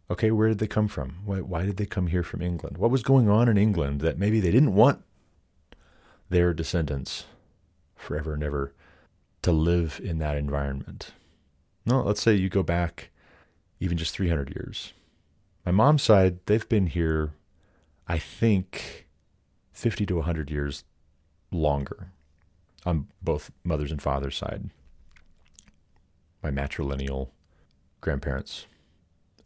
Okay, 0.09 0.29
where 0.29 0.49
did 0.49 0.59
they 0.59 0.67
come 0.67 0.89
from? 0.89 1.19
Why, 1.23 1.39
why 1.39 1.65
did 1.65 1.77
they 1.77 1.85
come 1.85 2.07
here 2.07 2.23
from 2.23 2.41
England? 2.41 2.77
What 2.77 2.91
was 2.91 3.01
going 3.01 3.29
on 3.29 3.47
in 3.47 3.57
England 3.57 4.01
that 4.01 4.19
maybe 4.19 4.41
they 4.41 4.51
didn't 4.51 4.75
want 4.75 5.03
their 6.29 6.53
descendants 6.53 7.27
forever 7.95 8.33
and 8.33 8.43
ever 8.43 8.73
to 9.43 9.53
live 9.53 10.01
in 10.03 10.19
that 10.19 10.35
environment? 10.35 11.13
No, 11.85 12.01
let's 12.01 12.21
say 12.21 12.35
you 12.35 12.49
go 12.49 12.63
back 12.63 13.09
even 13.79 13.97
just 13.97 14.13
300 14.13 14.49
years. 14.55 14.93
My 15.65 15.71
mom's 15.71 16.03
side, 16.03 16.39
they've 16.45 16.67
been 16.67 16.87
here, 16.87 17.33
I 18.07 18.17
think, 18.17 19.07
50 19.73 20.05
to 20.05 20.15
100 20.17 20.51
years 20.51 20.83
longer 21.51 22.11
on 22.85 23.07
both 23.21 23.51
mother's 23.63 23.91
and 23.91 24.01
father's 24.01 24.37
side. 24.37 24.69
My 26.43 26.51
matrilineal 26.51 27.29
grandparents 27.99 28.65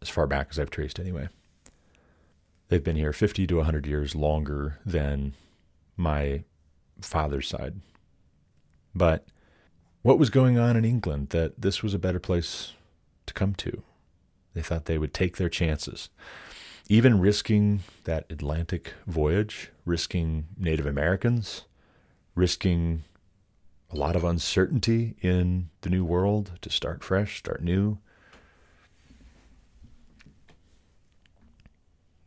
as 0.00 0.08
far 0.08 0.26
back 0.26 0.48
as 0.50 0.58
I've 0.58 0.70
traced 0.70 0.98
anyway. 0.98 1.28
They've 2.68 2.82
been 2.82 2.96
here 2.96 3.12
50 3.12 3.46
to 3.46 3.56
100 3.56 3.86
years 3.86 4.14
longer 4.14 4.78
than 4.84 5.34
my 5.96 6.44
father's 7.00 7.48
side. 7.48 7.80
But 8.94 9.26
what 10.06 10.20
was 10.20 10.30
going 10.30 10.56
on 10.56 10.76
in 10.76 10.84
England 10.84 11.30
that 11.30 11.60
this 11.60 11.82
was 11.82 11.92
a 11.92 11.98
better 11.98 12.20
place 12.20 12.74
to 13.26 13.34
come 13.34 13.56
to? 13.56 13.82
They 14.54 14.62
thought 14.62 14.84
they 14.84 14.98
would 14.98 15.12
take 15.12 15.36
their 15.36 15.48
chances. 15.48 16.10
Even 16.88 17.18
risking 17.18 17.80
that 18.04 18.24
Atlantic 18.30 18.94
voyage, 19.08 19.72
risking 19.84 20.46
Native 20.56 20.86
Americans, 20.86 21.64
risking 22.36 23.02
a 23.90 23.96
lot 23.96 24.14
of 24.14 24.22
uncertainty 24.22 25.16
in 25.22 25.70
the 25.80 25.90
new 25.90 26.04
world 26.04 26.52
to 26.62 26.70
start 26.70 27.02
fresh, 27.02 27.38
start 27.38 27.60
new, 27.60 27.98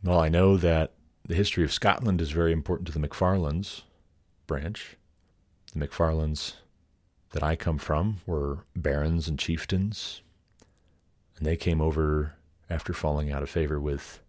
Well, 0.02 0.18
I 0.18 0.30
know 0.30 0.56
that 0.56 0.92
the 1.26 1.34
history 1.34 1.62
of 1.62 1.72
Scotland 1.72 2.22
is 2.22 2.30
very 2.30 2.52
important 2.52 2.86
to 2.86 2.98
the 2.98 3.06
McFarlands 3.06 3.82
branch. 4.46 4.96
The 5.74 5.86
McFarlands 5.86 6.54
that 7.30 7.42
I 7.42 7.56
come 7.56 7.78
from 7.78 8.18
were 8.26 8.64
barons 8.74 9.28
and 9.28 9.38
chieftains, 9.38 10.22
and 11.36 11.46
they 11.46 11.56
came 11.56 11.80
over 11.80 12.34
after 12.68 12.92
falling 12.92 13.30
out 13.30 13.42
of 13.42 13.50
favor 13.50 13.80
with 13.80 14.20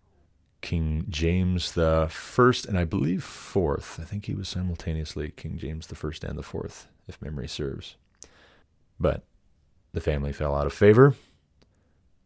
King 0.62 1.06
James 1.10 1.72
the 1.72 2.08
First, 2.10 2.66
and 2.66 2.78
I 2.78 2.86
believe 2.86 3.24
fourth. 3.24 4.00
I 4.00 4.04
think 4.04 4.26
he 4.26 4.36
was 4.36 4.48
simultaneously 4.48 5.32
King 5.32 5.58
James 5.58 5.88
the 5.88 5.96
First 5.96 6.24
and 6.24 6.38
the 6.38 6.44
Fourth, 6.44 6.88
if 7.08 7.22
memory 7.22 7.48
serves. 7.48 7.96
But 9.00 9.24
the 9.94 10.02
family 10.02 10.32
fell 10.32 10.56
out 10.56 10.68
of 10.68 10.74
favor 10.74 11.16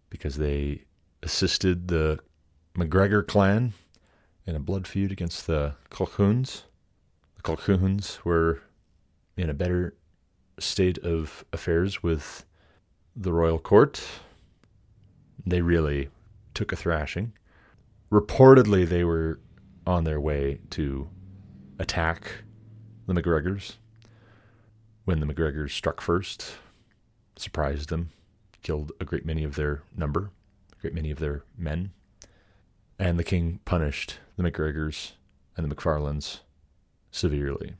because 0.10 0.36
they 0.36 0.84
assisted 1.24 1.88
the 1.88 2.20
MacGregor 2.76 3.24
clan 3.24 3.74
in 4.46 4.56
a 4.56 4.60
blood 4.60 4.88
feud 4.88 5.12
against 5.12 5.48
the 5.48 5.76
Colquhouns. 5.90 6.64
The 7.38 7.42
Colquhouns 7.42 8.20
were 8.24 8.62
in 9.38 9.50
a 9.50 9.54
better 9.54 9.96
state 10.60 10.98
of 11.00 11.46
affairs 11.52 12.02
with 12.02 12.46
the 13.16 13.34
royal 13.34 13.60
court. 13.60 14.04
They 15.46 15.62
really 15.62 16.10
took 16.54 16.72
a 16.72 16.76
thrashing. 16.76 17.34
Reportedly, 18.12 18.88
they 18.88 19.04
were 19.04 19.40
on 19.86 20.04
their 20.04 20.20
way 20.20 20.60
to 20.72 21.10
attack 21.80 22.32
the 23.08 23.14
MacGregors 23.14 23.74
when 25.06 25.20
the 25.20 25.26
MacGregors 25.26 25.72
struck 25.72 26.02
first, 26.02 26.56
surprised 27.36 27.90
them, 27.90 28.10
killed 28.64 28.92
a 29.00 29.06
great 29.06 29.26
many 29.26 29.44
of 29.44 29.56
their 29.56 29.84
number, 29.96 30.32
a 30.76 30.82
great 30.82 30.94
many 30.94 31.12
of 31.12 31.20
their 31.20 31.44
men, 31.58 31.92
and 32.98 33.20
the 33.20 33.24
king 33.24 33.60
punished 33.66 34.18
the 34.36 34.44
MacGregors 34.44 35.12
and 35.56 35.70
the 35.70 35.74
McFarlands 35.74 36.40
severely. 37.12 37.76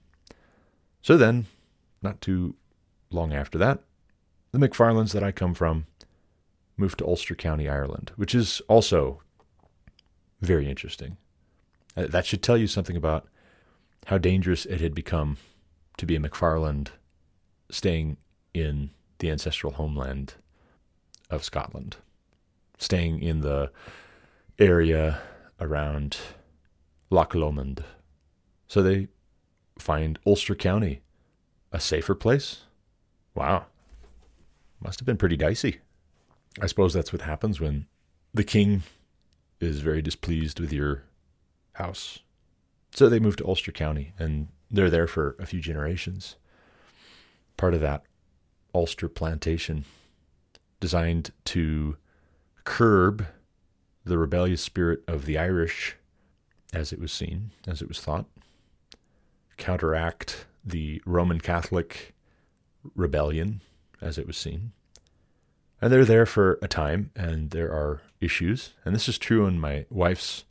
So 1.02 1.18
then, 1.18 1.48
not 2.02 2.22
too 2.22 2.56
long 3.16 3.34
after 3.34 3.58
that, 3.58 3.80
the 4.52 4.60
McFarlands 4.60 5.14
that 5.14 5.24
I 5.24 5.32
come 5.32 5.54
from 5.54 5.88
moved 6.78 7.00
to 7.00 7.08
Ulster 7.08 7.36
County, 7.36 7.68
Ireland, 7.68 8.12
which 8.16 8.36
is 8.36 8.62
also 8.68 9.22
very 10.42 10.70
interesting. 10.70 11.18
Uh, 11.98 12.08
that 12.08 12.26
should 12.26 12.44
tell 12.44 12.58
you 12.58 12.68
something 12.68 12.98
about 12.98 13.28
how 14.08 14.18
dangerous 14.18 14.66
it 14.66 14.82
had 14.82 14.94
become 14.94 15.38
to 15.98 16.06
be 16.06 16.16
a 16.16 16.20
McFarland 16.20 16.90
staying 17.72 18.18
in 18.54 18.92
the 19.20 19.32
ancestral 19.32 19.74
homeland 19.74 20.36
of 21.30 21.44
Scotland, 21.44 21.98
staying 22.78 23.22
in 23.22 23.42
the 23.42 23.72
area 24.60 25.22
around 25.60 26.18
Loch 27.10 27.34
Lomond. 27.34 27.84
So 28.68 28.84
they 28.84 29.08
find 29.80 30.20
Ulster 30.26 30.56
County 30.56 31.02
a 31.72 31.80
safer 31.80 32.16
place. 32.16 32.64
Wow. 33.36 33.66
Must 34.82 35.00
have 35.00 35.06
been 35.06 35.18
pretty 35.18 35.38
dicey. 35.38 35.80
I 36.62 36.68
suppose 36.68 36.94
that's 36.94 37.12
what 37.12 37.22
happens 37.22 37.60
when 37.60 37.86
the 38.34 38.44
king 38.44 38.84
is 39.60 39.82
very 39.82 40.02
displeased 40.02 40.60
with 40.60 40.72
your 40.72 41.04
house. 41.74 42.20
So 42.94 43.10
they 43.10 43.20
moved 43.20 43.40
to 43.40 43.48
Ulster 43.48 43.72
County 43.72 44.14
and 44.18 44.48
they're 44.72 44.90
there 44.90 45.08
for 45.08 45.36
a 45.38 45.46
few 45.46 45.60
generations. 45.60 46.38
Part 47.58 47.74
of 47.74 47.82
that 47.82 48.04
Ulster 48.74 49.10
plantation 49.10 49.86
designed 50.80 51.32
to 51.46 51.98
curb 52.64 53.28
the 54.04 54.18
rebellious 54.18 54.62
spirit 54.62 55.04
of 55.08 55.26
the 55.26 55.38
Irish 55.38 55.96
as 56.74 56.92
it 56.92 57.00
was 57.00 57.12
seen, 57.12 57.52
as 57.68 57.82
it 57.82 57.88
was 57.88 58.00
thought, 58.00 58.26
counteract 59.58 60.46
the 60.64 61.02
Roman 61.06 61.40
Catholic 61.40 62.15
rebellion 62.96 63.62
as 64.02 64.18
it 64.18 64.28
was 64.28 64.38
seen. 64.38 64.72
And 65.82 65.92
they're 65.92 66.06
there 66.06 66.26
for 66.26 66.58
a 66.62 66.68
time, 66.68 67.12
and 67.16 67.52
there 67.52 67.72
are 67.72 68.02
issues. 68.22 68.74
And 68.86 68.96
this 68.96 69.10
is 69.10 69.18
true 69.18 69.46
on 69.46 69.60
my 69.60 69.86
wife's 69.90 70.46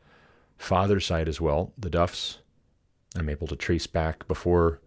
father's 0.56 1.06
side 1.06 1.28
as 1.28 1.40
well, 1.40 1.72
the 1.76 1.90
Duffs. 1.90 2.38
I'm 3.16 3.28
able 3.28 3.46
to 3.46 3.56
trace 3.56 3.86
back 3.86 4.26
before 4.28 4.80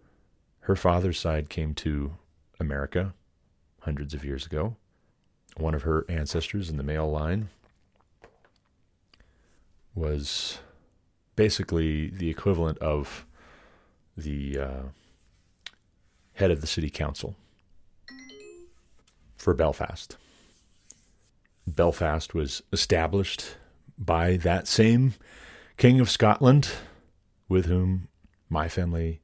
her 0.62 0.76
father's 0.76 1.20
side 1.20 1.50
came 1.50 1.74
to 1.76 2.14
America 2.60 3.14
hundreds 3.82 4.14
of 4.14 4.26
years 4.26 4.46
ago. 4.46 4.76
One 5.56 5.74
of 5.74 5.84
her 5.84 6.06
ancestors 6.10 6.70
in 6.70 6.78
the 6.78 6.84
male 6.84 7.10
line 7.10 7.50
was 9.96 10.60
basically 11.36 12.10
the 12.10 12.30
equivalent 12.30 12.78
of 12.80 13.26
the 14.16 14.60
uh, 14.60 14.84
head 16.38 16.52
of 16.52 16.62
the 16.62 16.68
city 16.68 16.90
council 16.90 17.36
for 19.38 19.54
Belfast. 19.54 20.18
Belfast 21.66 22.34
was 22.34 22.62
established 22.72 23.56
by 23.98 24.38
that 24.38 24.68
same 24.68 25.16
King 25.78 26.00
of 26.00 26.10
Scotland 26.12 26.70
with 27.50 27.66
whom 27.66 28.08
my 28.50 28.70
family 28.70 29.20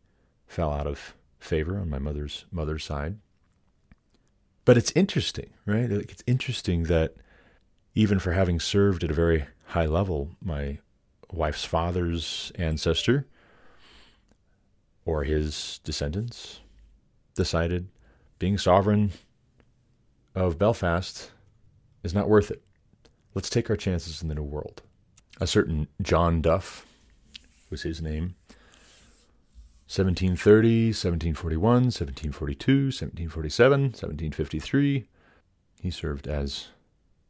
fell 0.47 0.71
out 0.71 0.87
of 0.87 1.13
favor 1.39 1.77
on 1.77 1.89
my 1.89 1.99
mother's 1.99 2.45
mother's 2.51 2.83
side. 2.83 3.17
But 4.65 4.77
it's 4.77 4.91
interesting, 4.95 5.51
right? 5.65 5.91
It's 5.91 6.23
interesting 6.25 6.83
that 6.83 7.15
even 7.93 8.17
for 8.17 8.31
having 8.31 8.59
served 8.59 9.03
at 9.03 9.11
a 9.11 9.15
very 9.15 9.45
high 9.67 9.85
level, 9.85 10.31
my 10.41 10.79
wife's 11.31 11.65
father's 11.65 12.51
ancestor 12.55 13.27
or 15.05 15.23
his 15.23 15.79
descendants 15.83 16.61
decided 17.33 17.87
being 18.39 18.57
sovereign 18.57 19.11
of 20.35 20.57
Belfast 20.57 21.31
is 22.03 22.13
not 22.13 22.29
worth 22.29 22.51
it. 22.51 22.61
Let's 23.33 23.49
take 23.49 23.69
our 23.69 23.75
chances 23.75 24.21
in 24.21 24.27
the 24.27 24.35
New 24.35 24.43
World. 24.43 24.81
A 25.41 25.47
certain 25.47 25.87
John 26.01 26.41
Duff 26.41 26.85
was 27.69 27.81
his 27.81 28.01
name. 28.01 28.35
1730, 29.87 30.87
1741, 30.87 31.61
1742, 31.61 32.73
1747, 32.85 33.81
1753. 33.81 35.05
He 35.81 35.91
served 35.91 36.27
as 36.27 36.67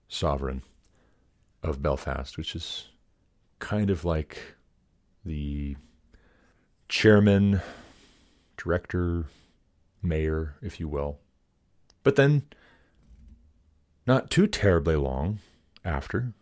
sovereign 0.08 0.62
of 1.64 1.82
Belfast, 1.82 2.38
which 2.38 2.56
is 2.56 2.90
kind 3.60 3.90
of 3.90 4.06
like 4.06 4.56
the 5.26 5.76
chairman, 6.90 7.62
director, 8.58 9.26
mayor, 10.04 10.56
if 10.62 10.80
you 10.80 10.88
will. 10.88 11.20
But 12.04 12.16
then, 12.16 12.44
not 14.06 14.30
too 14.30 14.46
terribly 14.48 14.96
long 14.96 15.40
after, 15.86 16.34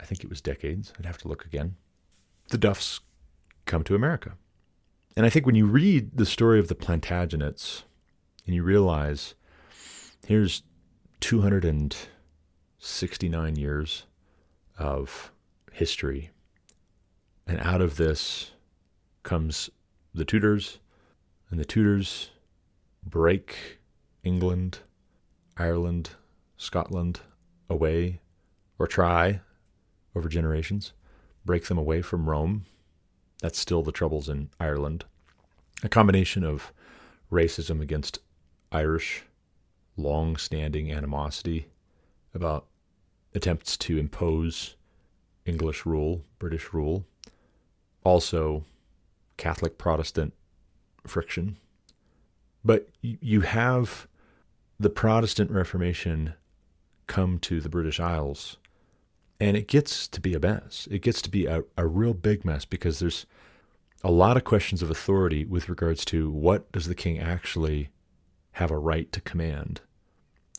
I 0.00 0.04
think 0.04 0.24
it 0.24 0.30
was 0.30 0.40
decades, 0.40 0.92
I'd 0.98 1.06
have 1.06 1.18
to 1.18 1.28
look 1.28 1.44
again, 1.44 1.76
the 2.48 2.58
Duffs 2.58 3.00
come 3.64 3.84
to 3.84 3.94
America. 3.94 4.32
And 5.16 5.24
I 5.26 5.30
think 5.30 5.46
when 5.46 5.54
you 5.54 5.66
read 5.66 6.16
the 6.16 6.26
story 6.26 6.58
of 6.58 6.66
the 6.68 6.74
Plantagenets 6.74 7.84
and 8.46 8.54
you 8.54 8.62
realize 8.62 9.34
here's 10.26 10.62
269 11.20 13.56
years 13.56 14.04
of 14.78 15.32
history 15.72 16.30
and 17.46 17.60
out 17.60 17.80
of 17.80 17.96
this 17.96 18.50
comes 19.22 19.70
the 20.12 20.24
Tudors, 20.24 20.78
and 21.50 21.60
the 21.60 21.64
Tudors 21.64 22.30
break 23.06 23.78
England, 24.24 24.80
Ireland, 25.56 26.10
Scotland 26.56 27.20
away, 27.70 28.20
or 28.78 28.86
try 28.86 29.40
over 30.14 30.28
generations, 30.28 30.92
break 31.44 31.66
them 31.66 31.78
away 31.78 32.02
from 32.02 32.28
Rome. 32.28 32.66
That's 33.40 33.58
still 33.58 33.82
the 33.82 33.92
troubles 33.92 34.28
in 34.28 34.50
Ireland. 34.58 35.04
A 35.82 35.88
combination 35.88 36.42
of 36.42 36.72
racism 37.30 37.80
against 37.80 38.18
Irish, 38.72 39.24
long 39.96 40.36
standing 40.36 40.92
animosity 40.92 41.68
about 42.34 42.66
attempts 43.34 43.76
to 43.76 43.98
impose 43.98 44.74
English 45.44 45.86
rule, 45.86 46.24
British 46.38 46.72
rule, 46.72 47.04
also 48.04 48.64
Catholic 49.36 49.78
Protestant 49.78 50.32
friction. 51.06 51.58
But 52.66 52.88
you 53.00 53.42
have 53.42 54.08
the 54.80 54.90
Protestant 54.90 55.52
Reformation 55.52 56.34
come 57.06 57.38
to 57.38 57.60
the 57.60 57.68
British 57.68 58.00
Isles, 58.00 58.56
and 59.38 59.56
it 59.56 59.68
gets 59.68 60.08
to 60.08 60.20
be 60.20 60.34
a 60.34 60.40
mess. 60.40 60.88
It 60.90 61.00
gets 61.00 61.22
to 61.22 61.30
be 61.30 61.46
a, 61.46 61.62
a 61.78 61.86
real 61.86 62.12
big 62.12 62.44
mess 62.44 62.64
because 62.64 62.98
there's 62.98 63.24
a 64.02 64.10
lot 64.10 64.36
of 64.36 64.42
questions 64.42 64.82
of 64.82 64.90
authority 64.90 65.44
with 65.44 65.68
regards 65.68 66.04
to 66.06 66.28
what 66.28 66.72
does 66.72 66.88
the 66.88 66.96
king 66.96 67.20
actually 67.20 67.90
have 68.52 68.72
a 68.72 68.78
right 68.78 69.12
to 69.12 69.20
command, 69.20 69.80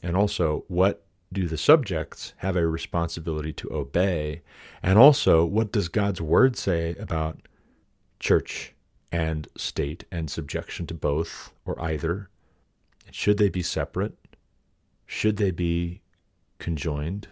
and 0.02 0.16
also 0.16 0.64
what 0.70 1.04
do 1.34 1.46
the 1.46 1.58
subjects 1.58 2.34
have 2.38 2.56
a 2.56 2.66
responsibility 2.66 3.52
to 3.52 3.74
obey, 3.74 4.44
and 4.82 4.98
also 4.98 5.44
what 5.44 5.74
does 5.74 5.90
God's 5.90 6.22
word 6.22 6.56
say 6.56 6.96
about 6.98 7.40
church 8.22 8.74
and 9.12 9.48
state 9.58 10.06
and 10.12 10.30
subjection 10.30 10.86
to 10.88 10.94
both 10.94 11.52
or 11.66 11.80
either? 11.82 12.30
Should 13.12 13.38
they 13.38 13.50
be 13.50 13.64
separate? 13.64 14.18
Should 15.06 15.38
they 15.38 15.52
be 15.52 16.02
conjoined? 16.60 17.30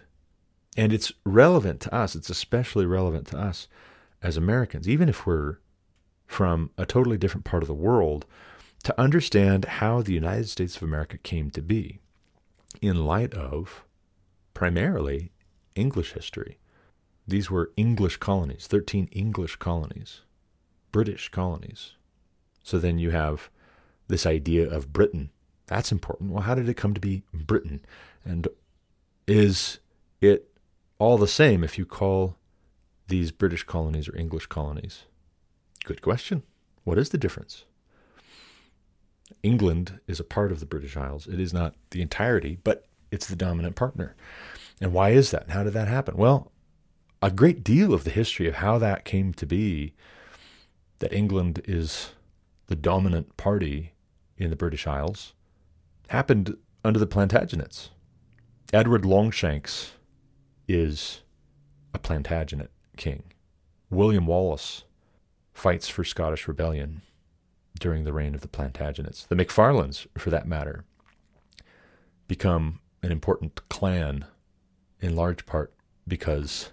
And 0.76 0.92
it's 0.92 1.12
relevant 1.24 1.80
to 1.82 1.94
us, 1.94 2.14
it's 2.14 2.30
especially 2.30 2.86
relevant 2.86 3.26
to 3.28 3.38
us 3.38 3.68
as 4.22 4.36
Americans, 4.36 4.88
even 4.88 5.08
if 5.08 5.26
we're 5.26 5.58
from 6.26 6.70
a 6.76 6.84
totally 6.84 7.16
different 7.16 7.44
part 7.44 7.62
of 7.62 7.68
the 7.68 7.74
world, 7.74 8.26
to 8.82 9.00
understand 9.00 9.64
how 9.64 10.02
the 10.02 10.12
United 10.12 10.48
States 10.48 10.76
of 10.76 10.82
America 10.82 11.18
came 11.18 11.50
to 11.50 11.62
be 11.62 12.00
in 12.80 13.06
light 13.06 13.34
of 13.34 13.84
primarily 14.54 15.32
English 15.74 16.12
history. 16.12 16.58
These 17.26 17.50
were 17.50 17.72
English 17.76 18.18
colonies, 18.18 18.66
13 18.66 19.08
English 19.12 19.56
colonies, 19.56 20.22
British 20.96 21.28
colonies. 21.28 21.92
So 22.62 22.78
then 22.78 22.98
you 22.98 23.10
have 23.10 23.50
this 24.08 24.24
idea 24.24 24.66
of 24.66 24.94
Britain. 24.94 25.28
That's 25.66 25.92
important. 25.92 26.32
Well, 26.32 26.44
how 26.44 26.54
did 26.54 26.70
it 26.70 26.78
come 26.78 26.94
to 26.94 27.00
be 27.02 27.22
Britain? 27.34 27.84
And 28.24 28.48
is 29.26 29.78
it 30.22 30.48
all 30.98 31.18
the 31.18 31.28
same 31.28 31.62
if 31.62 31.76
you 31.76 31.84
call 31.84 32.36
these 33.08 33.30
British 33.30 33.64
colonies 33.64 34.08
or 34.08 34.16
English 34.16 34.46
colonies? 34.46 35.02
Good 35.84 36.00
question. 36.00 36.44
What 36.84 36.96
is 36.96 37.10
the 37.10 37.18
difference? 37.18 37.66
England 39.42 40.00
is 40.06 40.18
a 40.18 40.24
part 40.24 40.50
of 40.50 40.60
the 40.60 40.66
British 40.66 40.96
Isles. 40.96 41.26
It 41.26 41.38
is 41.38 41.52
not 41.52 41.74
the 41.90 42.00
entirety, 42.00 42.56
but 42.64 42.86
it's 43.10 43.26
the 43.26 43.36
dominant 43.36 43.76
partner. 43.76 44.16
And 44.80 44.94
why 44.94 45.10
is 45.10 45.30
that? 45.30 45.42
And 45.42 45.52
how 45.52 45.62
did 45.62 45.74
that 45.74 45.88
happen? 45.88 46.16
Well, 46.16 46.52
a 47.20 47.30
great 47.30 47.62
deal 47.62 47.92
of 47.92 48.04
the 48.04 48.10
history 48.10 48.48
of 48.48 48.54
how 48.54 48.78
that 48.78 49.04
came 49.04 49.34
to 49.34 49.44
be 49.44 49.92
that 50.98 51.12
England 51.12 51.62
is 51.64 52.10
the 52.66 52.76
dominant 52.76 53.36
party 53.36 53.92
in 54.36 54.50
the 54.50 54.56
British 54.56 54.86
Isles 54.86 55.34
happened 56.08 56.56
under 56.84 56.98
the 56.98 57.06
Plantagenets. 57.06 57.88
Edward 58.72 59.04
Longshanks 59.04 59.92
is 60.68 61.22
a 61.94 61.98
Plantagenet 61.98 62.70
king. 62.96 63.24
William 63.90 64.26
Wallace 64.26 64.84
fights 65.52 65.88
for 65.88 66.04
Scottish 66.04 66.48
rebellion 66.48 67.02
during 67.78 68.04
the 68.04 68.12
reign 68.12 68.34
of 68.34 68.40
the 68.40 68.48
Plantagenets. 68.48 69.26
The 69.26 69.36
Macfarlanes, 69.36 70.06
for 70.18 70.30
that 70.30 70.46
matter, 70.46 70.84
become 72.26 72.80
an 73.02 73.12
important 73.12 73.68
clan 73.68 74.24
in 75.00 75.14
large 75.14 75.46
part 75.46 75.72
because 76.08 76.70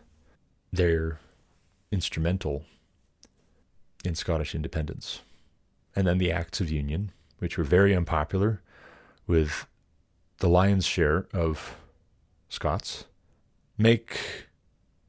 they're 0.72 1.20
instrumental 1.92 2.66
in 4.04 4.16
Scottish 4.16 4.54
independence. 4.54 5.22
And 5.96 6.08
then 6.08 6.18
the 6.18 6.32
Acts 6.32 6.60
of 6.62 6.70
Union, 6.70 7.12
which 7.40 7.58
were 7.58 7.64
very 7.64 7.96
unpopular 7.96 8.62
with 9.28 9.68
the 10.38 10.50
lion's 10.50 10.86
share 10.86 11.28
of 11.34 11.76
Scots, 12.50 13.06
make 13.78 14.48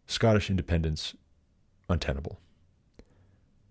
Scottish 0.06 0.50
independence 0.50 1.14
untenable. 1.88 2.38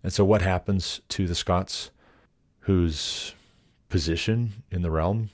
And 0.04 0.12
so, 0.12 0.26
what 0.26 0.42
happens 0.42 1.02
to 1.10 1.28
the 1.28 1.36
Scots 1.36 1.92
whose 2.62 3.34
position 3.90 4.64
in 4.72 4.82
the 4.82 4.92
realm 4.92 5.30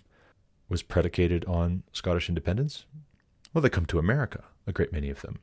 was 0.67 0.83
predicated 0.83 1.43
on 1.45 1.83
Scottish 1.91 2.29
independence? 2.29 2.85
Well, 3.53 3.61
they 3.61 3.69
come 3.69 3.87
to 3.87 3.99
America, 3.99 4.43
a 4.67 4.71
great 4.71 4.93
many 4.93 5.09
of 5.09 5.21
them. 5.21 5.39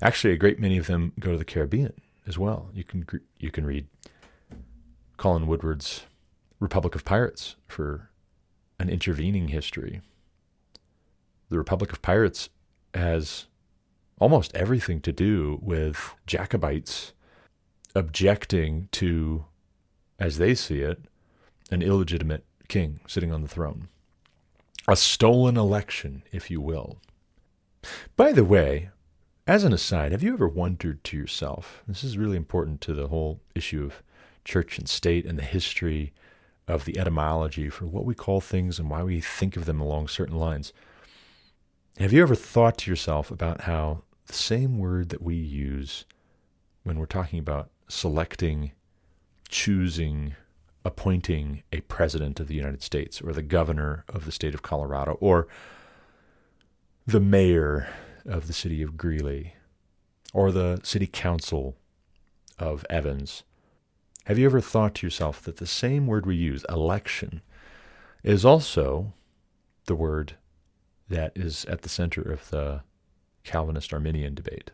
Actually, 0.00 0.32
a 0.32 0.38
great 0.38 0.58
many 0.58 0.76
of 0.76 0.88
them 0.88 1.12
go 1.20 1.32
to 1.32 1.38
the 1.38 1.44
Caribbean 1.44 1.94
as 2.26 2.38
well. 2.38 2.70
You 2.72 2.84
can 2.84 3.06
you 3.38 3.50
can 3.50 3.66
read 3.66 3.86
Colin 5.16 5.46
Woodard's 5.46 6.06
Republic 6.60 6.94
of 6.94 7.04
Pirates 7.04 7.56
for 7.66 8.10
an 8.78 8.88
intervening 8.88 9.48
history. 9.48 10.00
The 11.48 11.58
Republic 11.58 11.92
of 11.92 12.02
Pirates 12.02 12.48
has 12.94 13.46
almost 14.18 14.54
everything 14.54 15.00
to 15.00 15.12
do 15.12 15.58
with 15.62 16.14
Jacobites 16.26 17.12
objecting 17.94 18.88
to, 18.92 19.44
as 20.18 20.38
they 20.38 20.54
see 20.54 20.80
it, 20.80 21.00
an 21.70 21.82
illegitimate 21.82 22.44
king 22.68 23.00
sitting 23.06 23.32
on 23.32 23.42
the 23.42 23.48
throne. 23.48 23.88
A 24.88 24.96
stolen 24.96 25.56
election, 25.56 26.22
if 26.32 26.50
you 26.50 26.60
will. 26.60 26.98
By 28.16 28.32
the 28.32 28.44
way, 28.44 28.90
as 29.46 29.64
an 29.64 29.72
aside, 29.72 30.12
have 30.12 30.22
you 30.22 30.32
ever 30.34 30.48
wondered 30.48 31.02
to 31.04 31.16
yourself? 31.16 31.82
This 31.88 32.04
is 32.04 32.18
really 32.18 32.36
important 32.36 32.80
to 32.82 32.94
the 32.94 33.08
whole 33.08 33.40
issue 33.54 33.84
of 33.84 34.02
church 34.44 34.78
and 34.78 34.88
state 34.88 35.26
and 35.26 35.38
the 35.38 35.42
history 35.44 36.12
of 36.68 36.84
the 36.84 36.98
etymology 36.98 37.68
for 37.68 37.86
what 37.86 38.04
we 38.04 38.14
call 38.14 38.40
things 38.40 38.78
and 38.78 38.88
why 38.88 39.02
we 39.02 39.20
think 39.20 39.56
of 39.56 39.64
them 39.64 39.80
along 39.80 40.08
certain 40.08 40.36
lines. 40.36 40.72
Have 41.98 42.12
you 42.12 42.22
ever 42.22 42.34
thought 42.34 42.78
to 42.78 42.90
yourself 42.90 43.30
about 43.30 43.62
how 43.62 44.02
the 44.26 44.32
same 44.32 44.78
word 44.78 45.08
that 45.08 45.22
we 45.22 45.34
use 45.34 46.04
when 46.84 46.98
we're 46.98 47.06
talking 47.06 47.38
about 47.38 47.70
selecting, 47.88 48.72
choosing, 49.48 50.36
appointing 50.84 51.62
a 51.72 51.80
president 51.82 52.40
of 52.40 52.46
the 52.46 52.54
United 52.54 52.82
States 52.82 53.20
or 53.20 53.32
the 53.32 53.42
governor 53.42 54.04
of 54.08 54.24
the 54.24 54.32
state 54.32 54.54
of 54.54 54.62
Colorado 54.62 55.18
or 55.20 55.48
the 57.06 57.20
mayor 57.20 57.88
of 58.24 58.46
the 58.46 58.52
city 58.52 58.82
of 58.82 58.96
Greeley 58.96 59.54
or 60.32 60.50
the 60.50 60.80
city 60.82 61.06
council 61.06 61.76
of 62.58 62.86
Evans. 62.88 63.42
Have 64.24 64.38
you 64.38 64.46
ever 64.46 64.60
thought 64.60 64.94
to 64.96 65.06
yourself 65.06 65.42
that 65.42 65.56
the 65.56 65.66
same 65.66 66.06
word 66.06 66.26
we 66.26 66.36
use, 66.36 66.64
election, 66.68 67.42
is 68.22 68.44
also 68.44 69.12
the 69.86 69.96
word 69.96 70.34
that 71.08 71.32
is 71.34 71.64
at 71.64 71.82
the 71.82 71.88
center 71.88 72.22
of 72.22 72.48
the 72.50 72.82
Calvinist 73.44 73.92
Arminian 73.92 74.34
debate? 74.34 74.70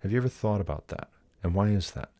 Have 0.00 0.10
you 0.10 0.18
ever 0.18 0.28
thought 0.28 0.60
about 0.60 0.88
that? 0.88 1.08
And 1.42 1.54
why 1.54 1.68
is 1.68 1.92
that? 1.92 2.10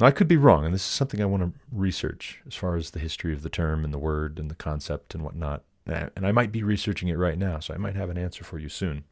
Now, 0.00 0.06
I 0.08 0.10
could 0.10 0.26
be 0.26 0.36
wrong, 0.36 0.64
and 0.64 0.74
this 0.74 0.82
is 0.82 0.88
something 0.88 1.22
I 1.22 1.26
want 1.26 1.44
to 1.44 1.52
research 1.70 2.40
as 2.46 2.56
far 2.56 2.74
as 2.74 2.90
the 2.90 2.98
history 2.98 3.32
of 3.32 3.42
the 3.42 3.48
term 3.48 3.84
and 3.84 3.94
the 3.94 3.98
word 3.98 4.40
and 4.40 4.50
the 4.50 4.56
concept 4.56 5.14
and 5.14 5.22
whatnot. 5.22 5.62
And 5.86 6.26
I 6.26 6.32
might 6.32 6.50
be 6.50 6.64
researching 6.64 7.08
it 7.08 7.18
right 7.18 7.38
now, 7.38 7.60
so 7.60 7.72
I 7.72 7.76
might 7.76 7.94
have 7.94 8.10
an 8.10 8.18
answer 8.18 8.42
for 8.42 8.58
you 8.58 8.68
soon. 8.68 9.04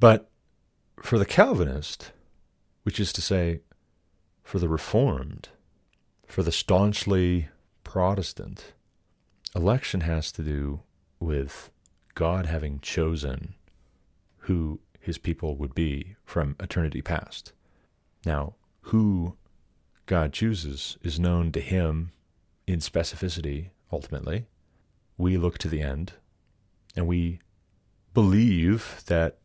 But 0.00 0.30
for 1.02 1.18
the 1.18 1.26
Calvinist, 1.26 2.12
which 2.82 2.98
is 2.98 3.12
to 3.12 3.20
say, 3.20 3.60
for 4.42 4.58
the 4.58 4.68
Reformed, 4.68 5.50
for 6.26 6.42
the 6.42 6.50
staunchly 6.50 7.50
Protestant, 7.84 8.72
election 9.54 10.00
has 10.00 10.32
to 10.32 10.42
do 10.42 10.80
with 11.20 11.70
God 12.14 12.46
having 12.46 12.80
chosen 12.80 13.54
who 14.44 14.80
his 14.98 15.18
people 15.18 15.56
would 15.56 15.74
be 15.74 16.16
from 16.24 16.56
eternity 16.58 17.02
past. 17.02 17.52
Now, 18.24 18.54
who 18.82 19.36
God 20.06 20.32
chooses 20.32 20.96
is 21.02 21.20
known 21.20 21.52
to 21.52 21.60
him 21.60 22.12
in 22.66 22.78
specificity, 22.78 23.70
ultimately. 23.92 24.46
We 25.18 25.36
look 25.36 25.58
to 25.58 25.68
the 25.68 25.82
end 25.82 26.14
and 26.96 27.06
we 27.06 27.40
believe 28.14 29.02
that 29.06 29.39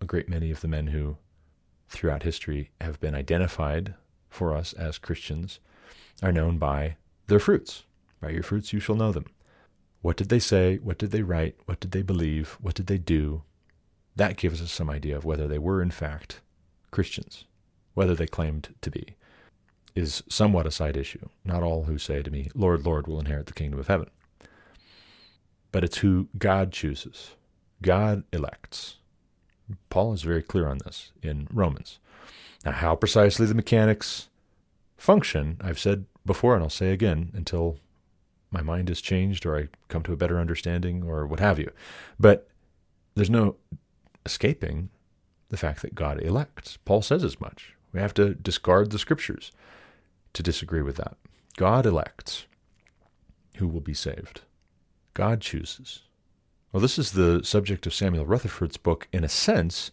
a 0.00 0.04
great 0.04 0.28
many 0.28 0.50
of 0.50 0.60
the 0.60 0.68
men 0.68 0.88
who, 0.88 1.16
throughout 1.88 2.22
history, 2.22 2.70
have 2.80 3.00
been 3.00 3.14
identified 3.14 3.94
for 4.28 4.54
us 4.54 4.72
as 4.72 4.98
Christians 4.98 5.60
are 6.22 6.32
known 6.32 6.58
by 6.58 6.96
their 7.26 7.38
fruits. 7.38 7.84
By 8.20 8.30
your 8.30 8.42
fruits 8.42 8.72
you 8.72 8.80
shall 8.80 8.96
know 8.96 9.12
them. 9.12 9.26
What 10.02 10.16
did 10.16 10.28
they 10.28 10.38
say? 10.38 10.76
What 10.76 10.98
did 10.98 11.10
they 11.10 11.22
write? 11.22 11.56
What 11.66 11.80
did 11.80 11.90
they 11.90 12.02
believe? 12.02 12.56
What 12.60 12.74
did 12.74 12.86
they 12.86 12.98
do? 12.98 13.42
That 14.14 14.36
gives 14.36 14.62
us 14.62 14.72
some 14.72 14.88
idea 14.88 15.16
of 15.16 15.24
whether 15.24 15.46
they 15.46 15.58
were, 15.58 15.82
in 15.82 15.90
fact, 15.90 16.40
Christians 16.90 17.44
whether 17.96 18.14
they 18.14 18.26
claimed 18.26 18.74
to 18.82 18.90
be, 18.90 19.16
is 19.94 20.22
somewhat 20.28 20.66
a 20.66 20.70
side 20.70 20.98
issue. 20.98 21.30
Not 21.46 21.62
all 21.62 21.84
who 21.84 21.96
say 21.96 22.22
to 22.22 22.30
me, 22.30 22.50
Lord, 22.54 22.84
Lord, 22.84 23.06
will 23.06 23.18
inherit 23.18 23.46
the 23.46 23.54
kingdom 23.54 23.80
of 23.80 23.86
heaven. 23.86 24.10
But 25.72 25.82
it's 25.82 25.98
who 25.98 26.28
God 26.36 26.72
chooses, 26.72 27.36
God 27.80 28.22
elects. 28.34 28.98
Paul 29.90 30.12
is 30.12 30.22
very 30.22 30.42
clear 30.42 30.68
on 30.68 30.78
this 30.78 31.12
in 31.22 31.48
Romans. 31.52 31.98
Now, 32.64 32.72
how 32.72 32.94
precisely 32.94 33.46
the 33.46 33.54
mechanics 33.54 34.28
function, 34.96 35.58
I've 35.60 35.78
said 35.78 36.06
before 36.24 36.54
and 36.54 36.62
I'll 36.62 36.70
say 36.70 36.92
again 36.92 37.30
until 37.34 37.78
my 38.50 38.62
mind 38.62 38.90
is 38.90 39.00
changed 39.00 39.46
or 39.46 39.58
I 39.58 39.68
come 39.88 40.02
to 40.04 40.12
a 40.12 40.16
better 40.16 40.38
understanding 40.38 41.04
or 41.04 41.26
what 41.26 41.40
have 41.40 41.58
you. 41.58 41.70
But 42.18 42.48
there's 43.14 43.30
no 43.30 43.56
escaping 44.24 44.90
the 45.48 45.56
fact 45.56 45.82
that 45.82 45.94
God 45.94 46.20
elects. 46.20 46.78
Paul 46.84 47.02
says 47.02 47.22
as 47.22 47.40
much. 47.40 47.74
We 47.92 48.00
have 48.00 48.14
to 48.14 48.34
discard 48.34 48.90
the 48.90 48.98
scriptures 48.98 49.52
to 50.32 50.42
disagree 50.42 50.82
with 50.82 50.96
that. 50.96 51.16
God 51.56 51.86
elects 51.86 52.46
who 53.56 53.68
will 53.68 53.80
be 53.80 53.94
saved. 53.94 54.42
God 55.14 55.40
chooses. 55.40 56.02
Well, 56.76 56.82
this 56.82 56.98
is 56.98 57.12
the 57.12 57.42
subject 57.42 57.86
of 57.86 57.94
Samuel 57.94 58.26
Rutherford's 58.26 58.76
book 58.76 59.08
in 59.10 59.24
a 59.24 59.30
sense, 59.30 59.90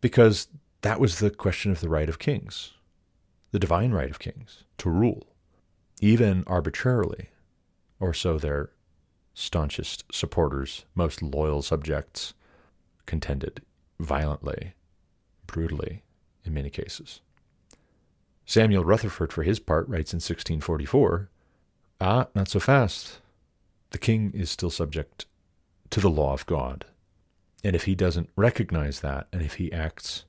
because 0.00 0.48
that 0.80 0.98
was 0.98 1.20
the 1.20 1.30
question 1.30 1.70
of 1.70 1.78
the 1.78 1.88
right 1.88 2.08
of 2.08 2.18
kings. 2.18 2.72
the 3.52 3.60
divine 3.60 3.92
right 3.92 4.10
of 4.10 4.18
kings 4.18 4.64
to 4.78 4.90
rule, 4.90 5.28
even 6.00 6.42
arbitrarily, 6.48 7.28
or 8.00 8.12
so 8.12 8.36
their 8.36 8.70
staunchest 9.32 10.02
supporters, 10.10 10.86
most 10.96 11.22
loyal 11.22 11.62
subjects 11.62 12.34
contended 13.06 13.62
violently, 14.00 14.74
brutally, 15.46 16.02
in 16.44 16.52
many 16.52 16.68
cases. 16.68 17.20
Samuel 18.44 18.84
Rutherford, 18.84 19.32
for 19.32 19.44
his 19.44 19.60
part, 19.60 19.88
writes 19.88 20.12
in 20.12 20.16
1644 20.16 21.30
Ah, 22.00 22.26
not 22.34 22.48
so 22.48 22.58
fast. 22.58 23.20
The 23.90 23.98
king 23.98 24.32
is 24.34 24.50
still 24.50 24.70
subject 24.70 25.26
to 25.92 26.00
the 26.00 26.10
law 26.10 26.32
of 26.32 26.46
God. 26.46 26.86
And 27.62 27.76
if 27.76 27.84
he 27.84 27.94
doesn't 27.94 28.30
recognize 28.34 29.00
that, 29.00 29.28
and 29.32 29.42
if 29.42 29.54
he 29.54 29.70
acts 29.70 30.24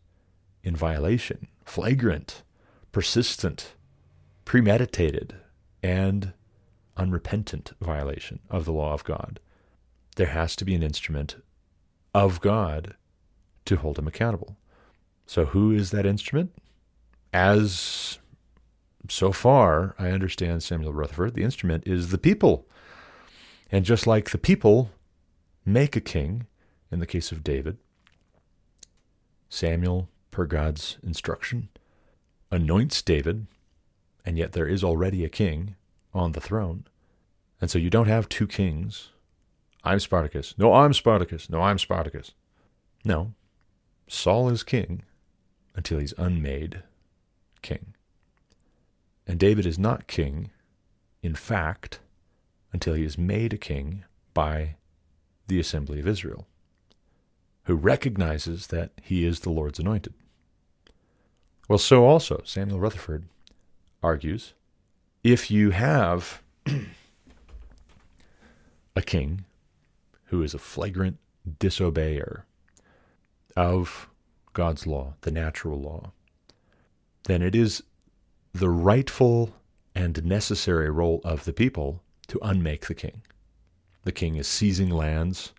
in 0.61 0.75
violation, 0.75 1.47
flagrant, 1.65 2.43
persistent, 2.91 3.73
premeditated, 4.45 5.35
and 5.81 6.33
unrepentant 6.97 7.71
violation 7.81 8.39
of 8.49 8.65
the 8.65 8.73
law 8.73 8.93
of 8.93 9.05
God, 9.05 9.39
there 10.17 10.27
has 10.27 10.55
to 10.57 10.65
be 10.65 10.75
an 10.75 10.83
instrument 10.83 11.37
of 12.13 12.41
God 12.41 12.95
to 13.65 13.77
hold 13.77 13.97
him 13.97 14.07
accountable. 14.07 14.57
So, 15.25 15.45
who 15.45 15.71
is 15.71 15.91
that 15.91 16.05
instrument? 16.05 16.53
As 17.31 18.19
so 19.09 19.31
far 19.31 19.95
I 19.97 20.09
understand 20.09 20.61
Samuel 20.61 20.93
Rutherford, 20.93 21.33
the 21.33 21.43
instrument 21.43 21.87
is 21.87 22.09
the 22.09 22.17
people. 22.17 22.67
And 23.71 23.85
just 23.85 24.05
like 24.05 24.29
the 24.29 24.37
people 24.37 24.91
make 25.65 25.95
a 25.95 26.01
king, 26.01 26.47
in 26.91 26.99
the 26.99 27.05
case 27.05 27.31
of 27.31 27.43
David, 27.43 27.77
Samuel, 29.49 30.09
per 30.31 30.45
God's 30.45 30.97
instruction, 31.03 31.69
anoints 32.51 33.01
David, 33.01 33.47
and 34.25 34.37
yet 34.37 34.53
there 34.53 34.67
is 34.67 34.83
already 34.83 35.23
a 35.23 35.29
king 35.29 35.75
on 36.13 36.31
the 36.31 36.41
throne. 36.41 36.85
And 37.61 37.69
so 37.69 37.79
you 37.79 37.89
don't 37.89 38.07
have 38.07 38.29
two 38.29 38.47
kings. 38.47 39.09
I'm 39.83 39.99
Spartacus. 39.99 40.55
No, 40.57 40.73
I'm 40.73 40.93
Spartacus. 40.93 41.49
No, 41.49 41.61
I'm 41.61 41.77
Spartacus. 41.77 42.31
No. 43.05 43.33
Saul 44.07 44.49
is 44.49 44.63
king 44.63 45.03
until 45.75 45.99
he's 45.99 46.13
unmade 46.17 46.83
king. 47.61 47.93
And 49.25 49.39
David 49.39 49.65
is 49.65 49.79
not 49.79 50.07
king, 50.07 50.51
in 51.21 51.35
fact, 51.35 51.99
until 52.71 52.93
he 52.93 53.03
is 53.03 53.17
made 53.17 53.53
a 53.53 53.57
king 53.57 54.03
by 54.33 54.75
the 55.47 55.59
assembly 55.59 55.99
of 55.99 56.07
Israel, 56.07 56.47
who 57.63 57.75
recognizes 57.75 58.67
that 58.67 58.91
he 59.01 59.25
is 59.25 59.41
the 59.41 59.49
Lord's 59.49 59.79
anointed. 59.79 60.13
Well, 61.67 61.79
so 61.79 62.05
also, 62.05 62.41
Samuel 62.45 62.79
Rutherford 62.79 63.25
argues 64.01 64.53
if 65.23 65.49
you 65.49 65.71
have 65.71 66.41
a 68.95 69.01
king 69.01 69.45
who 70.25 70.43
is 70.43 70.53
a 70.53 70.59
flagrant 70.59 71.17
disobeyer 71.59 72.43
of 73.55 74.07
God's 74.53 74.85
law, 74.85 75.13
the 75.21 75.31
natural 75.31 75.79
law, 75.79 76.11
then 77.23 77.41
it 77.41 77.55
is 77.55 77.83
the 78.53 78.69
rightful 78.69 79.53
and 79.95 80.23
necessary 80.23 80.89
role 80.89 81.21
of 81.23 81.45
the 81.45 81.53
people 81.53 82.01
to 82.27 82.39
unmake 82.41 82.87
the 82.87 82.95
king. 82.95 83.21
The 84.03 84.11
king 84.11 84.35
is 84.35 84.47
seizing 84.47 84.89
lands, 84.89 85.53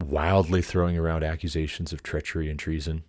wildly 0.00 0.62
throwing 0.62 0.98
around 0.98 1.24
accusations 1.24 1.92
of 1.92 2.02
treachery 2.02 2.50
and 2.50 2.58
treason 2.58 3.04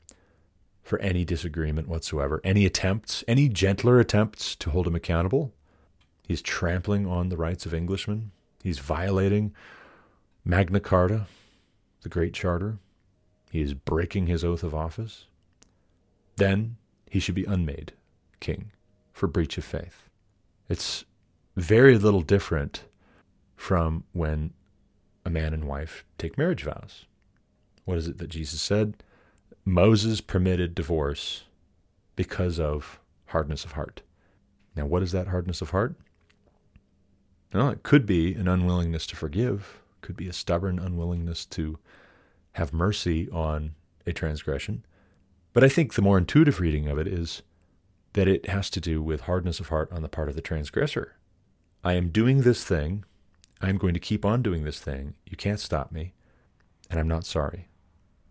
for 0.82 0.99
any 0.99 1.26
disagreement 1.26 1.89
whatsoever, 1.89 2.39
any 2.43 2.66
attempts, 2.66 3.24
any 3.28 3.49
gentler 3.49 3.99
attempts 3.99 4.55
to 4.55 4.70
hold 4.70 4.88
him 4.88 4.95
accountable. 4.95 5.53
He's 6.26 6.41
trampling 6.41 7.05
on 7.05 7.30
the 7.30 7.38
rights 7.38 7.66
of 7.66 7.74
Englishmen. 7.74 8.32
He's 8.64 8.80
violating 8.80 9.53
Magna 10.45 10.80
Carta, 10.80 11.28
the 12.01 12.10
Great 12.10 12.34
Charter. 12.34 12.78
He 13.51 13.62
is 13.62 13.74
breaking 13.74 14.28
his 14.28 14.43
oath 14.43 14.64
of 14.64 14.74
office. 14.74 15.26
Then 16.38 16.78
he 17.10 17.20
should 17.20 17.36
be 17.36 17.45
unmade 17.45 17.93
king 18.39 18.72
for 19.12 19.28
breach 19.28 19.58
of 19.58 19.66
faith. 19.66 20.10
It's 20.70 21.05
very 21.55 21.97
little 21.97 22.22
different 22.22 22.84
from 23.58 24.05
when 24.14 24.53
a 25.26 25.30
man 25.30 25.53
and 25.53 25.66
wife 25.66 26.05
take 26.18 26.38
marriage 26.38 26.64
vows. 26.64 27.05
What 27.84 27.97
is 27.97 28.08
it 28.08 28.18
that 28.20 28.30
Jesus 28.30 28.62
said? 28.62 29.03
Moses 29.66 30.22
permitted 30.22 30.74
divorce 30.74 31.43
because 32.16 32.60
of 32.60 32.99
hardness 33.26 33.66
of 33.66 33.74
heart. 33.74 34.01
Now, 34.76 34.86
what 34.86 35.03
is 35.03 35.12
that 35.12 35.28
hardness 35.28 35.62
of 35.62 35.72
heart? 35.72 35.95
Well, 37.53 37.70
it 37.70 37.84
could 37.84 38.05
be 38.05 38.34
an 38.34 38.47
unwillingness 38.47 39.08
to 39.08 39.16
forgive, 39.16 39.82
could 40.01 40.16
be 40.16 40.30
a 40.30 40.34
stubborn 40.34 40.80
unwillingness 40.80 41.45
to 41.47 41.80
have 42.53 42.72
mercy 42.72 43.30
on 43.32 43.74
a 44.05 44.14
transgression. 44.14 44.86
But 45.53 45.64
I 45.64 45.70
think 45.70 45.93
the 45.93 46.01
more 46.01 46.18
intuitive 46.18 46.60
reading 46.60 46.88
of 46.88 46.97
it 46.97 47.08
is 47.08 47.41
that 48.14 48.28
it 48.28 48.47
has 48.47 48.70
to 48.72 48.82
do 48.82 49.01
with 49.01 49.22
hardness 49.22 49.60
of 49.60 49.70
heart 49.70 49.91
on 49.91 50.01
the 50.01 50.10
part 50.10 50.30
of 50.30 50.36
the 50.36 50.41
transgressor. 50.41 51.16
I 51.84 51.93
am 51.93 52.10
doing 52.10 52.41
this 52.41 52.64
thing. 52.64 53.03
I'm 53.62 53.78
going 53.78 53.93
to 53.93 53.99
keep 53.99 54.26
on 54.26 54.41
doing 54.41 54.64
this 54.64 54.80
thing. 54.80 55.16
You 55.26 55.38
can't 55.38 55.60
stop 55.60 55.91
me. 55.91 56.14
And 56.89 56.99
I'm 56.99 57.08
not 57.08 57.26
sorry. 57.26 57.68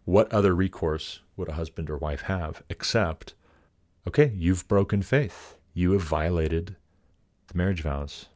What 0.05 0.33
other 0.33 0.55
recourse 0.55 1.21
would 1.37 1.49
a 1.49 1.55
husband 1.55 1.91
or 1.91 1.99
wife 1.99 2.23
have 2.23 2.63
except, 2.71 3.35
okay, 4.07 4.33
you've 4.35 4.69
broken 4.69 5.03
faith. 5.03 5.57
You 5.75 5.93
have 5.93 6.03
violated 6.03 6.77
the 7.49 7.59
marriage 7.59 7.83
vows. 7.83 8.27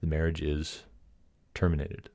The 0.00 0.06
marriage 0.06 0.42
is 0.42 0.84
terminated. 1.54 2.10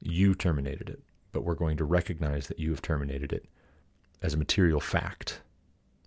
You 0.00 0.34
terminated 0.34 0.88
it, 0.88 1.02
but 1.32 1.42
we're 1.42 1.54
going 1.54 1.76
to 1.78 1.84
recognize 1.84 2.46
that 2.46 2.58
you 2.60 2.70
have 2.70 2.82
terminated 2.82 3.32
it 3.32 3.46
as 4.22 4.34
a 4.34 4.38
material 4.38 4.80
fact. 4.80 5.40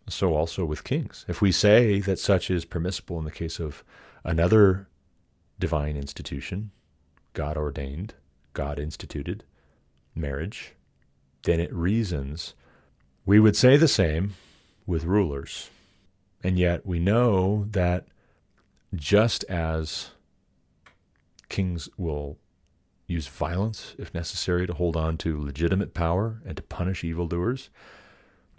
So 0.08 0.36
also 0.36 0.64
with 0.64 0.84
kings. 0.84 1.26
If 1.28 1.42
we 1.42 1.52
say 1.52 2.00
that 2.02 2.20
such 2.20 2.50
is 2.50 2.66
permissible 2.66 3.20
in 3.20 3.26
the 3.26 3.32
case 3.32 3.60
of 3.60 3.84
another 4.24 4.88
divine 5.60 5.98
institution, 5.98 6.72
God 7.34 7.58
ordained, 7.58 8.14
God 8.54 8.80
instituted, 8.80 9.44
marriage, 10.16 10.74
then 11.44 11.60
it 11.60 11.74
reasons 11.74 12.54
we 13.26 13.40
would 13.40 13.56
say 13.56 13.78
the 13.78 13.88
same 13.88 14.34
with 14.86 15.04
rulers. 15.04 15.70
And 16.44 16.58
yet 16.58 16.86
we 16.86 17.00
know 17.00 17.66
that 17.72 18.08
just 18.94 19.44
as 19.46 20.12
kings 21.50 21.88
will 21.98 22.38
use 23.08 23.28
violence 23.28 23.96
if 23.98 24.14
necessary 24.14 24.66
to 24.66 24.74
hold 24.74 24.96
on 24.96 25.18
to 25.18 25.42
legitimate 25.42 25.94
power 25.94 26.42
and 26.46 26.58
to 26.58 26.64
punish 26.64 27.04
evildoers, 27.04 27.70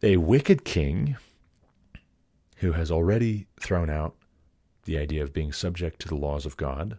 a 0.02 0.16
wicked 0.18 0.64
king 0.64 1.16
who 2.56 2.72
has 2.72 2.90
already 2.90 3.46
thrown 3.60 3.90
out 3.90 4.14
the 4.84 4.98
idea 4.98 5.22
of 5.22 5.32
being 5.32 5.52
subject 5.52 6.00
to 6.00 6.08
the 6.08 6.14
laws 6.14 6.46
of 6.46 6.56
God 6.56 6.98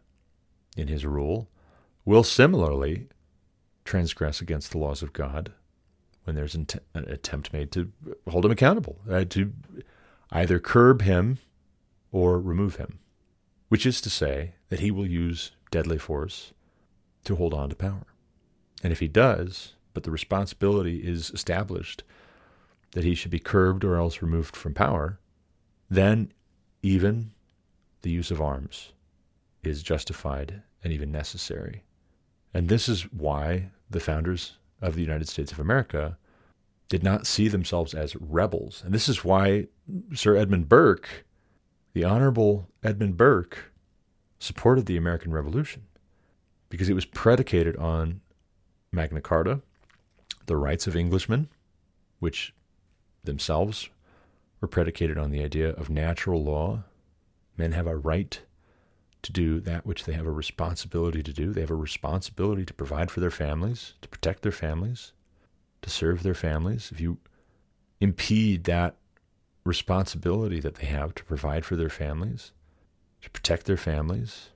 in 0.75 0.87
his 0.87 1.05
rule 1.05 1.47
will 2.05 2.23
similarly 2.23 3.07
transgress 3.85 4.41
against 4.41 4.71
the 4.71 4.77
laws 4.77 5.01
of 5.01 5.13
God 5.13 5.53
when 6.23 6.35
there's 6.35 6.55
an, 6.55 6.67
attempt 6.93 7.51
made 7.51 7.71
to 7.71 7.91
hold 8.29 8.45
him 8.45 8.51
accountable, 8.51 8.99
uh, 9.09 9.25
to 9.25 9.51
either 10.31 10.59
curb 10.59 11.01
him 11.01 11.37
or 12.11 12.39
remove 12.39 12.77
him, 12.77 12.99
which 13.67 13.85
is 13.85 13.99
to 14.01 14.09
say 14.09 14.53
that 14.69 14.79
he 14.79 14.91
will 14.91 15.07
use 15.07 15.51
deadly 15.71 15.97
force 15.97 16.53
to 17.25 17.35
hold 17.35 17.53
on 17.53 17.69
to 17.69 17.75
power. 17.75 18.05
And 18.83 18.91
if 18.91 18.99
he 18.99 19.07
does, 19.07 19.73
but 19.93 20.03
the 20.03 20.11
responsibility 20.11 20.99
is 20.99 21.29
established 21.31 22.03
that 22.91 23.03
he 23.03 23.15
should 23.15 23.31
be 23.31 23.39
curbed 23.39 23.83
or 23.83 23.95
else 23.95 24.21
removed 24.21 24.55
from 24.55 24.73
power, 24.73 25.19
then 25.89 26.31
even 26.81 27.31
the 28.01 28.11
use 28.11 28.31
of 28.31 28.41
arms 28.41 28.91
is 29.63 29.83
justified 29.83 30.61
and 30.83 30.93
even 30.93 31.11
necessary. 31.11 31.83
And 32.53 32.69
this 32.69 32.87
is 32.87 33.03
why 33.11 33.71
the 33.89 33.99
founders 33.99 34.57
of 34.81 34.95
the 34.95 35.01
United 35.01 35.27
States 35.27 35.51
of 35.51 35.59
America 35.59 36.17
did 36.89 37.03
not 37.03 37.25
see 37.25 37.47
themselves 37.47 37.93
as 37.93 38.15
rebels. 38.17 38.83
And 38.85 38.93
this 38.93 39.09
is 39.09 39.23
why 39.23 39.67
Sir 40.13 40.35
Edmund 40.35 40.69
Burke, 40.69 41.25
the 41.93 42.03
Honorable 42.03 42.67
Edmund 42.83 43.17
Burke, 43.17 43.71
supported 44.39 44.85
the 44.85 44.97
American 44.97 45.31
Revolution 45.31 45.83
because 46.69 46.89
it 46.89 46.93
was 46.93 47.05
predicated 47.05 47.77
on 47.77 48.21
Magna 48.91 49.21
Carta, 49.21 49.61
the 50.45 50.57
rights 50.57 50.85
of 50.85 50.95
Englishmen, 50.95 51.47
which 52.19 52.53
themselves 53.23 53.89
were 54.59 54.67
predicated 54.67 55.17
on 55.17 55.31
the 55.31 55.43
idea 55.43 55.69
of 55.69 55.89
natural 55.89 56.43
law. 56.43 56.83
Men 57.57 57.71
have 57.71 57.87
a 57.87 57.95
right 57.95 58.41
to 59.23 59.31
do 59.31 59.59
that 59.61 59.85
which 59.85 60.05
they 60.05 60.13
have 60.13 60.27
a 60.27 60.31
responsibility 60.31 61.23
to 61.23 61.33
do. 61.33 61.51
They 61.51 61.61
have 61.61 61.71
a 61.71 61.75
responsibility 61.75 62.65
to 62.65 62.73
provide 62.73 63.09
for 63.09 63.19
their 63.19 63.31
families, 63.31 63.93
to 64.01 64.07
protect 64.09 64.43
their 64.43 64.51
families, 64.51 65.13
to 65.81 65.89
serve 65.89 66.23
their 66.23 66.33
families. 66.33 66.89
If 66.91 66.99
you 66.99 67.17
impede 67.99 68.65
that 68.65 68.95
responsibility 69.65 70.59
that 70.59 70.75
they 70.75 70.87
have 70.87 71.15
to 71.15 71.23
provide 71.23 71.65
for 71.65 71.75
their 71.75 71.89
families, 71.89 72.51
to 73.21 73.29
protect 73.29 73.65
their 73.65 73.77
families, 73.77 74.49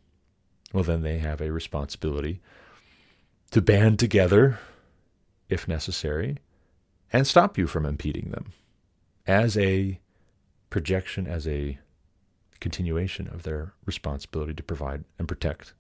well, 0.74 0.84
then 0.84 1.02
they 1.02 1.20
have 1.20 1.40
a 1.40 1.52
responsibility 1.52 2.42
to 3.52 3.62
band 3.62 4.00
together, 4.00 4.60
if 5.48 5.68
necessary, 5.68 6.38
and 7.14 7.26
stop 7.26 7.58
you 7.58 7.68
from 7.68 7.86
impeding 7.86 8.32
them 8.32 8.52
as 9.26 9.58
a 9.58 10.00
projection, 10.70 11.26
as 11.26 11.48
a 11.48 11.80
continuation 12.60 13.28
of 13.28 13.44
their 13.44 13.74
responsibility 13.86 14.54
to 14.54 14.64
provide 14.64 15.04
and 15.18 15.28
protect 15.28 15.74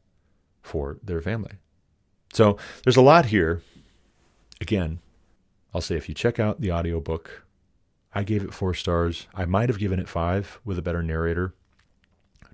for 0.61 0.97
their 1.03 1.21
family. 1.21 1.53
So 2.33 2.57
there's 2.83 2.97
a 2.97 3.01
lot 3.01 3.27
here. 3.27 3.61
Again, 4.59 4.99
I'll 5.73 5.81
say 5.81 5.95
if 5.95 6.09
you 6.09 6.15
check 6.15 6.39
out 6.39 6.61
the 6.61 6.71
audiobook, 6.71 7.43
I 8.13 8.23
gave 8.23 8.43
it 8.43 8.53
four 8.53 8.73
stars. 8.73 9.27
I 9.33 9.45
might 9.45 9.69
have 9.69 9.79
given 9.79 9.99
it 9.99 10.09
five 10.09 10.59
with 10.65 10.77
a 10.77 10.81
better 10.81 11.03
narrator, 11.03 11.53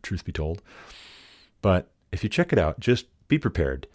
truth 0.01 0.26
be 0.26 0.32
told. 0.32 0.61
But 1.61 1.89
if 2.11 2.24
you 2.24 2.30
check 2.30 2.51
it 2.51 2.59
out, 2.59 2.80
just 2.80 3.05
be 3.28 3.39
prepared. 3.39 3.88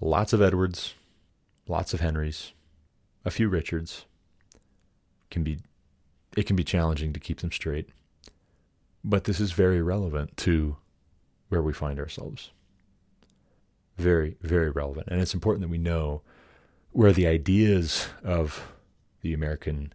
Lots 0.00 0.32
of 0.32 0.40
Edwards, 0.40 0.94
lots 1.66 1.92
of 1.92 2.00
Henrys, 2.00 2.52
a 3.24 3.30
few 3.30 3.48
Richards. 3.48 4.06
Can 5.30 5.44
be 5.44 5.58
it 6.36 6.46
can 6.46 6.56
be 6.56 6.64
challenging 6.64 7.12
to 7.12 7.20
keep 7.20 7.40
them 7.40 7.52
straight. 7.52 7.90
But 9.08 9.24
this 9.24 9.40
is 9.40 9.52
very 9.52 9.80
relevant 9.80 10.36
to 10.38 10.76
where 11.48 11.62
we 11.62 11.72
find 11.72 11.98
ourselves. 11.98 12.50
Very, 13.96 14.36
very 14.42 14.68
relevant. 14.68 15.08
And 15.10 15.18
it's 15.18 15.32
important 15.32 15.62
that 15.62 15.70
we 15.70 15.78
know 15.78 16.20
where 16.92 17.12
the 17.12 17.26
ideas 17.26 18.08
of 18.22 18.70
the 19.22 19.32
American 19.32 19.94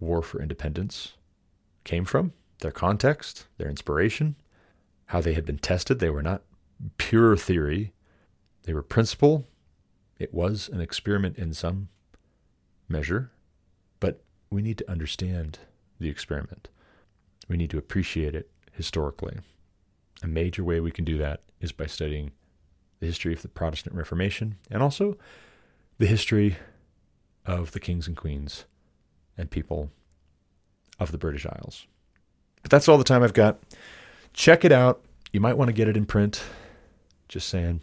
War 0.00 0.22
for 0.22 0.42
Independence 0.42 1.12
came 1.84 2.04
from, 2.04 2.32
their 2.58 2.72
context, 2.72 3.46
their 3.58 3.70
inspiration, 3.70 4.34
how 5.06 5.20
they 5.20 5.34
had 5.34 5.46
been 5.46 5.58
tested. 5.58 6.00
They 6.00 6.10
were 6.10 6.20
not 6.20 6.42
pure 6.96 7.36
theory, 7.36 7.92
they 8.64 8.74
were 8.74 8.82
principle. 8.82 9.46
It 10.18 10.34
was 10.34 10.68
an 10.68 10.80
experiment 10.80 11.38
in 11.38 11.54
some 11.54 11.90
measure, 12.88 13.30
but 14.00 14.24
we 14.50 14.62
need 14.62 14.78
to 14.78 14.90
understand 14.90 15.60
the 16.00 16.08
experiment. 16.08 16.68
We 17.48 17.56
need 17.56 17.70
to 17.70 17.78
appreciate 17.78 18.34
it 18.34 18.50
historically. 18.72 19.38
A 20.22 20.26
major 20.26 20.64
way 20.64 20.80
we 20.80 20.90
can 20.90 21.04
do 21.04 21.18
that 21.18 21.40
is 21.60 21.72
by 21.72 21.86
studying 21.86 22.32
the 23.00 23.06
history 23.06 23.32
of 23.32 23.42
the 23.42 23.48
Protestant 23.48 23.96
Reformation 23.96 24.56
and 24.70 24.82
also 24.82 25.16
the 25.98 26.06
history 26.06 26.56
of 27.44 27.72
the 27.72 27.80
kings 27.80 28.06
and 28.06 28.16
queens 28.16 28.64
and 29.36 29.50
people 29.50 29.90
of 30.98 31.10
the 31.12 31.18
British 31.18 31.46
Isles. 31.46 31.86
But 32.62 32.70
that's 32.70 32.88
all 32.88 32.98
the 32.98 33.04
time 33.04 33.22
I've 33.22 33.32
got. 33.32 33.58
Check 34.32 34.64
it 34.64 34.72
out. 34.72 35.02
You 35.32 35.40
might 35.40 35.56
want 35.56 35.68
to 35.68 35.72
get 35.72 35.88
it 35.88 35.96
in 35.96 36.06
print. 36.06 36.42
Just 37.28 37.48
saying. 37.48 37.80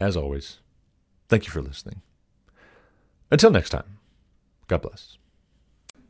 As 0.00 0.16
always, 0.16 0.60
thank 1.28 1.46
you 1.46 1.50
for 1.50 1.60
listening. 1.60 2.02
Until 3.30 3.50
next 3.50 3.70
time, 3.70 3.98
God 4.68 4.82
bless. 4.82 5.18